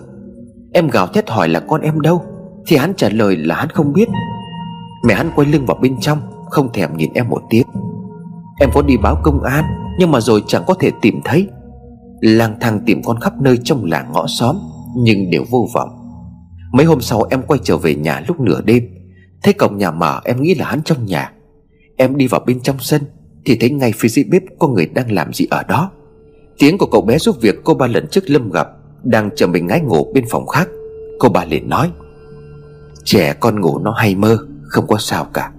[0.73, 2.21] Em gào thét hỏi là con em đâu,
[2.67, 4.09] Thì hắn trả lời là hắn không biết.
[5.07, 6.17] Mẹ hắn quay lưng vào bên trong,
[6.49, 7.67] Không thèm nhìn em một tiếng.
[8.59, 9.63] Em có đi báo công an,
[9.99, 11.47] Nhưng mà rồi chẳng có thể tìm thấy.
[12.21, 14.57] Lang thang tìm con khắp nơi trong làng ngõ xóm.
[14.99, 15.89] Nhưng đều vô vọng.
[16.71, 18.83] Mấy hôm sau em quay trở về nhà lúc nửa đêm,
[19.43, 21.31] Thấy cổng nhà mở, em nghĩ là hắn trong nhà.
[21.97, 23.01] Em đi vào bên trong sân,
[23.45, 25.91] Thì thấy ngay phía dưới bếp có người đang làm gì ở đó.
[26.59, 28.67] Tiếng của cậu bé giúp việc cô ba lần trước Lâm gặp,
[29.03, 30.69] Đang chờ mình ngái ngủ bên phòng khác.
[31.19, 31.91] Cô ba liền nói,
[33.03, 35.51] Trẻ con ngủ nó hay mơ, Không có sao cả.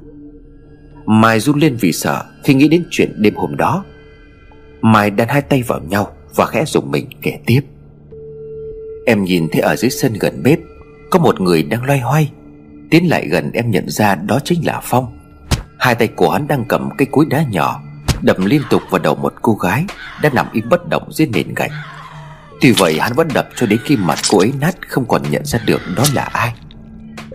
[1.07, 3.85] Mai run lên vì sợ Khi nghĩ đến chuyện đêm hôm đó.
[4.81, 7.61] Mai đan hai tay vào nhau Và khẽ dùng mình kể tiếp.
[9.09, 10.59] Em nhìn thấy ở dưới sân gần bếp,
[11.11, 12.31] Có một người đang loay hoay.
[12.91, 15.19] Tiến lại gần em nhận ra đó chính là Phong.
[15.79, 17.83] Hai tay của hắn đang cầm cái cối đá nhỏ,
[18.23, 19.85] Đập liên tục vào đầu một cô gái
[20.23, 21.71] Đang nằm im bất động dưới nền gạch.
[22.61, 25.45] Tuy vậy, hắn vẫn đập cho đến khi mặt cô ấy nát, Không còn nhận
[25.45, 26.53] ra được đó là ai.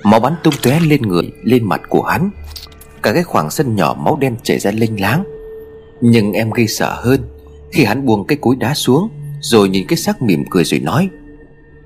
[0.03, 2.29] Máu bắn tung tóe lên người, Lên mặt của hắn.
[3.03, 5.23] Cả cái khoảng sân nhỏ máu đen chảy ra lênh láng.
[6.01, 7.21] Nhưng em gây sợ hơn
[7.71, 9.09] Khi hắn buông cái cối đá xuống,
[9.41, 11.09] Rồi nhìn cái xác mỉm cười rồi nói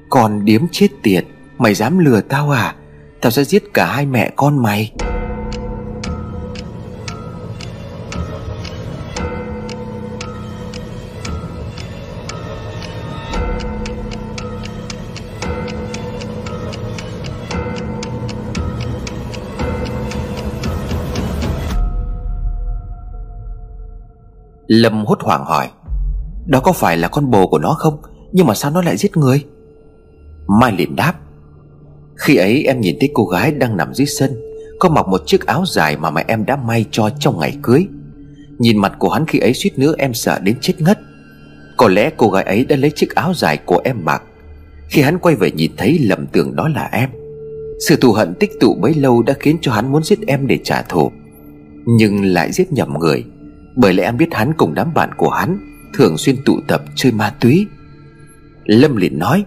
[0.09, 1.25] còn điếm chết tiệt,
[1.57, 2.75] Mày dám lừa tao à?
[3.21, 4.91] Tao sẽ giết cả hai mẹ con mày.
[24.67, 25.69] Lâm hốt hoảng hỏi,
[26.45, 28.01] Đó có phải là con bồ của nó không?
[28.31, 29.45] Nhưng mà sao nó lại giết người?
[30.47, 31.13] Mai liền đáp,
[32.15, 34.31] Khi ấy em nhìn thấy cô gái đang nằm dưới sân,
[34.79, 37.87] Có mặc một chiếc áo dài mà mẹ em đã may cho trong ngày cưới.
[38.59, 40.99] Nhìn mặt của hắn khi ấy suýt nữa em sợ đến chết ngất.
[41.77, 44.23] Có lẽ cô gái ấy đã lấy chiếc áo dài của em mặc.
[44.89, 47.09] Khi hắn quay về nhìn thấy, lầm tưởng đó là em.
[47.87, 50.59] Sự thù hận tích tụ bấy lâu đã khiến cho hắn muốn giết em để
[50.63, 51.11] trả thù.
[51.85, 53.23] Nhưng lại giết nhầm người,
[53.75, 55.59] Bởi lẽ em biết hắn cùng đám bạn của hắn
[55.93, 57.67] Thường xuyên tụ tập chơi ma túy.
[58.65, 59.45] Lâm liền nói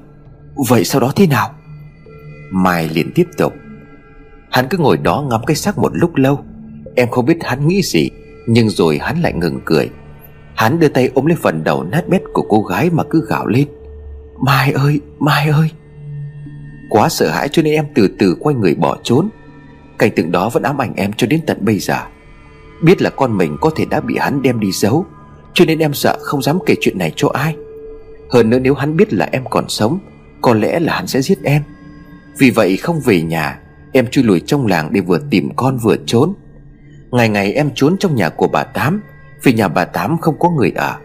[0.68, 1.50] Vậy sau đó thế nào?
[2.50, 3.54] Mai liền tiếp tục.
[4.50, 6.44] Hắn cứ ngồi đó ngắm cái xác một lúc lâu.
[6.96, 8.11] Em không biết hắn nghĩ gì
[8.46, 9.90] Nhưng rồi hắn lại ngừng cười.
[10.54, 13.46] Hắn đưa tay ôm lấy phần đầu nát bét của cô gái mà cứ gào
[13.46, 13.68] lên.
[14.42, 15.70] Mai ơi, Mai ơi!
[16.90, 19.28] Quá sợ hãi cho nên em từ từ quay người bỏ trốn.
[19.98, 21.98] Cảnh tượng đó vẫn ám ảnh em cho đến tận bây giờ.
[22.82, 25.06] Biết là con mình có thể đã bị hắn đem đi giấu
[25.54, 27.56] Cho nên em sợ không dám kể chuyện này cho ai.
[28.30, 29.98] Hơn nữa nếu hắn biết là em còn sống
[30.43, 31.62] có lẽ là hắn sẽ giết em.
[32.38, 33.59] Vì vậy không về nhà,
[33.93, 36.32] Em chui lùi trong làng để vừa tìm con vừa trốn.
[37.11, 39.03] Ngày ngày em trốn trong nhà của bà Tám,
[39.43, 40.97] Vì nhà bà Tám không có người ở.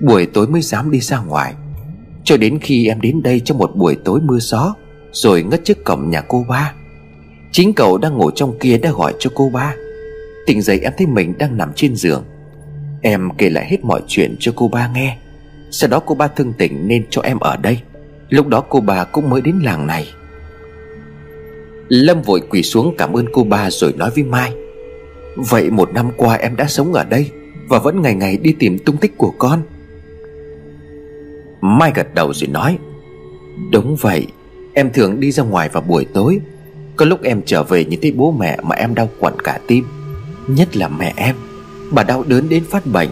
[0.00, 1.54] Buổi tối mới dám đi ra ngoài.
[2.24, 4.74] Cho đến khi em đến đây trong một buổi tối mưa gió,
[5.12, 6.72] Rồi ngất trước cổng nhà cô ba.
[7.52, 9.74] Chính cậu đang ngồi trong kia đã gọi cho cô ba.
[10.46, 12.24] Tỉnh dậy em thấy mình đang nằm trên giường.
[13.02, 15.16] Em kể lại hết mọi chuyện cho cô ba nghe.
[15.70, 17.80] Sau đó cô ba thương tỉnh nên cho em ở đây.
[18.28, 20.14] Lúc đó cô bà cũng mới đến làng này.
[21.88, 24.52] Lâm vội quỳ xuống cảm ơn cô ba rồi nói với Mai,
[25.36, 27.30] Vậy một năm qua em đã sống ở đây
[27.68, 29.62] Và vẫn ngày ngày đi tìm tung tích của con.
[31.60, 32.78] Mai gật đầu rồi nói,
[33.72, 34.26] Đúng vậy,
[34.74, 36.40] Em thường đi ra ngoài vào buổi tối.
[36.96, 39.84] Có lúc em trở về nhìn thấy bố mẹ mà em đau quặn cả tim,
[40.46, 41.36] Nhất là mẹ em.
[41.90, 43.08] Bà đau đớn đến phát bệnh.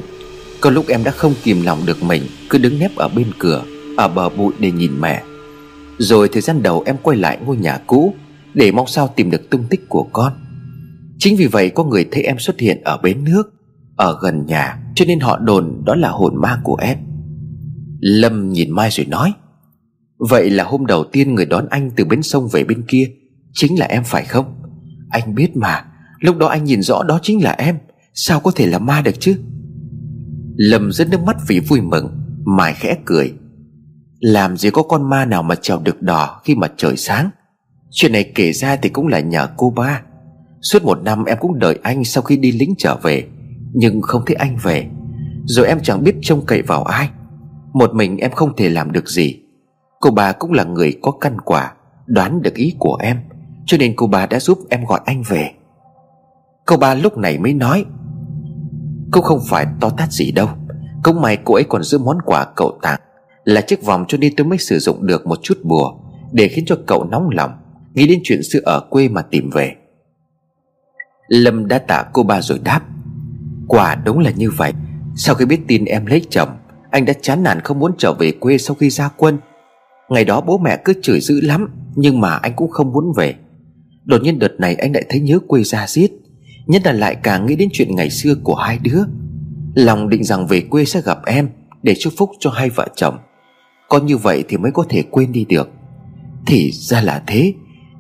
[0.61, 3.63] Có lúc em đã không kìm lòng được mình, Cứ đứng nép ở bên cửa.
[3.97, 5.23] Ở bờ bụi để nhìn mẹ.
[5.99, 8.15] Rồi thời gian đầu em quay lại ngôi nhà cũ
[8.55, 10.33] Để mong sao tìm được tung tích của con.
[11.19, 13.43] Chính vì vậy có người thấy em xuất hiện ở bến nước,
[13.97, 16.99] Ở gần nhà, Cho nên họ đồn đó là hồn ma của em.
[18.01, 19.33] Lâm nhìn Mai rồi nói,
[20.19, 23.11] Vậy là hôm đầu tiên người đón anh từ bến sông về bên kia,
[23.53, 24.63] Chính là em phải không?
[25.11, 25.85] Anh biết mà,
[26.21, 27.79] Lúc đó anh nhìn rõ đó chính là em,
[28.15, 29.37] Sao có thể là ma được chứ?
[30.57, 32.09] Lâm rất nước mắt vì vui mừng,
[32.45, 33.33] Mai khẽ cười.
[34.21, 37.31] Làm gì có con ma nào mà trèo được đỏ Khi mà trời sáng?
[37.91, 40.03] Chuyện này kể ra thì cũng là nhờ cô ba.
[40.63, 43.27] Suốt một năm em cũng đợi anh Sau khi đi lính trở về,
[43.73, 44.87] Nhưng không thấy anh về.
[45.45, 47.09] Rồi em chẳng biết trông cậy vào ai.
[47.73, 49.41] Một mình em không thể làm được gì.
[50.01, 51.73] Cô bà cũng là người có căn quả,
[52.07, 53.21] Đoán được ý của em,
[53.67, 55.51] Cho nên cô bà đã giúp em gọi anh về.
[56.67, 57.85] Cô ba lúc này mới nói
[59.11, 60.49] Cũng không phải to tát gì đâu,
[61.03, 63.01] Cũng may cô ấy còn giữ món quà cậu tặng.
[63.47, 65.95] Là chiếc vòng cho nên tôi mới sử dụng được một chút bùa,
[66.33, 67.51] Để khiến cho cậu nóng lòng,
[67.95, 69.75] Nghĩ đến chuyện xưa ở quê mà tìm về.
[71.29, 72.81] Lâm đã tạ cô ba rồi đáp,
[73.69, 74.73] Quả đúng là như vậy.
[75.17, 76.49] Sau khi biết tin em lấy chồng,
[76.91, 79.39] Anh đã chán nản không muốn trở về quê sau khi ra quân.
[80.09, 83.35] Ngày đó bố mẹ cứ chửi dữ lắm, Nhưng mà anh cũng không muốn về.
[84.05, 86.11] Đột nhiên đợt này anh lại thấy nhớ quê ra giết,
[86.67, 89.03] Nhất là lại càng nghĩ đến chuyện ngày xưa của hai đứa.
[89.75, 91.49] Lòng định rằng về quê sẽ gặp em,
[91.83, 93.19] Để chúc phúc cho hai vợ chồng.
[93.89, 95.71] Có như vậy thì mới có thể quên đi được.
[96.47, 97.55] Thì ra là thế.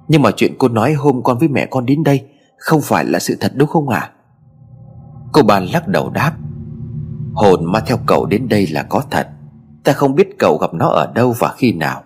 [0.08, 2.24] Nhưng mà chuyện cô nói hôm con với mẹ con đến đây
[2.56, 3.98] Không phải là sự thật đúng không ạ?
[3.98, 4.10] À?
[5.32, 6.32] Cô bà lắc đầu đáp,
[7.34, 9.28] Hồn mà theo cậu đến đây là có thật.
[9.84, 12.02] Ta không biết cậu gặp nó ở đâu và khi nào.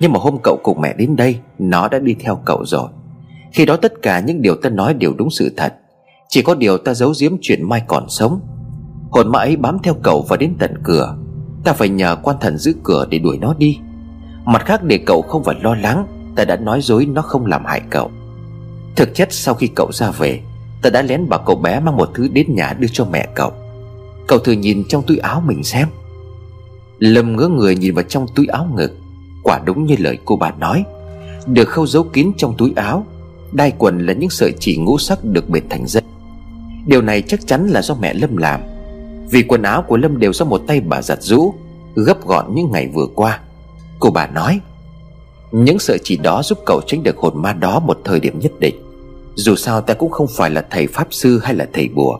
[0.00, 2.88] Nhưng mà hôm cậu cùng mẹ đến đây, Nó đã đi theo cậu rồi.
[3.52, 5.74] Khi đó tất cả những điều ta nói đều đúng sự thật.
[6.28, 8.40] Chỉ có điều ta giấu giếm chuyện Mai còn sống.
[9.10, 11.16] Hồn ma ấy bám theo cậu và đến tận cửa.
[11.64, 13.78] Ta phải nhờ quan thần giữ cửa để đuổi nó đi.
[14.44, 16.06] Mặt khác để cậu không phải lo lắng,
[16.36, 18.10] Ta đã nói dối nó không làm hại cậu.
[18.96, 20.40] Thực chất sau khi cậu ra về,
[20.82, 23.52] Ta đã lén bảo cậu bé mang một thứ đến nhà đưa cho mẹ cậu.
[24.26, 25.88] Cậu thử nhìn trong túi áo mình xem.
[26.98, 28.92] Lâm ngỡ người nhìn vào trong túi áo ngực,
[29.42, 30.84] Quả đúng như lời cô bà nói.
[31.46, 33.06] Được khâu giấu kín trong túi áo,
[33.52, 36.02] Đai quần là những sợi chỉ ngũ sắc được bệt thành dây.
[36.86, 38.60] Điều này chắc chắn là do mẹ Lâm làm.
[39.30, 41.54] Vì quần áo của Lâm đều do một tay bà giặt rũ,
[41.94, 43.40] Gấp gọn những ngày vừa qua.
[43.98, 44.60] Cô bà nói,
[45.52, 48.52] Những sợi chỉ đó giúp cậu tránh được hồn ma đó một thời điểm nhất
[48.58, 48.74] định.
[49.34, 52.18] Dù sao ta cũng không phải là thầy pháp sư hay là thầy bùa.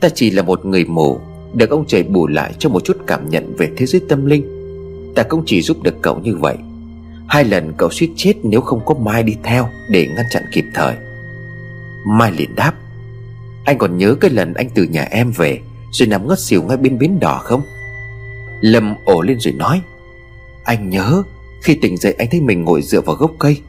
[0.00, 1.18] Ta chỉ là một người mù,
[1.52, 4.44] Được ông trời bù lại cho một chút cảm nhận về thế giới tâm linh.
[5.14, 6.56] Ta cũng chỉ giúp được cậu như vậy.
[7.28, 10.64] Hai lần cậu suýt chết nếu không có Mai đi theo Để ngăn chặn kịp
[10.74, 10.94] thời.
[12.06, 12.72] Mai liền đáp,
[13.64, 15.60] anh còn nhớ cái lần anh từ nhà em về
[15.96, 17.62] rồi nằm ngất xỉu ngay bên bến đỏ không?
[18.60, 19.80] Lâm ổ lên rồi nói,
[20.64, 21.22] Anh nhớ,
[21.62, 23.60] Khi tỉnh dậy anh thấy mình ngồi dựa vào gốc cây.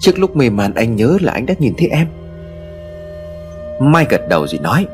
[0.00, 2.06] Trước lúc mê man anh nhớ là anh đã nhìn thấy em.
[3.80, 4.86] Mai gật đầu rồi nói,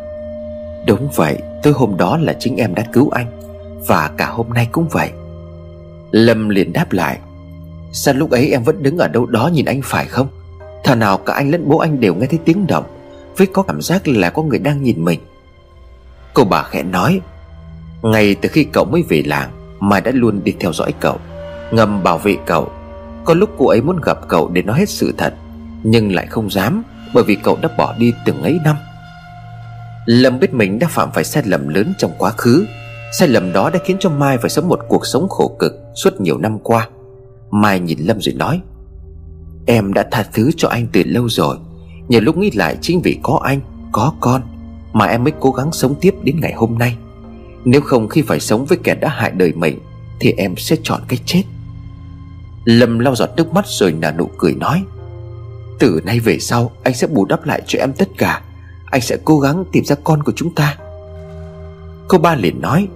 [0.87, 3.27] Đúng vậy Tối hôm đó là chính em đã cứu anh,
[3.87, 5.11] Và cả hôm nay cũng vậy.
[6.11, 7.19] Lâm liền đáp lại,
[7.93, 10.29] Sao lúc ấy em vẫn đứng ở đâu đó nhìn anh phải không?
[10.85, 12.85] Thà nào cả anh lẫn bố anh đều nghe thấy tiếng động,
[13.37, 15.21] Với có cảm giác là có người đang nhìn mình.
[16.35, 17.21] Cô bà khẽ nói,
[18.03, 19.51] Ngay từ khi cậu mới về làng
[19.81, 21.19] Mai đã luôn đi theo dõi cậu,
[21.71, 22.73] Ngầm bảo vệ cậu.
[23.25, 25.35] Có lúc cô ấy muốn gặp cậu để nói hết sự thật,
[25.83, 26.83] Nhưng lại không dám,
[27.15, 28.77] Bởi vì cậu đã bỏ đi từng ấy năm.
[30.07, 32.67] Lâm biết mình đã phạm phải sai lầm lớn trong quá khứ.
[33.13, 36.21] Sai lầm đó đã khiến cho Mai phải sống một cuộc sống khổ cực Suốt
[36.21, 36.89] nhiều năm qua.
[37.51, 38.61] Mai nhìn Lâm rồi nói,
[39.67, 41.57] Em đã tha thứ cho anh từ lâu rồi
[42.09, 43.61] Nhiều lúc nghĩ lại chính vì có anh,
[43.93, 44.43] Có con
[44.93, 46.97] mà em mới cố gắng sống tiếp đến ngày hôm nay.
[47.65, 49.79] Nếu không khi phải sống với kẻ đã hại đời mình,
[50.21, 51.43] Thì em sẽ chọn cái chết.
[52.65, 54.83] Lâm lau giọt nước mắt rồi nở nụ cười nói,
[55.79, 58.43] Từ nay về sau, Anh sẽ bù đắp lại cho em tất cả.
[58.91, 60.77] Anh sẽ cố gắng tìm ra con của chúng ta.
[62.09, 62.89] Cô ba liền nói,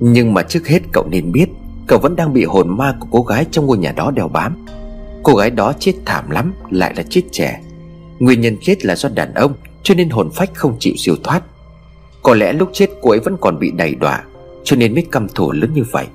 [0.00, 1.48] Nhưng mà trước hết cậu nên biết,
[1.86, 4.66] Cậu vẫn đang bị hồn ma của cô gái trong ngôi nhà đó đeo bám.
[5.22, 7.60] Cô gái đó chết thảm lắm, Lại là chết trẻ.
[8.18, 9.52] Nguyên nhân chết là do đàn ông.
[9.84, 11.42] Cho nên hồn phách không chịu siêu thoát.
[12.22, 14.22] Có lẽ lúc chết cô ấy vẫn còn bị đầy đọa,
[14.64, 16.06] Cho nên mới căm thù lớn như vậy.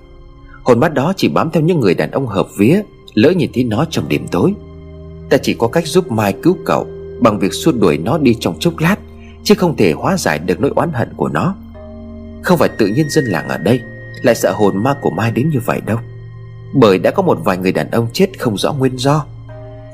[0.64, 2.82] Hồn mắt đó chỉ bám theo những người đàn ông hợp vía,
[3.14, 4.54] Lỡ nhìn thấy nó trong đêm tối.
[5.30, 6.88] Ta chỉ có cách giúp Mai cứu cậu
[7.20, 8.96] Bằng việc xua đuổi nó đi trong chốc lát,
[9.44, 11.56] Chứ không thể hóa giải được nỗi oán hận của nó.
[12.44, 13.82] Không phải tự nhiên dân làng ở đây,
[14.22, 15.98] Lại sợ hồn ma của Mai đến như vậy đâu.
[16.74, 19.26] Bởi đã có một vài người đàn ông chết không rõ nguyên do.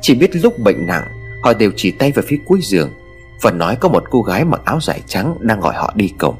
[0.02, 1.04] Chỉ biết lúc bệnh nặng,
[1.44, 2.90] Họ đều chỉ tay về phía cuối giường
[3.42, 6.36] và nói có một cô gái mặc áo dài trắng Đang gọi họ đi cùng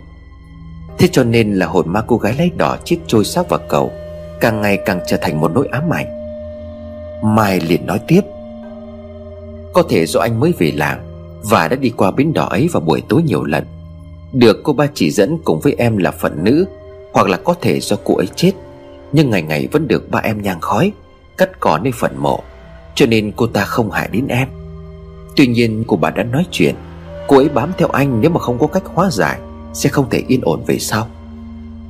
[0.98, 3.92] Thế cho nên là hồn ma cô gái lấy đỏ Chiếc trôi xác vào cầu,
[4.40, 6.08] Càng ngày càng trở thành một nỗi ám ảnh.
[7.36, 8.22] Mai liền nói tiếp,
[9.74, 11.04] Có thể do anh mới về làng
[11.44, 13.66] Và đã đi qua bến đỏ ấy vào buổi tối nhiều lần,
[14.34, 16.66] Được cô ba chỉ dẫn cùng với em là phận nữ,
[17.14, 18.52] Hoặc là có thể do cô ấy chết,
[19.12, 20.92] Nhưng ngày ngày vẫn được ba em nhang khói,
[21.38, 22.40] Cắt cỏ nơi phần mộ,
[22.96, 24.48] Cho nên cô ta không hại đến em.
[25.36, 26.76] Tuy nhiên cô bà đã nói chuyện.
[27.28, 29.40] Cô ấy bám theo anh nếu mà không có cách hóa giải,
[29.74, 31.08] Sẽ không thể yên ổn về sau.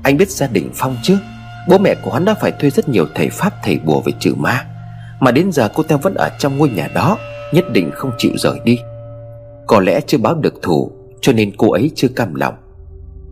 [0.03, 1.17] Anh biết gia đình Phong chứ?
[1.69, 4.33] Bố mẹ của hắn đã phải thuê rất nhiều thầy pháp, thầy bùa về trừ
[4.35, 4.65] ma.
[5.19, 7.17] Mà đến giờ cô ta vẫn ở trong ngôi nhà đó,
[7.53, 8.79] Nhất định không chịu rời đi.
[9.67, 10.91] Có lẽ chưa báo được thù,
[11.21, 12.55] Cho nên cô ấy chưa cam lòng.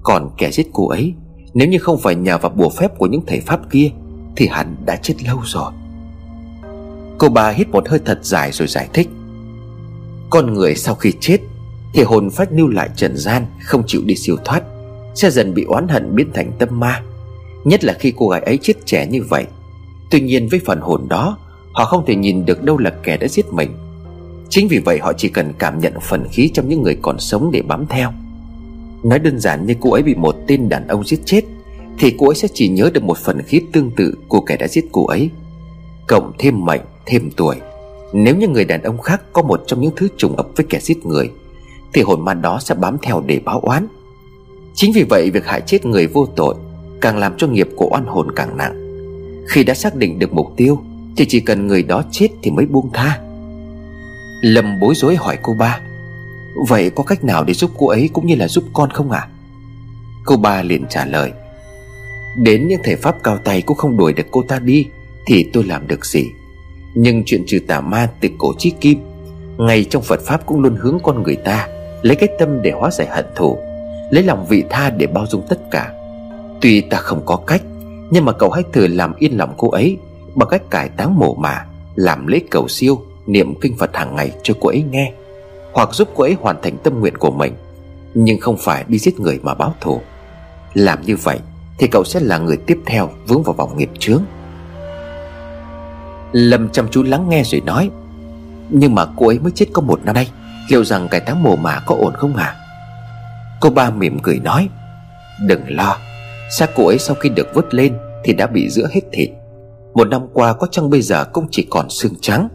[0.03, 1.13] Còn kẻ giết cô ấy,
[1.53, 3.89] Nếu như không phải nhờ vào bùa phép của những thầy pháp kia,
[4.35, 5.71] Thì hắn đã chết lâu rồi.
[7.17, 9.09] Cô bà hít một hơi thật dài rồi giải thích.
[10.33, 11.37] Con người sau khi chết
[11.93, 14.63] Thì hồn phách lưu lại trần gian Không chịu đi siêu thoát
[15.15, 17.01] Sẽ dần bị oán hận biến thành tâm ma.
[17.63, 19.45] Nhất là khi cô gái ấy chết trẻ như vậy.
[20.11, 21.37] Tuy nhiên với phần hồn đó
[21.73, 23.71] Họ không thể nhìn được đâu là kẻ đã giết mình.
[24.49, 27.51] Chính vì vậy họ chỉ cần cảm nhận phần khí trong những người còn sống
[27.51, 28.11] để bám theo.
[29.03, 31.41] Nói đơn giản như cô ấy bị một tên đàn ông giết chết
[31.99, 34.67] Thì cô ấy sẽ chỉ nhớ được một phần khí tương tự của kẻ đã
[34.67, 35.29] giết cô ấy.
[36.07, 37.55] Cộng thêm mệnh, thêm tuổi
[38.13, 40.79] nếu như người đàn ông khác có một trong những thứ trùng ập với kẻ
[40.81, 41.31] giết người,
[41.93, 43.87] Thì hồn ma đó sẽ bám theo để báo oán.
[44.73, 46.55] Chính vì vậy, việc hại chết người vô tội
[47.01, 48.83] Càng làm cho nghiệp của oan hồn càng nặng.
[49.47, 50.79] Khi đã xác định được mục tiêu,
[51.17, 53.19] Thì chỉ cần người đó chết thì mới buông tha.
[54.41, 55.79] Lâm bối rối hỏi cô ba,
[56.67, 59.19] Vậy có cách nào để giúp cô ấy cũng như là giúp con không ạ?
[59.19, 59.29] À?
[60.25, 61.31] Cô ba liền trả lời,
[62.37, 64.87] Đến những thể pháp cao tay cũng không đuổi được cô ta đi,
[65.25, 66.31] Thì tôi làm được gì?
[66.95, 68.99] Nhưng chuyện trừ tà ma từ cổ chí kim,
[69.57, 71.67] Ngay trong Phật Pháp cũng luôn hướng con người ta
[72.01, 73.57] Lấy cái tâm để hóa giải hận thù,
[74.09, 75.93] Lấy lòng vị tha để bao dung tất cả.
[76.61, 77.61] Tuy ta không có cách,
[78.11, 79.97] Nhưng mà cậu hãy thử làm yên lòng cô ấy
[80.35, 81.65] Bằng cách cải táng mổ mà
[81.95, 85.13] Làm lễ cầu siêu, Niệm kinh Phật hàng ngày cho cô ấy nghe,
[85.73, 87.53] Hoặc giúp cô ấy hoàn thành tâm nguyện của mình.
[88.13, 90.01] Nhưng không phải đi giết người mà báo thù.
[90.73, 91.39] Làm như vậy
[91.77, 94.23] Thì cậu sẽ là người tiếp theo vướng vào vòng nghiệp chướng.
[96.33, 97.89] Lâm chăm chú lắng nghe rồi nói,
[98.69, 100.31] Nhưng mà cô ấy mới chết có một năm nay
[100.69, 102.55] Liệu rằng cái táng mồ mả có ổn không hả?
[103.61, 104.69] Cô ba mỉm cười nói,
[105.47, 105.97] Đừng lo,
[106.57, 109.29] Xác cô ấy sau khi được vớt lên Thì đã bị giữa hết thịt.
[109.93, 112.49] Một năm qua có chăng bây giờ cũng chỉ còn xương trắng.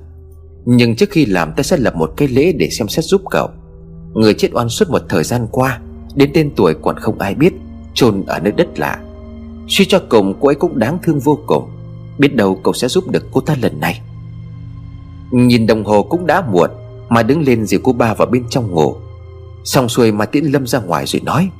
[0.64, 3.50] Nhưng trước khi làm ta sẽ lập một cái lễ để xem xét giúp cậu.
[4.14, 5.80] Người chết oan suốt một thời gian qua,
[6.14, 7.52] Đến tên tuổi còn không ai biết,
[7.94, 8.98] chôn ở nơi đất lạ.
[9.68, 11.70] Suy cho cùng cô ấy cũng đáng thương vô cùng.
[12.18, 14.00] Biết đâu cậu sẽ giúp được cô ta lần này.
[15.30, 16.70] Nhìn đồng hồ cũng đã muộn,
[17.08, 18.96] Mà đứng lên dìu cô ba vào bên trong ngủ.
[19.64, 21.50] Xong xuôi mà tiễn lâm ra ngoài rồi nói,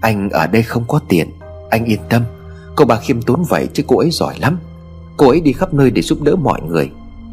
[0.00, 1.30] Anh ở đây không có tiền,
[1.70, 2.22] Anh yên tâm.
[2.76, 4.58] Cô ba khiêm tốn vậy chứ cô ấy giỏi lắm.
[5.16, 6.90] Cô ấy đi khắp nơi để giúp đỡ mọi người.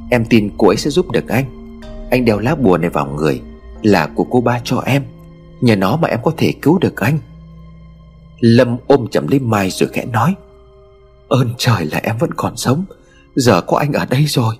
[0.10, 1.72] Em tin cô ấy sẽ giúp được anh.
[2.12, 3.42] Anh đeo lá bùa này vào người,
[3.82, 5.04] Là của cô ba cho em.
[5.62, 7.20] Nhờ nó mà em có thể cứu được anh.
[8.40, 10.36] Lâm ôm chậm lấy Mai rồi khẽ nói
[11.30, 12.86] Ơn trời là em vẫn còn sống.
[13.36, 14.56] Giờ có anh ở đây rồi.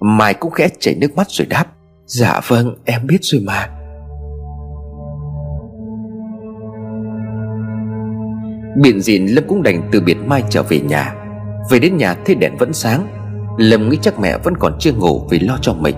[0.00, 1.64] Mai cũng khẽ chảy nước mắt rồi đáp.
[2.06, 3.68] Dạ vâng em biết rồi mà.
[8.82, 11.14] Biện dịn Lâm cũng đành từ biệt Mai trở về nhà.
[11.70, 13.06] Về đến nhà thấy đèn vẫn sáng.
[13.58, 15.96] Lâm nghĩ chắc mẹ vẫn còn chưa ngủ vì lo cho mình.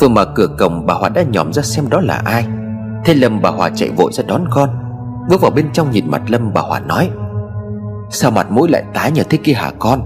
[0.00, 2.46] Vừa mở cửa cổng, bà Hòa đã nhòm ra xem đó là ai.
[3.04, 4.70] Thế Lâm, bà Hòa chạy vội ra đón con.
[5.28, 7.10] Bước vào bên trong nhìn mặt Lâm, bà Hòa nói
[8.12, 10.00] Sao mặt mũi lại tái nhờ thế kia hả con?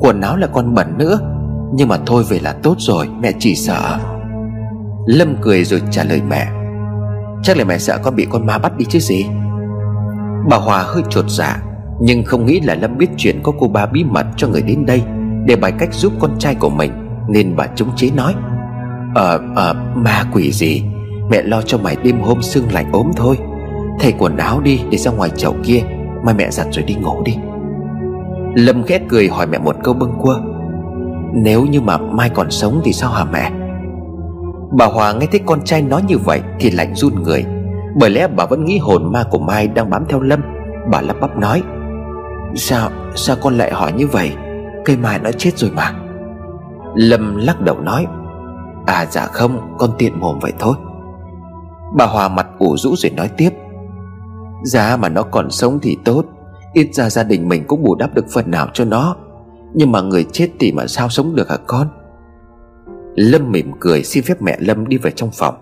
[0.00, 1.18] Quần áo là con bẩn nữa.
[1.74, 3.98] Nhưng mà thôi về là tốt rồi Mẹ chỉ sợ.
[5.06, 6.46] Lâm cười rồi trả lời mẹ.
[7.42, 9.26] Chắc là mẹ sợ con bị con ma bắt đi chứ gì?
[10.50, 11.62] Bà Hòa hơi trột dạ
[12.00, 14.86] Nhưng không nghĩ là Lâm biết chuyện có cô ba bí mật cho người đến
[14.86, 15.02] đây
[15.46, 16.92] Để bài cách giúp con trai của mình
[17.28, 18.34] Nên bà chống chế nói.
[19.14, 20.84] Ờ, ờ, ma quỷ gì?
[21.30, 23.38] Mẹ lo cho mày đêm hôm sưng lạnh ốm thôi.
[24.00, 25.82] Thay quần áo đi để ra ngoài chậu kia
[26.24, 27.36] Mai mẹ giặt rồi đi ngủ đi.
[28.54, 30.34] Lâm khẽ cười hỏi mẹ một câu bâng quơ.
[31.34, 33.50] Nếu như mà Mai còn sống thì sao hả mẹ?
[34.72, 37.44] Bà Hòa nghe thấy con trai nói như vậy Thì lạnh run người.
[37.96, 40.40] Bởi lẽ bà vẫn nghĩ hồn ma của Mai đang bám theo Lâm.
[40.92, 41.62] Bà lắp bắp nói
[42.54, 44.32] Sao, sao con lại hỏi như vậy
[44.84, 45.92] Cây Mai nó chết rồi mà.
[46.94, 48.06] Lâm lắc đầu nói
[48.86, 50.74] À dạ không Con tiện mồm vậy thôi.
[51.96, 53.50] Bà Hòa mặt ủ rũ rồi nói tiếp
[54.62, 56.24] giá mà nó còn sống thì tốt
[56.72, 59.16] Ít ra gia đình mình cũng bù đắp được phần nào cho nó.
[59.74, 61.88] Nhưng mà người chết thì mà sao sống được hả con?
[63.14, 65.54] Lâm mỉm cười xin phép mẹ Lâm đi về trong phòng.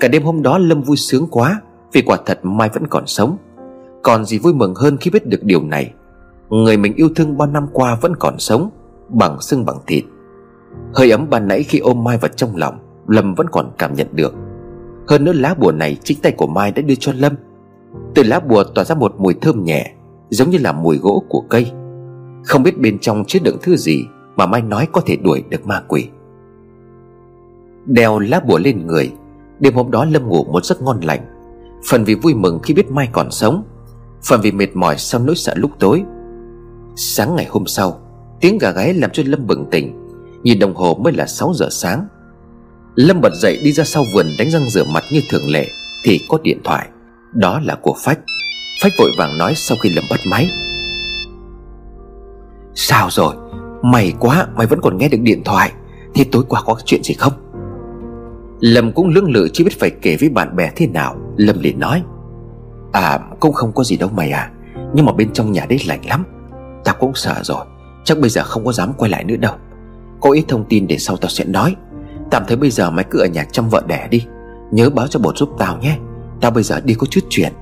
[0.00, 1.60] Cả đêm hôm đó Lâm vui sướng quá,
[1.92, 3.36] Vì quả thật Mai vẫn còn sống.
[4.02, 5.92] Còn gì vui mừng hơn khi biết được điều này.
[6.48, 8.70] Người mình yêu thương bao năm qua vẫn còn sống,
[9.08, 10.04] Bằng xương bằng thịt.
[10.94, 14.06] Hơi ấm ban nãy khi ôm Mai vào trong lòng, Lâm vẫn còn cảm nhận
[14.12, 14.34] được.
[15.08, 17.32] Hơn nữa lá bùa này chính tay của Mai đã đưa cho Lâm.
[18.14, 19.94] Từ lá bùa tỏa ra một mùi thơm nhẹ
[20.30, 21.72] Giống như là mùi gỗ của cây.
[22.44, 24.04] Không biết bên trong chứa đựng thứ gì
[24.36, 26.08] Mà Mai nói có thể đuổi được ma quỷ.
[27.86, 29.12] Đeo lá bùa lên người,
[29.60, 31.20] Đêm hôm đó Lâm ngủ một giấc ngon lành.
[31.88, 33.64] Phần vì vui mừng khi biết Mai còn sống,
[34.22, 36.02] Phần vì mệt mỏi sau nỗi sợ lúc tối.
[36.96, 38.00] Sáng ngày hôm sau,
[38.40, 39.96] Tiếng gà gáy làm cho Lâm bừng tỉnh,
[40.42, 42.06] Nhìn đồng hồ mới là 6 giờ sáng.
[42.94, 45.66] Lâm bật dậy đi ra sau vườn đánh răng rửa mặt như thường lệ
[46.04, 46.88] Thì có điện thoại,
[47.32, 48.18] Đó là của Phách.
[48.82, 50.50] Phách vội vàng nói sau khi lầm bắt máy.
[52.74, 53.34] Sao rồi?
[53.82, 55.72] Mày quá, mày vẫn còn nghe được điện thoại.
[56.14, 57.32] Thì tối qua có chuyện gì không?
[58.60, 61.16] Lâm cũng lưỡng lự chưa biết phải kể với bạn bè thế nào.
[61.36, 62.02] Lâm liền nói
[62.92, 64.50] À cũng không có gì đâu mày à.
[64.94, 66.24] Nhưng mà bên trong nhà đấy lạnh lắm.
[66.84, 67.64] Tao cũng sợ rồi.
[68.04, 69.54] Chắc bây giờ không có dám quay lại nữa đâu.
[70.20, 71.76] Có ít thông tin để sau tao sẽ nói.
[72.30, 74.26] Tạm thời bây giờ mày cứ ở nhà chăm vợ đẻ đi.
[74.70, 75.98] Nhớ báo cho bột giúp tao nhé.
[76.40, 77.52] Tao bây giờ đi có chút chuyện.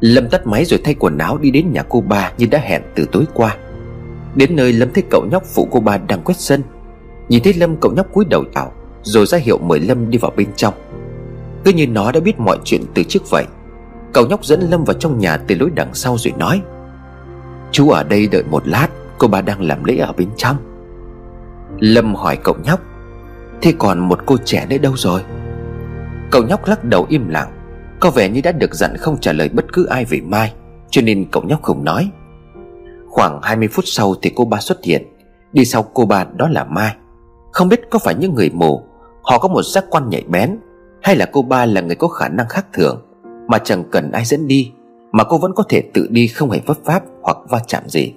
[0.00, 2.82] Lâm tắt máy rồi thay quần áo đi đến nhà cô ba như đã hẹn
[2.94, 3.56] từ tối qua.
[4.34, 6.62] Đến nơi Lâm thấy cậu nhóc phụ cô ba đang quét sân.
[7.28, 8.72] Nhìn thấy Lâm, cậu nhóc cúi đầu chào,
[9.02, 10.74] Rồi ra hiệu mời Lâm đi vào bên trong.
[11.64, 13.44] Cứ như nó đã biết mọi chuyện từ trước vậy,
[14.12, 16.60] Cậu nhóc dẫn Lâm vào trong nhà từ lối đằng sau rồi nói,
[17.72, 18.88] Chú ở đây đợi một lát,
[19.18, 20.56] Cô ba đang làm lễ ở bên trong.
[21.78, 22.80] Lâm hỏi cậu nhóc,
[23.62, 25.20] Thế còn một cô trẻ nữa đâu rồi?
[26.30, 27.57] Cậu nhóc lắc đầu im lặng.
[28.00, 30.52] Có vẻ như đã được dặn không trả lời bất cứ ai về Mai,
[30.90, 32.10] Cho nên cậu nhóc không nói.
[33.08, 35.02] Khoảng 20 phút sau thì cô ba xuất hiện.
[35.52, 36.96] Đi sau cô ba đó là Mai.
[37.52, 38.82] Không biết có phải những người mù
[39.22, 40.58] Họ có một giác quan nhạy bén,
[41.02, 43.02] Hay là cô ba là người có khả năng khác thường,
[43.48, 44.72] Mà chẳng cần ai dẫn đi,
[45.12, 48.14] Mà cô vẫn có thể tự đi không hề vấp pháp Hoặc va chạm gì.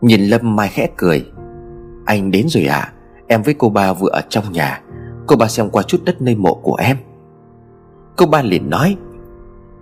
[0.00, 1.26] Nhìn Lâm Mai khẽ cười.
[2.04, 2.92] Anh đến rồi à
[3.26, 4.82] Em với cô ba vừa ở trong nhà,
[5.26, 6.96] Cô ba xem qua chút đất nơi mộ của em.
[8.16, 8.96] Cô ba liền nói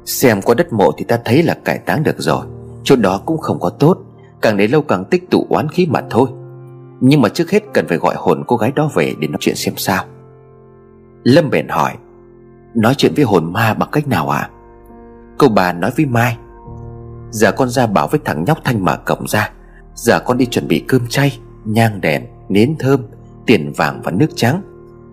[0.05, 2.47] Xem qua đất mộ thì ta thấy là cải táng được rồi
[2.85, 3.99] Chỗ đó cũng không có tốt
[4.41, 6.29] Càng để lâu càng tích tụ oán khí mà thôi.
[7.01, 9.57] Nhưng mà trước hết cần phải gọi hồn cô gái đó về Để nói chuyện
[9.57, 10.05] xem sao.
[11.25, 11.93] Lâm bèn hỏi
[12.75, 14.39] Nói chuyện với hồn ma bằng cách nào ạ?
[14.39, 14.51] À?
[15.39, 16.37] Cô bà nói với Mai
[17.31, 19.51] Giờ con ra bảo với thằng nhóc Thanh mở cổng ra
[19.95, 23.01] Giờ con đi chuẩn bị cơm chay Nhang đèn, nến thơm
[23.47, 24.63] Tiền vàng và nước trắng.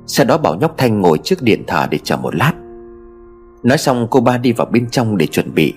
[0.08, 2.54] Sau đó bảo nhóc Thanh ngồi trước điện thờ để chờ một lát.
[3.64, 5.74] Nói xong cô ba đi vào bên trong để chuẩn bị.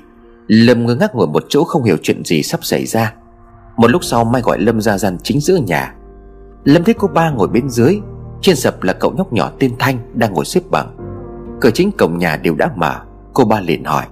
[0.46, 3.14] Lâm ngơ ngác ngồi một chỗ không hiểu chuyện gì sắp xảy ra.
[3.76, 5.94] Một lúc sau Mai gọi Lâm ra gian chính giữa nhà.
[6.64, 8.00] Lâm thấy cô ba ngồi bên dưới,
[8.40, 10.96] Trên sập là cậu nhóc nhỏ tên Thanh đang ngồi xếp bằng.
[11.60, 13.00] Cửa chính cổng nhà đều đã mở,
[13.34, 14.04] Cô ba liền hỏi.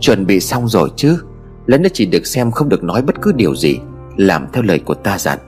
[0.00, 1.18] Chuẩn bị xong rồi chứ?
[1.66, 3.78] Lần nữa chỉ được xem không được nói bất cứ điều gì,
[4.16, 5.38] Làm theo lời của ta dặn.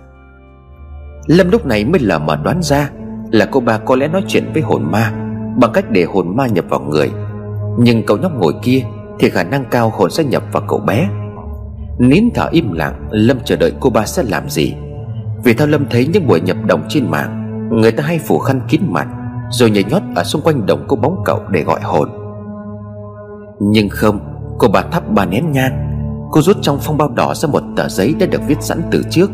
[1.26, 2.90] Lâm lúc này mới lờ mờ đoán ra
[3.30, 5.31] Là cô ba có lẽ nói chuyện với hồn ma.
[5.60, 7.10] Bằng cách để hồn ma nhập vào người.
[7.78, 8.82] Nhưng cậu nhóc ngồi kia
[9.18, 11.08] Thì khả năng cao hồn sẽ nhập vào cậu bé.
[11.98, 14.74] Nín thở im lặng, Lâm chờ đợi cô ba sẽ làm gì?
[15.44, 17.38] Vì theo Lâm thấy những buổi nhập đồng trên mạng,
[17.72, 19.06] Người ta hay phủ khăn kín mặt,
[19.50, 22.08] Rồi nhảy nhót ở xung quanh đồng cô bóng cậu để gọi hồn.
[23.60, 24.18] Nhưng không,
[24.58, 25.88] Cô bà thắp ba nén nhang.
[26.30, 29.02] Cô rút trong phong bao đỏ ra một tờ giấy đã được viết sẵn từ
[29.10, 29.30] trước.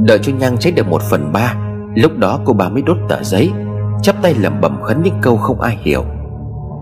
[0.00, 1.54] Đợi cho nhang cháy được một phần ba,
[1.94, 3.52] Lúc đó cô bà mới đốt tờ giấy.
[4.02, 6.04] Chắp tay lẩm bẩm khấn những câu không ai hiểu.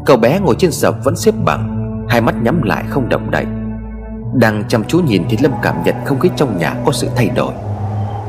[0.06, 1.74] Cậu bé ngồi trên sập vẫn xếp bằng,
[2.08, 3.44] Hai mắt nhắm lại không động đậy.
[4.34, 7.28] Đang chăm chú nhìn thì Lâm cảm nhận không khí trong nhà có sự thay
[7.28, 7.52] đổi.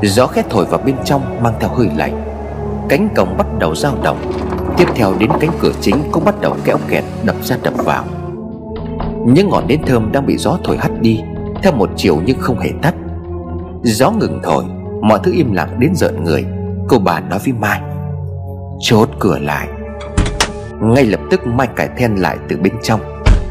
[0.02, 2.24] Gió khét thổi vào bên trong, mang theo hơi lạnh.
[2.88, 4.32] Cánh cổng bắt đầu dao động.
[4.76, 8.04] Tiếp theo đến cánh cửa chính cũng bắt đầu kéo kẹt, đập ra đập vào.
[9.26, 11.20] Những ngọn nến thơm đang bị gió thổi hắt đi,
[11.62, 12.94] Theo một chiều nhưng không hề tắt.
[13.82, 14.64] Gió ngừng thổi,
[15.02, 16.46] Mọi thứ im lặng đến rợn người.
[16.88, 17.80] Cô bà nói với Mai.
[18.80, 19.68] Chốt cửa lại.
[20.82, 23.00] Ngay lập tức Mai cải then lại từ bên trong.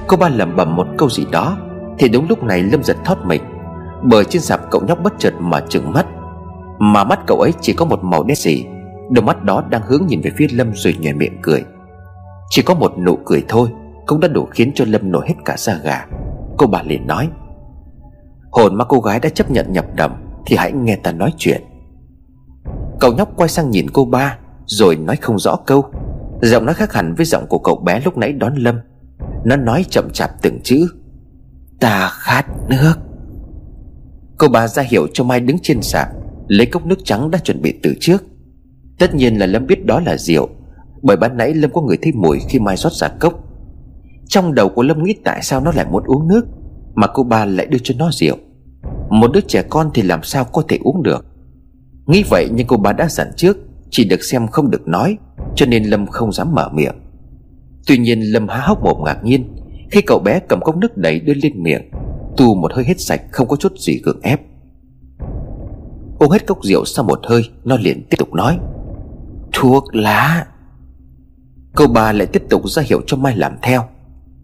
[0.08, 1.58] Cô ba lẩm bẩm một câu gì đó,
[1.98, 3.42] Thì đúng lúc này Lâm giật thoát mình.
[4.04, 6.06] Bởi trên sạp cậu nhóc bất chợt mà trừng mắt.
[6.80, 8.66] Mà mắt cậu ấy chỉ có một màu đen gì,
[9.12, 11.64] Đôi mắt đó đang hướng nhìn về phía Lâm rồi nhòe miệng cười.
[12.50, 13.70] Chỉ có một nụ cười thôi,
[14.06, 16.06] Cũng đã đủ khiến cho Lâm nổi hết cả da gà.
[16.58, 17.30] Cô bà liền nói,
[18.52, 20.12] Hồn mà cô gái đã chấp nhận nhập đầm
[20.46, 21.62] Thì hãy nghe ta nói chuyện.
[23.00, 24.38] Cậu nhóc quay sang nhìn cô ba
[24.70, 25.86] rồi nói không rõ câu.
[26.42, 28.76] Giọng nó khác hẳn với giọng của cậu bé lúc nãy đón Lâm.
[29.46, 30.88] Nó nói chậm chạp từng chữ.
[31.80, 32.94] Ta khát nước.
[34.38, 36.08] Cô bà ra hiệu cho Mai đứng trên sạp
[36.48, 38.24] Lấy cốc nước trắng đã chuẩn bị từ trước.
[39.00, 40.50] Tất nhiên là Lâm biết đó là rượu,
[41.02, 43.34] Bởi ban nãy Lâm có người thấy mùi khi Mai rót ra cốc.
[44.28, 46.46] Trong đầu của Lâm nghĩ tại sao nó lại muốn uống nước,
[46.96, 48.38] Mà cô ba lại đưa cho nó rượu.
[49.10, 51.26] Một đứa trẻ con thì làm sao có thể uống được?
[52.08, 53.58] Nghĩ vậy nhưng cô ba đã dặn trước
[53.92, 55.18] chỉ được xem không được nói,
[55.56, 56.96] Cho nên Lâm không dám mở miệng.
[57.88, 59.56] Tuy nhiên Lâm há hốc mồm ngạc nhiên,
[59.92, 61.90] Khi cậu bé cầm cốc nước đầy đưa lên miệng,
[62.38, 64.42] Tu một hơi hết sạch không có chút gì gượng ép.
[66.20, 68.60] Uống hết cốc rượu sau một hơi, Nó liền tiếp tục nói,
[69.54, 70.46] Thuốc lá.
[71.76, 73.84] Câu bà lại tiếp tục ra hiệu cho Mai làm theo.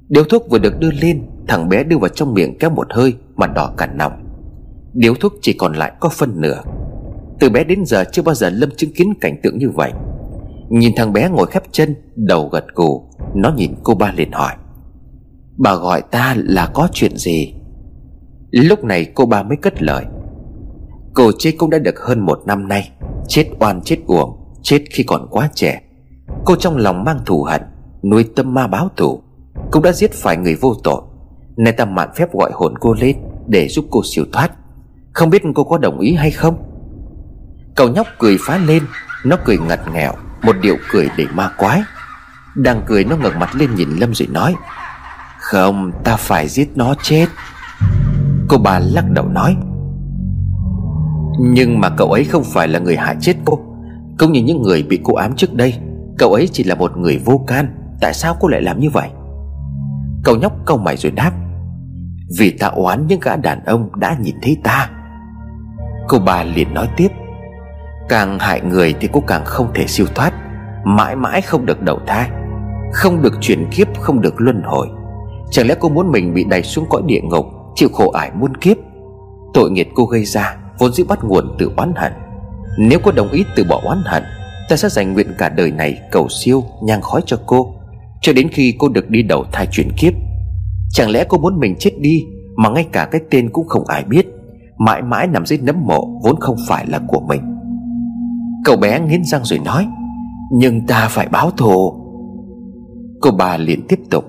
[0.07, 3.13] Điếu thuốc vừa được đưa lên, Thằng bé đưa vào trong miệng kéo một hơi
[3.35, 4.11] Mà đỏ cả nòng.
[4.93, 6.61] Điếu thuốc chỉ còn lại có phân nửa.
[7.39, 9.91] Từ bé đến giờ chưa bao giờ Lâm chứng kiến cảnh tượng như vậy.
[10.69, 14.53] Nhìn thằng bé ngồi khép chân, Đầu gật gù, Nó nhìn cô ba liền hỏi.
[15.57, 17.53] Bà gọi ta là có chuyện gì?
[18.51, 20.05] Lúc này cô ba mới cất lời.
[21.13, 22.91] Cô chết cũng đã được hơn một năm nay,
[23.27, 25.81] Chết oan chết uổng, Chết khi còn quá trẻ.
[26.45, 27.61] Cô trong lòng mang thù hận,
[28.03, 29.21] Nuôi tâm ma báo thù,
[29.71, 31.01] Cũng đã giết phải người vô tội.
[31.57, 33.17] Nay ta mạn phép gọi hồn cô lên
[33.47, 34.51] Để giúp cô siêu thoát.
[35.13, 36.55] Không biết cô có đồng ý hay không?
[37.75, 38.83] Cậu nhóc cười phá lên,
[39.25, 41.81] Nó cười ngặt nghèo, Một điệu cười để ma quái.
[42.55, 44.55] Đang cười, nó ngẩng mặt lên nhìn Lâm rồi nói,
[45.39, 47.25] Không, ta phải giết nó chết.
[48.47, 49.55] Cô bà lắc đầu nói,
[51.39, 53.59] Nhưng mà cậu ấy không phải là người hại chết cô.
[54.19, 55.79] Cũng như những người bị cô ám trước đây,
[56.17, 57.67] Cậu ấy chỉ là một người vô can.
[58.01, 59.09] Tại sao cô lại làm như vậy?
[60.23, 61.31] Cậu nhóc câu mày rồi đáp,
[62.37, 64.89] Vì ta oán những gã đàn ông đã nhìn thấy ta.
[66.07, 67.07] Cô bà liền nói tiếp
[68.09, 70.33] Càng hại người thì cô càng không thể siêu thoát,
[70.85, 72.29] Mãi mãi không được đầu thai,
[72.93, 74.87] Không được chuyển kiếp, Không được luân hồi.
[75.51, 77.45] Chẳng lẽ cô muốn mình bị đẩy xuống cõi địa ngục,
[77.75, 78.77] Chịu khổ ải muôn kiếp?
[79.53, 82.13] Tội nghiệp cô gây ra, Vốn dĩ bắt nguồn từ oán hận.
[82.77, 84.23] Nếu cô đồng ý từ bỏ oán hận,
[84.69, 87.75] Ta sẽ dành nguyện cả đời này cầu siêu, nhang khói cho cô,
[88.21, 90.13] Cho đến khi cô được đi đầu thai chuyển kiếp.
[90.89, 92.23] Chẳng lẽ cô muốn mình chết đi,
[92.55, 94.25] Mà ngay cả cái tên cũng không ai biết,
[94.77, 97.54] Mãi mãi nằm dưới nấm mộ Vốn không phải là của mình?
[98.65, 99.87] Cậu bé nghiến răng rồi nói,
[100.51, 101.93] Nhưng ta phải báo thù.
[103.21, 104.25] Cô bà liền tiếp tục,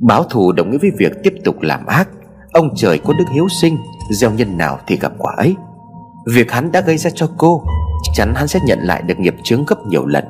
[0.00, 2.08] Báo thù đồng nghĩa với việc tiếp tục làm ác.
[2.52, 3.76] Ông trời có đức hiếu sinh,
[4.10, 5.54] Gieo nhân nào thì gặp quả ấy.
[6.26, 7.62] Việc hắn đã gây ra cho cô,
[8.04, 10.24] Chắc chắn hắn sẽ nhận lại được nghiệp chướng gấp nhiều lần.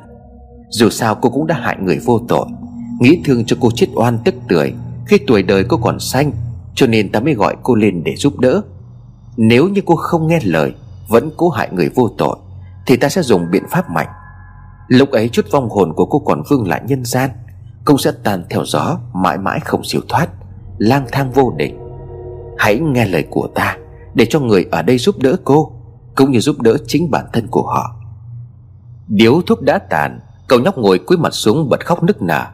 [0.69, 2.45] Dù sao cô cũng đã hại người vô tội.
[2.99, 4.73] Nghĩ thương cho cô chết oan tức tưởi,
[5.07, 6.31] Khi tuổi đời cô còn xanh,
[6.75, 8.61] Cho nên ta mới gọi cô lên để giúp đỡ.
[9.37, 10.73] Nếu như cô không nghe lời,
[11.09, 12.37] Vẫn cố hại người vô tội.
[12.85, 14.07] Thì ta sẽ dùng biện pháp mạnh.
[14.87, 17.29] Lúc ấy chút vong hồn của cô còn vương lại nhân gian,
[17.85, 20.29] Cũng sẽ tan theo gió, Mãi mãi không siêu thoát,
[20.77, 21.79] Lang thang vô định
[22.57, 23.77] Hãy nghe lời của ta,
[24.13, 25.71] Để cho người ở đây giúp đỡ cô,
[26.15, 27.95] Cũng như giúp đỡ chính bản thân của họ.
[29.07, 32.45] Điếu thuốc đã tàn, Cậu nhóc ngồi cúi mặt xuống bật khóc nức nở.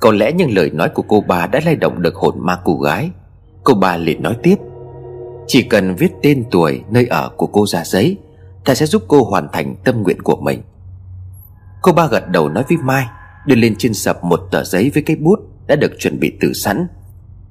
[0.00, 2.78] Có lẽ những lời nói của cô ba đã lay động được hồn ma cô
[2.78, 3.10] gái.
[3.64, 4.56] Cô ba liền nói tiếp,
[5.46, 8.18] Chỉ cần viết tên tuổi nơi ở của cô ra giấy
[8.64, 10.62] Thầy sẽ giúp cô hoàn thành tâm nguyện của mình.
[11.82, 13.06] Cô ba gật đầu nói với Mai,
[13.46, 16.52] Đưa lên trên sập một tờ giấy với cái bút Đã được chuẩn bị từ
[16.52, 16.86] sẵn.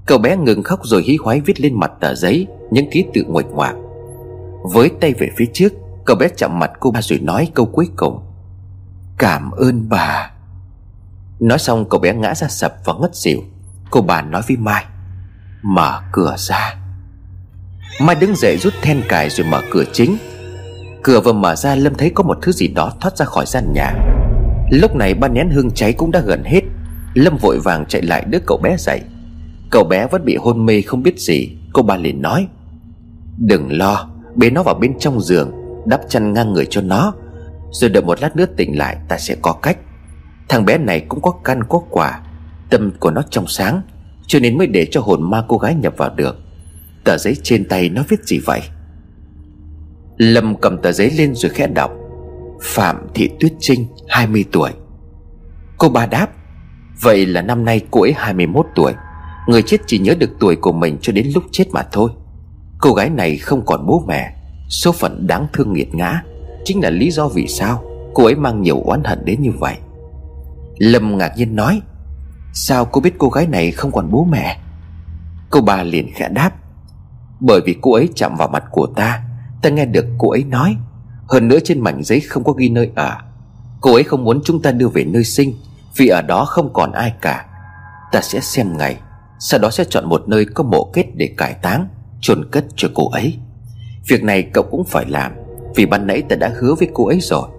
[0.05, 3.24] Cậu bé ngừng khóc rồi hí hoái viết lên mặt tờ giấy, Những ký tự
[3.28, 3.76] nguệch ngoạc.
[4.74, 5.74] Với tay về phía trước,
[6.05, 8.26] Cậu bé chạm mặt cô ba rồi nói câu cuối cùng.
[9.18, 10.32] Cảm ơn bà.
[11.39, 13.43] Nói xong, cậu bé ngã ra sập và ngất xỉu.
[13.91, 14.86] Cô bà nói với Mai,
[15.62, 16.76] Mở cửa ra.
[18.01, 20.18] Mai đứng dậy rút then cài rồi mở cửa chính.
[21.04, 23.74] Cửa vừa mở ra, Lâm thấy có một thứ gì đó thoát ra khỏi gian
[23.74, 23.93] nhà.
[24.72, 26.62] Lúc này ba nén hương cháy cũng đã gần hết.
[27.14, 29.02] Lâm vội vàng chạy lại đứa cậu bé dậy.
[29.70, 31.58] Cậu bé vẫn bị hôn mê không biết gì.
[31.74, 32.47] Cô ba liền nói,
[33.38, 35.52] Đừng lo, Bế nó vào bên trong giường,
[35.86, 37.14] Đắp chăn ngang người cho nó.
[37.72, 39.78] Rồi đợi một lát nữa tỉnh lại, ta sẽ có cách.
[40.50, 42.22] Thằng bé này cũng có căn có quả,
[42.70, 43.82] Tâm của nó trong sáng,
[44.28, 46.38] Cho nên mới để cho hồn ma cô gái nhập vào được.
[47.04, 48.62] Tờ giấy trên tay nó viết gì vậy?
[50.20, 51.91] Lâm cầm tờ giấy lên rồi khẽ đọc.
[52.61, 54.72] Phạm Thị Tuyết Trinh 20 tuổi.
[55.78, 56.28] Cô ba đáp,
[57.01, 58.93] Vậy là năm nay cô ấy 21 tuổi.
[59.47, 62.11] Người chết chỉ nhớ được tuổi của mình cho đến lúc chết mà thôi.
[62.80, 64.34] Cô gái này không còn bố mẹ,
[64.70, 66.24] Số phận đáng thương nghiệt ngã,
[66.65, 69.76] Chính là lý do vì sao Cô ấy mang nhiều oán hận đến như vậy.
[70.78, 71.82] Lâm ngạc nhiên nói,
[72.53, 74.59] Sao cô biết cô gái này không còn bố mẹ?
[75.49, 76.51] Cô ba liền khẽ đáp,
[77.39, 79.22] Bởi vì cô ấy chạm vào mặt của ta
[79.62, 80.76] Ta nghe được cô ấy nói.
[81.28, 83.18] Hơn nữa trên mảnh giấy không có ghi nơi ở.
[83.82, 85.53] Cô ấy không muốn chúng ta đưa về nơi sinh,
[85.95, 87.45] Vì ở đó không còn ai cả.
[88.12, 88.97] Ta sẽ xem ngày,
[89.39, 91.88] Sau đó sẽ chọn một nơi có mộ kết để cải táng,
[92.22, 93.38] chôn cất cho cô ấy.
[94.07, 95.32] Việc này cậu cũng phải làm,
[95.76, 97.49] Vì ban nãy ta đã hứa với cô ấy rồi.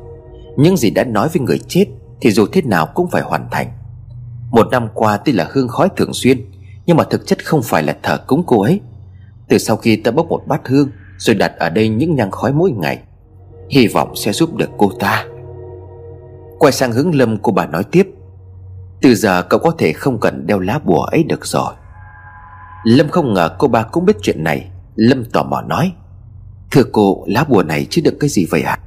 [0.57, 1.85] Những gì đã nói với người chết
[2.21, 3.71] Thì dù thế nào cũng phải hoàn thành.
[4.51, 6.51] Một năm qua tuy là hương khói thường xuyên,
[6.87, 8.81] Nhưng mà thực chất không phải là thờ cúng cô ấy.
[9.49, 10.91] Từ sau khi ta bốc một bát hương
[11.21, 12.99] rồi đặt ở đây những nhang khói mỗi ngày.
[13.71, 15.27] Hy vọng sẽ giúp được cô ta.
[16.59, 18.09] Quay sang hướng Lâm, cô bà nói tiếp.
[19.03, 21.73] Từ giờ cậu có thể không cần đeo lá bùa ấy được rồi.
[22.85, 24.71] Lâm không ngờ cô ba cũng biết chuyện này.
[24.95, 25.93] Lâm tò mò nói.
[26.71, 28.79] Thưa cô, lá bùa này chứ đựng cái gì vậy ạ?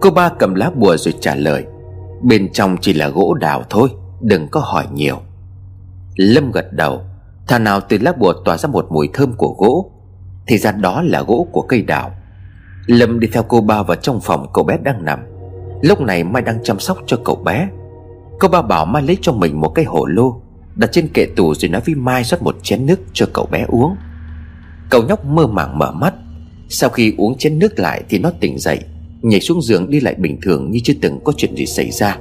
[0.00, 1.64] Cô ba cầm lá bùa rồi trả lời.
[2.22, 3.88] Bên trong chỉ là gỗ đào thôi,
[4.20, 5.16] Đừng có hỏi nhiều.
[6.16, 7.02] Lâm gật đầu.
[7.46, 9.90] Thà nào từ lá bùa tỏa ra một mùi thơm của gỗ
[10.46, 12.10] thì ra đó là gỗ của cây đào.
[12.86, 15.18] Lâm đi theo cô ba vào trong phòng cậu bé đang nằm.
[15.82, 17.68] Lúc này Mai đang chăm sóc cho cậu bé.
[18.38, 20.40] Cô ba bảo Mai lấy cho mình một cái hổ lô,
[20.74, 23.64] Đặt trên kệ tủ rồi nói với Mai rót một chén nước cho cậu bé
[23.68, 23.96] uống.
[24.90, 26.14] Cậu nhóc mơ màng mở mắt.
[26.68, 28.80] Sau khi uống chén nước lại thì nó tỉnh dậy,
[29.22, 32.18] Nhảy xuống giường đi lại bình thường như chưa từng có chuyện gì xảy ra.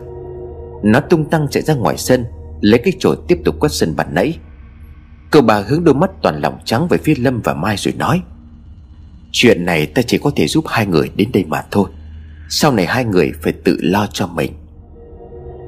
[0.84, 2.26] Nó tung tăng chạy ra ngoài sân,
[2.62, 4.38] Lấy cái chổi tiếp tục quét sân bàn nãy.
[5.34, 8.22] Cậu bà hướng đôi mắt toàn lòng trắng về phía Lâm và Mai rồi nói,
[9.32, 11.90] Chuyện này ta chỉ có thể giúp hai người đến đây mà thôi.
[12.50, 14.54] Sau này hai người phải tự lo cho mình.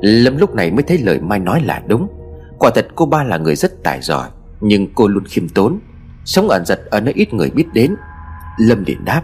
[0.01, 2.07] Lâm lúc này mới thấy lời Mai nói là đúng.
[2.59, 4.29] Quả thật cô ba là người rất tài giỏi,
[4.61, 5.79] Nhưng cô luôn khiêm tốn.
[6.25, 7.95] Sống ẩn giật ở nơi ít người biết đến.
[8.59, 9.23] Lâm liền đáp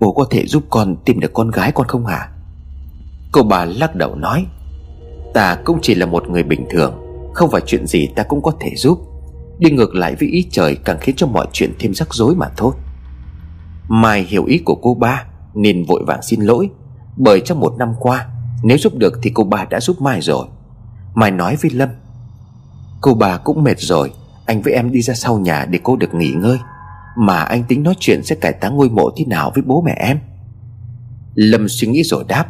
[0.00, 2.28] Bố có thể giúp con tìm được con gái con không hả?
[3.32, 4.46] Cô bà lắc đầu nói,
[5.34, 6.94] Ta cũng chỉ là một người bình thường,
[7.34, 9.08] Không phải chuyện gì ta cũng có thể giúp.
[9.58, 12.46] Đi ngược lại với ý trời Càng khiến cho mọi chuyện thêm rắc rối mà
[12.56, 12.72] thôi.
[13.88, 15.24] Mai hiểu ý của cô ba,
[15.54, 16.70] Nên vội vàng xin lỗi.
[17.16, 18.28] Bởi trong một năm qua,
[18.62, 20.46] Nếu giúp được thì cô ba đã giúp Mai rồi.
[21.14, 21.88] Mai nói với Lâm,
[23.00, 24.12] Cô bà cũng mệt rồi,
[24.46, 26.58] Anh với em đi ra sau nhà để cô được nghỉ ngơi.
[27.16, 29.96] Mà anh tính nói chuyện sẽ cải táng ngôi mộ thế nào với bố mẹ
[29.98, 30.18] em?
[31.34, 32.46] Lâm suy nghĩ rồi đáp,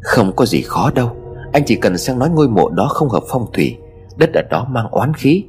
[0.00, 1.16] Không có gì khó đâu.
[1.52, 3.76] Anh chỉ cần sang nói ngôi mộ đó không hợp phong thủy,
[4.16, 5.44] Đất ở đó mang oán khí.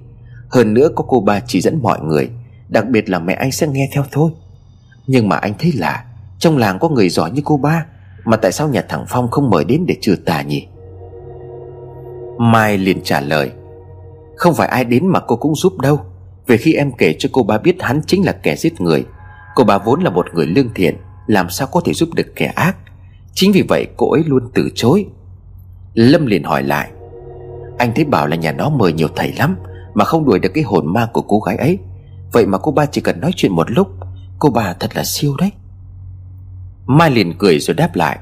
[0.53, 2.30] Hơn nữa có cô ba chỉ dẫn mọi người,
[2.69, 4.31] Đặc biệt là mẹ anh sẽ nghe theo thôi.
[5.07, 6.05] Nhưng mà anh thấy lạ,
[6.39, 7.85] Trong làng có người giỏi như cô ba,
[8.25, 10.67] Mà tại sao nhà thằng Phong không mời đến để trừ tà nhỉ?
[12.38, 13.51] Mai liền trả lời,
[14.35, 15.99] không phải ai đến mà cô cũng giúp đâu.
[16.47, 19.05] Về khi em kể cho cô ba biết hắn chính là kẻ giết người,
[19.55, 20.97] Cô ba vốn là một người lương thiện,
[21.27, 22.75] Làm sao có thể giúp được kẻ ác?
[23.34, 25.05] Chính vì vậy cô ấy luôn từ chối.
[25.93, 26.89] Lâm liền hỏi lại,
[27.77, 29.55] Anh thấy bảo là nhà nó mời nhiều thầy lắm
[29.93, 31.79] mà không đuổi được cái hồn ma của cô gái ấy.
[32.31, 33.87] Vậy mà cô ba chỉ cần nói chuyện một lúc,
[34.39, 35.51] Cô bà thật là siêu đấy.
[36.85, 38.19] Mai liền cười rồi đáp lại.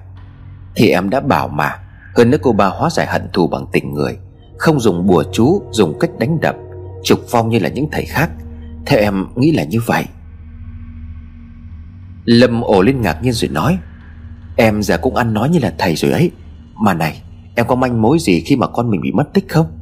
[0.75, 1.79] Thì em đã bảo mà,
[2.15, 4.17] Hơn nữa cô ba hóa giải hận thù bằng tình người,
[4.57, 6.55] không dùng bùa chú, Dùng cách đánh đập,
[7.03, 8.29] Trục phong như là những thầy khác.
[8.85, 10.05] Theo em nghĩ là như vậy.
[12.25, 13.77] Lâm ổ lên ngạc nhiên rồi nói,
[14.55, 16.31] Em giờ cũng ăn nói như là thầy rồi ấy.
[16.75, 17.21] Mà này,
[17.55, 19.80] Em có manh mối gì khi mà con mình bị mất tích không?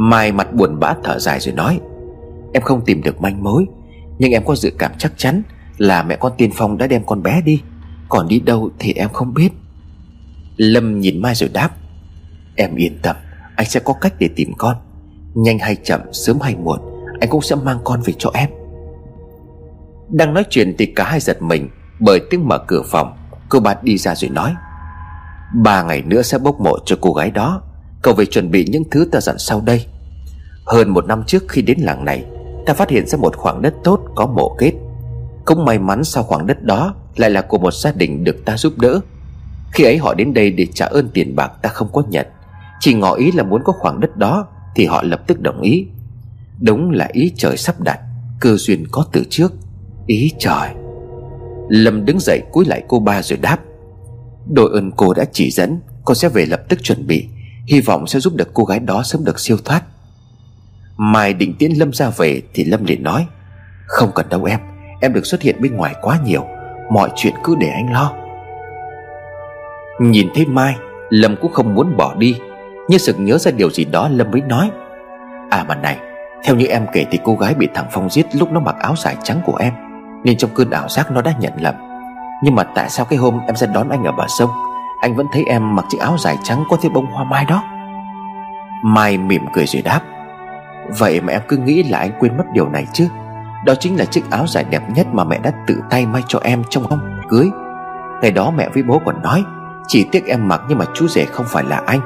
[0.00, 1.80] Mai mặt buồn bã thở dài rồi nói,
[2.52, 3.66] Em không tìm được manh mối,
[4.18, 5.42] Nhưng em có dự cảm chắc chắn
[5.78, 7.62] Là mẹ con Tiên Phong đã đem con bé đi.
[8.08, 9.48] Còn đi đâu thì em không biết.
[10.56, 11.70] Lâm nhìn Mai rồi đáp,
[12.56, 13.16] Em yên tâm,
[13.56, 14.76] Anh sẽ có cách để tìm con.
[15.34, 16.80] Nhanh hay chậm, sớm hay muộn,
[17.20, 18.48] Anh cũng sẽ mang con về cho em.
[20.08, 21.68] Đang nói chuyện thì cả hai giật mình
[22.00, 23.16] Bởi tiếng mở cửa phòng,
[23.48, 24.54] Cô bà đi ra rồi nói,
[25.54, 27.62] Ba ngày nữa sẽ bốc mộ cho cô gái đó.
[28.02, 29.86] Cậu về chuẩn bị những thứ ta dặn sau đây.
[30.64, 32.24] Hơn một năm trước khi đến làng này,
[32.68, 34.72] Ta phát hiện ra một khoảng đất tốt có mộ kết.
[35.44, 38.56] Cũng may mắn sau khoảng đất đó Lại là của một gia đình được ta
[38.56, 39.00] giúp đỡ.
[39.72, 42.26] Khi ấy họ đến đây để trả ơn tiền bạc ta không có nhận.
[42.80, 45.86] Chỉ ngỏ ý là muốn có khoảng đất đó, Thì họ lập tức đồng ý.
[46.60, 48.00] Đúng là ý trời sắp đặt,
[48.40, 49.52] Cơ duyên có từ trước,
[50.06, 50.68] Ý trời.
[51.68, 53.58] Lâm đứng dậy cúi lại cô ba rồi đáp,
[54.50, 57.28] Đội ơn cô đã chỉ dẫn Con sẽ về lập tức chuẩn bị.
[57.68, 59.82] Hy vọng sẽ giúp được cô gái đó sớm được siêu thoát.
[60.96, 63.26] Mai định tiễn Lâm ra về Thì Lâm liền nói,
[63.86, 64.60] Không cần đâu em
[65.00, 66.46] Em được xuất hiện bên ngoài quá nhiều,
[66.90, 68.12] Mọi chuyện cứ để anh lo.
[70.00, 70.76] Nhìn thấy Mai,
[71.10, 72.36] Lâm cũng không muốn bỏ đi
[72.88, 74.70] Nhưng sực nhớ ra điều gì đó Lâm mới nói
[75.50, 75.98] À mà này,
[76.44, 78.94] Theo như em kể thì cô gái bị thằng Phong giết Lúc nó mặc áo
[78.96, 79.72] dài trắng của em,
[80.24, 81.74] Nên trong cơn ảo giác nó đã nhận lầm.
[82.42, 84.50] Nhưng mà tại sao cái hôm em sẽ đón anh ở bờ sông
[85.00, 87.62] anh vẫn thấy em mặc chiếc áo dài trắng Có thêm bông hoa mai đó.
[88.82, 90.00] Mai mỉm cười rồi đáp,
[90.98, 93.08] Vậy mà em cứ nghĩ là anh quên mất điều này chứ.
[93.64, 96.38] Đó chính là chiếc áo dài đẹp nhất Mà mẹ đã tự tay may cho
[96.42, 97.50] em trong hôm cưới.
[98.22, 99.44] Ngày đó mẹ với bố còn nói,
[99.86, 102.00] Chỉ tiếc em mặc nhưng mà chú rể không phải là anh.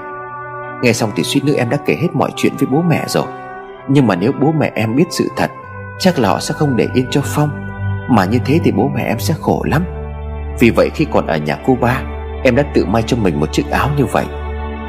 [0.82, 3.27] Nghe xong thì suýt nữa em đã kể hết mọi chuyện với bố mẹ rồi.
[3.89, 5.51] Nhưng mà nếu bố mẹ em biết sự thật,
[5.98, 7.51] Chắc là họ sẽ không để yên cho Phong.
[8.10, 9.85] Mà như thế thì bố mẹ em sẽ khổ lắm.
[10.59, 12.02] Vì vậy khi còn ở nhà cô ba
[12.44, 14.24] Em đã tự may cho mình một chiếc áo như vậy.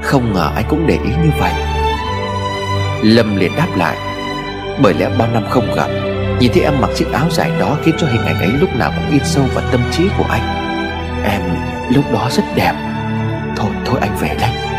[0.03, 1.53] Không ngờ anh cũng để ý như vậy.
[3.03, 3.97] Lâm liền đáp lại.
[4.81, 5.87] Bởi lẽ bao năm không gặp,
[6.39, 8.91] Nhìn thấy em mặc chiếc áo dài đó Khiến cho hình ảnh ấy lúc nào
[8.95, 10.41] cũng in sâu vào tâm trí của anh.
[11.23, 11.41] Em
[11.95, 12.73] lúc đó rất đẹp.
[13.55, 14.72] Thôi thôi anh về đây.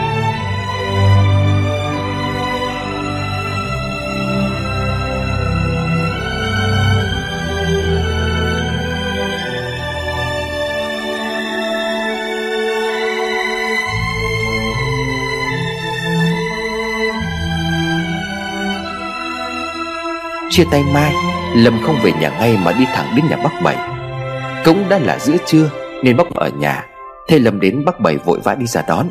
[20.54, 21.14] Chia tay Mai,
[21.54, 23.76] Lâm không về nhà ngay mà đi thẳng đến nhà bác Bảy.
[24.64, 25.70] Cũng đã là giữa trưa,
[26.02, 26.86] Nên bác ở nhà.
[27.28, 29.06] Thế Lâm đến bác Bảy vội vã đi ra đón.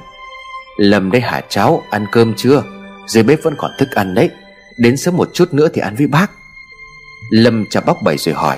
[0.78, 2.64] Lâm đây hả cháu Ăn cơm chưa
[3.08, 4.30] Dưới bếp vẫn còn thức ăn đấy.
[4.78, 6.32] Đến sớm một chút nữa thì ăn với bác.
[7.32, 8.58] Lâm chào bác Bảy rồi hỏi,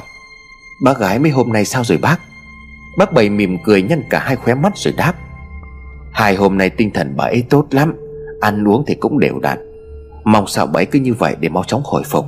[0.84, 2.20] Bác gái mấy hôm nay sao rồi bác?
[2.98, 5.14] Bác Bảy mỉm cười nhăn cả hai khóe mắt rồi đáp,
[6.14, 7.95] Hai hôm nay tinh thần bà ấy tốt lắm,
[8.41, 9.57] Ăn uống thì cũng đều đặn.
[10.24, 12.26] Mong sao bà ấy cứ như vậy để mau chóng hồi phục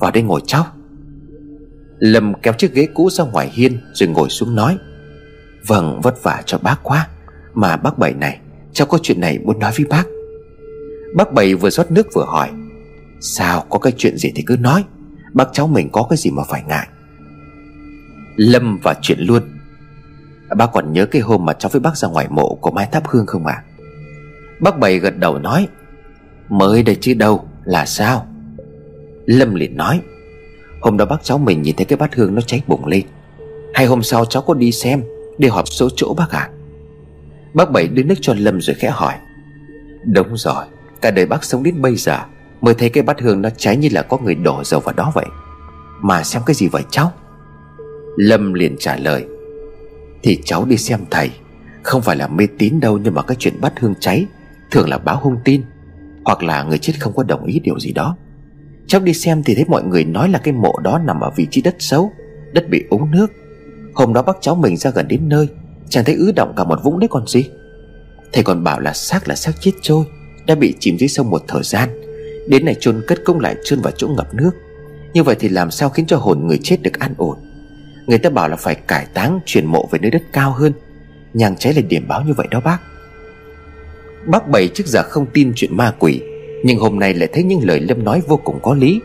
[0.00, 0.66] vào đây ngồi cháu
[1.98, 4.78] Lâm kéo chiếc ghế cũ ra ngoài hiên Rồi ngồi xuống nói.
[5.66, 7.08] Vâng vất vả cho bác quá,
[7.54, 8.40] Mà bác Bảy này,
[8.72, 10.04] Cháu có chuyện này muốn nói với bác.
[11.16, 12.50] Bác Bảy vừa rót nước vừa hỏi.
[13.20, 14.84] Sao có cái chuyện gì thì cứ nói,
[15.32, 16.88] Bác cháu mình có cái gì mà phải ngại.
[18.36, 19.42] Lâm và chuyện luôn.
[20.56, 23.08] Bác còn nhớ cái hôm mà cháu với bác ra ngoài mộ của Mai tháp
[23.08, 23.54] Hương không ạ?
[23.54, 23.64] À?
[24.60, 25.68] Bác Bảy gật đầu nói.
[26.48, 28.26] Mới đây chứ đâu, Là sao?
[29.30, 30.00] Lâm liền nói,
[30.80, 33.02] Hôm đó bác cháu mình nhìn thấy cái bát hương nó cháy bùng lên.
[33.74, 35.02] Hay hôm sau cháu có đi xem,
[35.38, 36.50] Để họp số chỗ bác à
[37.54, 39.14] Bác Bảy đưa nước cho Lâm rồi khẽ hỏi,
[40.04, 40.64] Đúng rồi,
[41.00, 42.18] Cả đời bác sống đến bây giờ
[42.60, 45.12] Mới thấy cái bát hương nó cháy như là có người đổ dầu vào đó
[45.14, 45.26] vậy.
[46.00, 47.12] Mà xem cái gì vậy cháu?
[48.16, 49.24] Lâm liền trả lời,
[50.22, 51.30] Thì cháu đi xem thầy,
[51.82, 54.26] Không phải là mê tín đâu Nhưng mà cái chuyện bát hương cháy
[54.70, 55.62] Thường là báo hung tin,
[56.24, 58.16] Hoặc là người chết không có đồng ý điều gì đó.
[58.90, 61.46] Cháu đi xem thì thấy mọi người nói là cái mộ đó nằm ở vị
[61.50, 62.12] trí đất xấu,
[62.52, 63.26] Đất bị úng nước.
[63.94, 65.48] Hôm đó bác cháu mình ra gần đến nơi
[65.88, 67.50] Chẳng thấy ứ động cả một vũng đấy còn gì.
[68.32, 70.04] Thầy còn bảo là xác là xác chết trôi,
[70.46, 71.88] Đã bị chìm dưới sông một thời gian.
[72.48, 74.50] Đến này chôn cất cũng lại chôn vào chỗ ngập nước.
[75.12, 77.38] Như vậy thì làm sao khiến cho hồn người chết được an ổn?
[78.06, 80.72] Người ta bảo là phải cải táng, Chuyển mộ về nơi đất cao hơn.
[81.34, 82.78] Nhàng cháy là điểm báo như vậy đó bác.
[84.26, 86.20] Bác Bảy trước giờ không tin chuyện ma quỷ
[86.62, 89.00] nhưng hôm nay lại thấy những lời Lâm nói vô cùng có lý.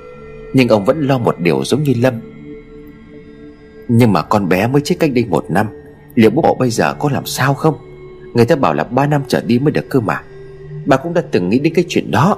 [0.53, 2.14] Nhưng ông vẫn lo một điều giống như Lâm.
[3.88, 5.68] Nhưng mà con bé mới chết cách đây một năm,
[6.15, 7.76] Liệu bố bộ bây giờ có làm sao không?
[8.34, 10.22] Người ta bảo là ba năm trở đi mới được cơ mà.
[10.86, 12.38] Bà cũng đã từng nghĩ đến cái chuyện đó,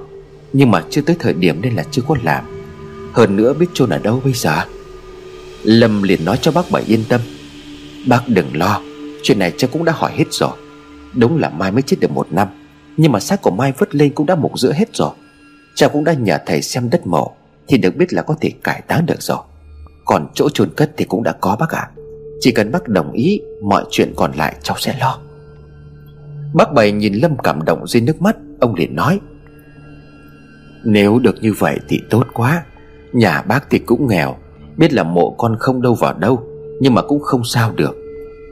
[0.53, 2.43] Nhưng mà chưa tới thời điểm nên là chưa có làm.
[3.13, 4.63] Hơn nữa biết chôn ở đâu bây giờ?
[5.63, 7.21] Lâm liền nói cho bác Bảy yên tâm.
[8.07, 8.81] Bác đừng lo,
[9.23, 10.51] Chuyện này cháu cũng đã hỏi hết rồi.
[11.13, 12.47] Đúng là mai mới chết được một năm.
[12.97, 15.11] Nhưng mà xác của Mai vứt lên cũng đã mục giữa hết rồi.
[15.75, 17.31] Cha cũng đã nhờ thầy xem đất mộ,
[17.67, 19.37] Thì được biết là có thể cải táng được rồi.
[20.05, 21.79] Còn chỗ chôn cất thì cũng đã có bác ạ.
[21.79, 21.91] À.
[22.39, 25.19] Chỉ cần bác đồng ý, Mọi chuyện còn lại cháu sẽ lo.
[26.53, 29.19] Bác Bảy nhìn Lâm cảm động dưới nước mắt, Ông liền nói,
[30.83, 32.65] Nếu được như vậy thì tốt quá.
[33.13, 34.35] Nhà bác thì cũng nghèo,
[34.77, 36.43] Biết là mộ con không đâu vào đâu,
[36.79, 37.95] Nhưng mà cũng không sao được.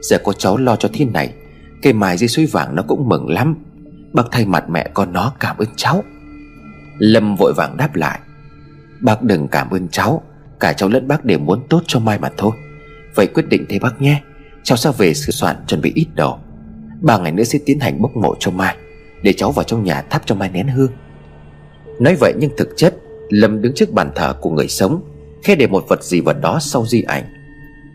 [0.02, 1.34] Giờ có cháu lo cho thiên này,
[1.82, 3.56] Cây mài dưới suối vàng nó cũng mừng lắm.
[4.12, 6.04] Bác thay mặt mẹ con nó cảm ơn cháu.
[6.98, 8.20] Lâm vội vàng đáp lại.
[9.00, 10.22] Bác đừng cảm ơn cháu,
[10.60, 12.52] Cả cháu lẫn bác đều muốn tốt cho Mai mà thôi.
[13.14, 14.22] Vậy quyết định thế bác nhé,
[14.62, 16.38] Cháu sẽ về sửa soạn chuẩn bị ít đồ.
[17.00, 18.76] Ba ngày nữa sẽ tiến hành bốc mộ cho Mai,
[19.22, 20.92] Để cháu vào trong nhà thắp cho Mai nén hương.
[22.00, 22.94] Nói vậy nhưng thực chất,
[23.28, 25.02] Lâm đứng trước bàn thờ của người sống
[25.46, 27.24] Khe để một vật gì vào đó sau di ảnh.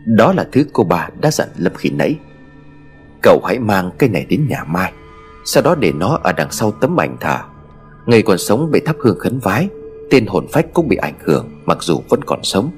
[0.06, 2.16] Đó là thứ cô bà đã dặn Lâm khi nãy.
[3.22, 4.92] Cậu hãy mang cây này đến nhà Mai.
[5.44, 7.38] Sau đó để nó ở đằng sau tấm ảnh thờ
[8.06, 9.68] Người còn sống bị thắp hương khấn vái
[10.10, 12.70] Tên hồn phách cũng bị ảnh hưởng, Mặc dù vẫn còn sống.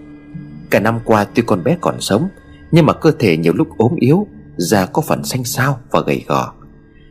[0.70, 2.28] Cả năm qua tuy con bé còn sống,
[2.72, 4.26] Nhưng mà cơ thể nhiều lúc ốm yếu,
[4.56, 6.52] Da có phần xanh xao và gầy gò.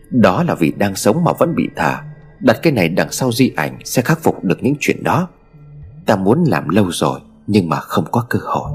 [0.09, 2.03] Đó là vì đang sống mà vẫn bị thả.
[2.39, 5.27] Đặt cái này đằng sau di ảnh Sẽ khắc phục được những chuyện đó.
[6.05, 8.71] Ta muốn làm lâu rồi, Nhưng mà không có cơ hội.